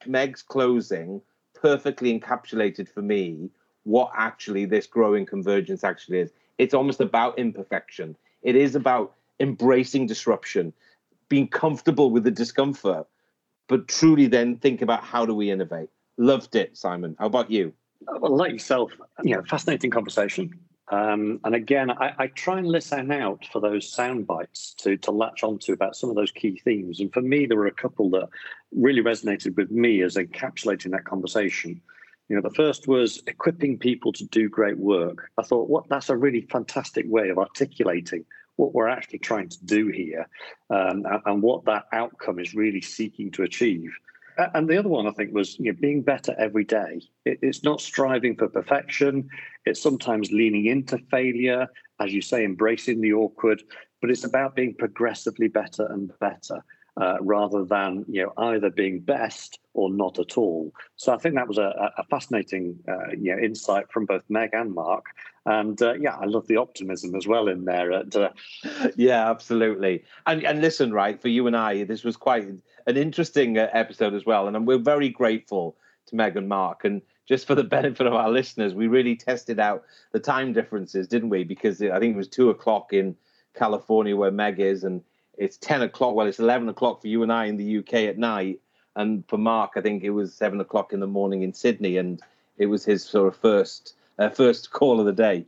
Meg's 0.05 0.41
closing 0.41 1.21
perfectly 1.53 2.17
encapsulated 2.17 2.87
for 2.87 3.01
me 3.01 3.49
what 3.83 4.11
actually 4.15 4.65
this 4.65 4.87
growing 4.87 5.25
convergence 5.25 5.83
actually 5.83 6.19
is. 6.19 6.31
It's 6.57 6.73
almost 6.73 7.01
about 7.01 7.39
imperfection. 7.39 8.15
It 8.43 8.55
is 8.55 8.75
about 8.75 9.15
embracing 9.39 10.07
disruption, 10.07 10.73
being 11.27 11.47
comfortable 11.47 12.11
with 12.11 12.23
the 12.23 12.31
discomfort, 12.31 13.07
but 13.69 13.87
truly 13.87 14.27
then 14.27 14.57
think 14.57 14.81
about 14.81 15.03
how 15.03 15.25
do 15.25 15.33
we 15.33 15.49
innovate. 15.49 15.89
Loved 16.17 16.55
it, 16.55 16.75
Simon. 16.75 17.15
How 17.17 17.27
about 17.27 17.49
you? 17.49 17.71
Well, 18.19 18.35
like 18.35 18.51
yourself, 18.51 18.91
you 19.23 19.35
know, 19.35 19.43
fascinating 19.43 19.91
conversation. 19.91 20.59
Um, 20.91 21.39
and 21.43 21.53
again, 21.53 21.91
I, 21.91 22.13
I, 22.17 22.27
try 22.27 22.57
and 22.57 22.65
listen 22.65 23.11
out 23.11 23.45
for 23.51 23.61
those 23.61 23.87
sound 23.87 24.25
bites 24.25 24.73
to, 24.79 24.97
to 24.97 25.11
latch 25.11 25.43
onto 25.43 25.71
about 25.71 25.95
some 25.95 26.09
of 26.09 26.15
those 26.15 26.31
key 26.31 26.59
themes. 26.65 26.99
And 26.99 27.13
for 27.13 27.21
me, 27.21 27.45
there 27.45 27.57
were 27.57 27.67
a 27.67 27.71
couple 27.71 28.09
that 28.11 28.27
really 28.71 29.03
resonated 29.03 29.55
with 29.55 29.69
me 29.69 30.01
as 30.01 30.15
encapsulating 30.15 30.89
that 30.91 31.05
conversation. 31.05 31.79
You 32.27 32.35
know, 32.35 32.41
the 32.41 32.55
first 32.55 32.87
was 32.87 33.21
equipping 33.27 33.77
people 33.77 34.11
to 34.13 34.25
do 34.25 34.49
great 34.49 34.79
work. 34.79 35.29
I 35.37 35.43
thought, 35.43 35.69
what 35.69 35.87
that's 35.89 36.09
a 36.09 36.17
really 36.17 36.41
fantastic 36.41 37.05
way 37.07 37.29
of 37.29 37.37
articulating 37.37 38.25
what 38.59 38.75
we're 38.75 38.89
actually 38.89 39.19
trying 39.19 39.47
to 39.47 39.65
do 39.65 39.87
here 39.87 40.27
um, 40.69 41.03
and, 41.25 41.41
what 41.41 41.63
that 41.63 41.85
outcome 41.93 42.39
is 42.39 42.53
really 42.53 42.81
seeking 42.81 43.31
to 43.31 43.43
achieve 43.43 43.91
and 44.53 44.69
the 44.69 44.77
other 44.77 44.89
one 44.89 45.07
I 45.07 45.11
think 45.11 45.33
was 45.33 45.57
you 45.59 45.71
know, 45.71 45.77
being 45.79 46.01
better 46.01 46.35
every 46.37 46.63
day. 46.63 47.01
It, 47.25 47.39
it's 47.41 47.63
not 47.63 47.81
striving 47.81 48.35
for 48.35 48.47
perfection. 48.47 49.29
It's 49.65 49.81
sometimes 49.81 50.31
leaning 50.31 50.65
into 50.65 50.97
failure, 51.11 51.67
as 51.99 52.13
you 52.13 52.21
say, 52.21 52.45
embracing 52.45 53.01
the 53.01 53.13
awkward. 53.13 53.61
But 54.01 54.11
it's 54.11 54.23
about 54.23 54.55
being 54.55 54.75
progressively 54.75 55.49
better 55.49 55.85
and 55.87 56.11
better, 56.19 56.63
uh, 56.95 57.17
rather 57.19 57.65
than 57.65 58.05
you 58.07 58.23
know 58.23 58.33
either 58.37 58.69
being 58.69 59.01
best 59.01 59.59
or 59.73 59.91
not 59.91 60.19
at 60.19 60.37
all. 60.37 60.71
So 60.95 61.13
I 61.13 61.17
think 61.17 61.35
that 61.35 61.47
was 61.47 61.57
a, 61.57 61.91
a 61.97 62.03
fascinating 62.05 62.79
uh, 62.87 63.11
you 63.11 63.35
know, 63.35 63.41
insight 63.41 63.91
from 63.91 64.05
both 64.05 64.23
Meg 64.29 64.51
and 64.53 64.73
Marc. 64.73 65.05
And 65.49 65.81
uh, 65.81 65.93
yeah, 65.93 66.15
I 66.15 66.25
love 66.25 66.45
the 66.45 66.57
optimism 66.57 67.15
as 67.15 67.25
well 67.25 67.47
in 67.47 67.65
there. 67.65 67.91
At, 67.91 68.15
uh, 68.15 68.29
yeah, 68.95 69.27
absolutely. 69.31 70.03
And 70.27 70.43
and 70.43 70.61
listen, 70.61 70.93
right, 70.93 71.19
for 71.19 71.27
you 71.27 71.47
and 71.47 71.57
I, 71.57 71.85
this 71.85 72.03
was 72.03 72.15
quite 72.15 72.47
an 72.85 72.97
interesting 72.97 73.57
uh, 73.57 73.67
episode 73.73 74.13
as 74.13 74.27
well. 74.27 74.47
And 74.47 74.67
we're 74.67 74.77
very 74.77 75.09
grateful 75.09 75.75
to 76.05 76.15
Meg 76.15 76.37
and 76.37 76.47
Marc. 76.47 76.85
And 76.85 77.01
just 77.27 77.47
for 77.47 77.55
the 77.55 77.63
benefit 77.77 78.05
of 78.05 78.13
our 78.13 78.29
listeners, 78.29 78.75
we 78.75 78.85
really 78.85 79.15
tested 79.15 79.59
out 79.59 79.85
the 80.11 80.19
time 80.19 80.53
differences, 80.53 81.07
didn't 81.07 81.29
we? 81.29 81.43
Because 81.43 81.81
I 81.81 81.97
think 81.99 82.13
it 82.13 82.17
was 82.17 82.27
two 82.27 82.51
o'clock 82.51 82.93
in 82.93 83.15
California 83.55 84.15
where 84.15 84.29
Meg 84.29 84.59
is, 84.59 84.83
and 84.83 85.01
it's 85.35 85.57
10 85.57 85.81
o'clock. 85.81 86.13
Well, 86.13 86.27
it's 86.27 86.37
11 86.37 86.69
o'clock 86.69 87.01
for 87.01 87.07
you 87.07 87.23
and 87.23 87.33
I 87.33 87.45
in 87.45 87.57
the 87.57 87.79
UK 87.79 87.93
at 87.93 88.19
night. 88.19 88.59
And 88.95 89.27
for 89.27 89.39
Marc, 89.39 89.71
I 89.77 89.81
think 89.81 90.03
it 90.03 90.11
was 90.11 90.31
seven 90.31 90.61
o'clock 90.61 90.93
in 90.93 90.99
the 90.99 91.07
morning 91.07 91.41
in 91.41 91.53
Sydney, 91.53 91.97
and 91.97 92.21
it 92.59 92.67
was 92.67 92.85
his 92.85 93.03
sort 93.03 93.27
of 93.29 93.35
first 93.35 93.95
uh, 94.19 94.29
first 94.29 94.71
call 94.71 94.99
of 94.99 95.05
the 95.05 95.13
day. 95.13 95.45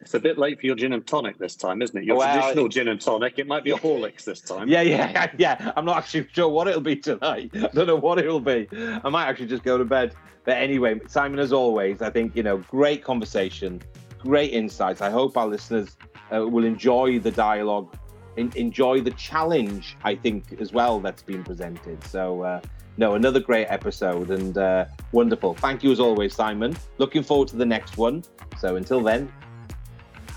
It's 0.00 0.14
a 0.14 0.20
bit 0.20 0.38
late 0.38 0.60
for 0.60 0.66
your 0.66 0.76
gin 0.76 0.92
and 0.92 1.04
tonic 1.04 1.38
this 1.38 1.56
time, 1.56 1.82
isn't 1.82 1.96
it? 1.96 2.04
Your 2.04 2.16
well, 2.16 2.32
traditional 2.32 2.68
gin 2.68 2.88
and 2.88 3.00
tonic. 3.00 3.38
It 3.38 3.48
might 3.48 3.64
be 3.64 3.72
a 3.72 3.76
Horlicks 3.76 4.24
this 4.24 4.40
time. 4.40 4.68
Yeah, 4.68 4.82
yeah, 4.82 5.30
yeah. 5.38 5.72
I'm 5.76 5.84
not 5.84 5.98
actually 5.98 6.28
sure 6.32 6.48
what 6.48 6.68
it'll 6.68 6.80
be 6.80 6.96
tonight. 6.96 7.50
I 7.54 7.68
don't 7.68 7.86
know 7.88 7.96
what 7.96 8.18
it'll 8.18 8.40
be. 8.40 8.68
I 8.72 9.08
might 9.08 9.26
actually 9.26 9.48
just 9.48 9.64
go 9.64 9.76
to 9.76 9.84
bed. 9.84 10.14
But 10.44 10.56
anyway, 10.56 11.00
Simon, 11.08 11.40
as 11.40 11.52
always, 11.52 12.00
I 12.00 12.10
think 12.10 12.36
you 12.36 12.44
know, 12.44 12.58
great 12.58 13.02
conversation, 13.02 13.82
great 14.18 14.52
insights. 14.52 15.00
I 15.00 15.10
hope 15.10 15.36
our 15.36 15.48
listeners 15.48 15.96
uh, 16.32 16.46
will 16.46 16.64
enjoy 16.64 17.18
the 17.18 17.32
dialogue, 17.32 17.96
in, 18.36 18.52
enjoy 18.54 19.00
the 19.00 19.10
challenge. 19.10 19.96
I 20.04 20.14
think 20.14 20.60
as 20.60 20.72
well 20.72 21.00
that's 21.00 21.22
been 21.22 21.42
presented. 21.42 22.02
So. 22.04 22.42
Uh, 22.42 22.60
no, 22.98 23.14
another 23.14 23.40
great 23.40 23.66
episode 23.66 24.30
and 24.30 24.58
uh, 24.58 24.84
wonderful. 25.12 25.54
Thank 25.54 25.82
you 25.82 25.90
as 25.90 26.00
always, 26.00 26.34
Simon. 26.34 26.76
Looking 26.98 27.22
forward 27.22 27.48
to 27.48 27.56
the 27.56 27.66
next 27.66 27.96
one. 27.96 28.22
So 28.58 28.76
until 28.76 29.00
then, 29.00 29.32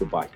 Goodbye. 0.01 0.29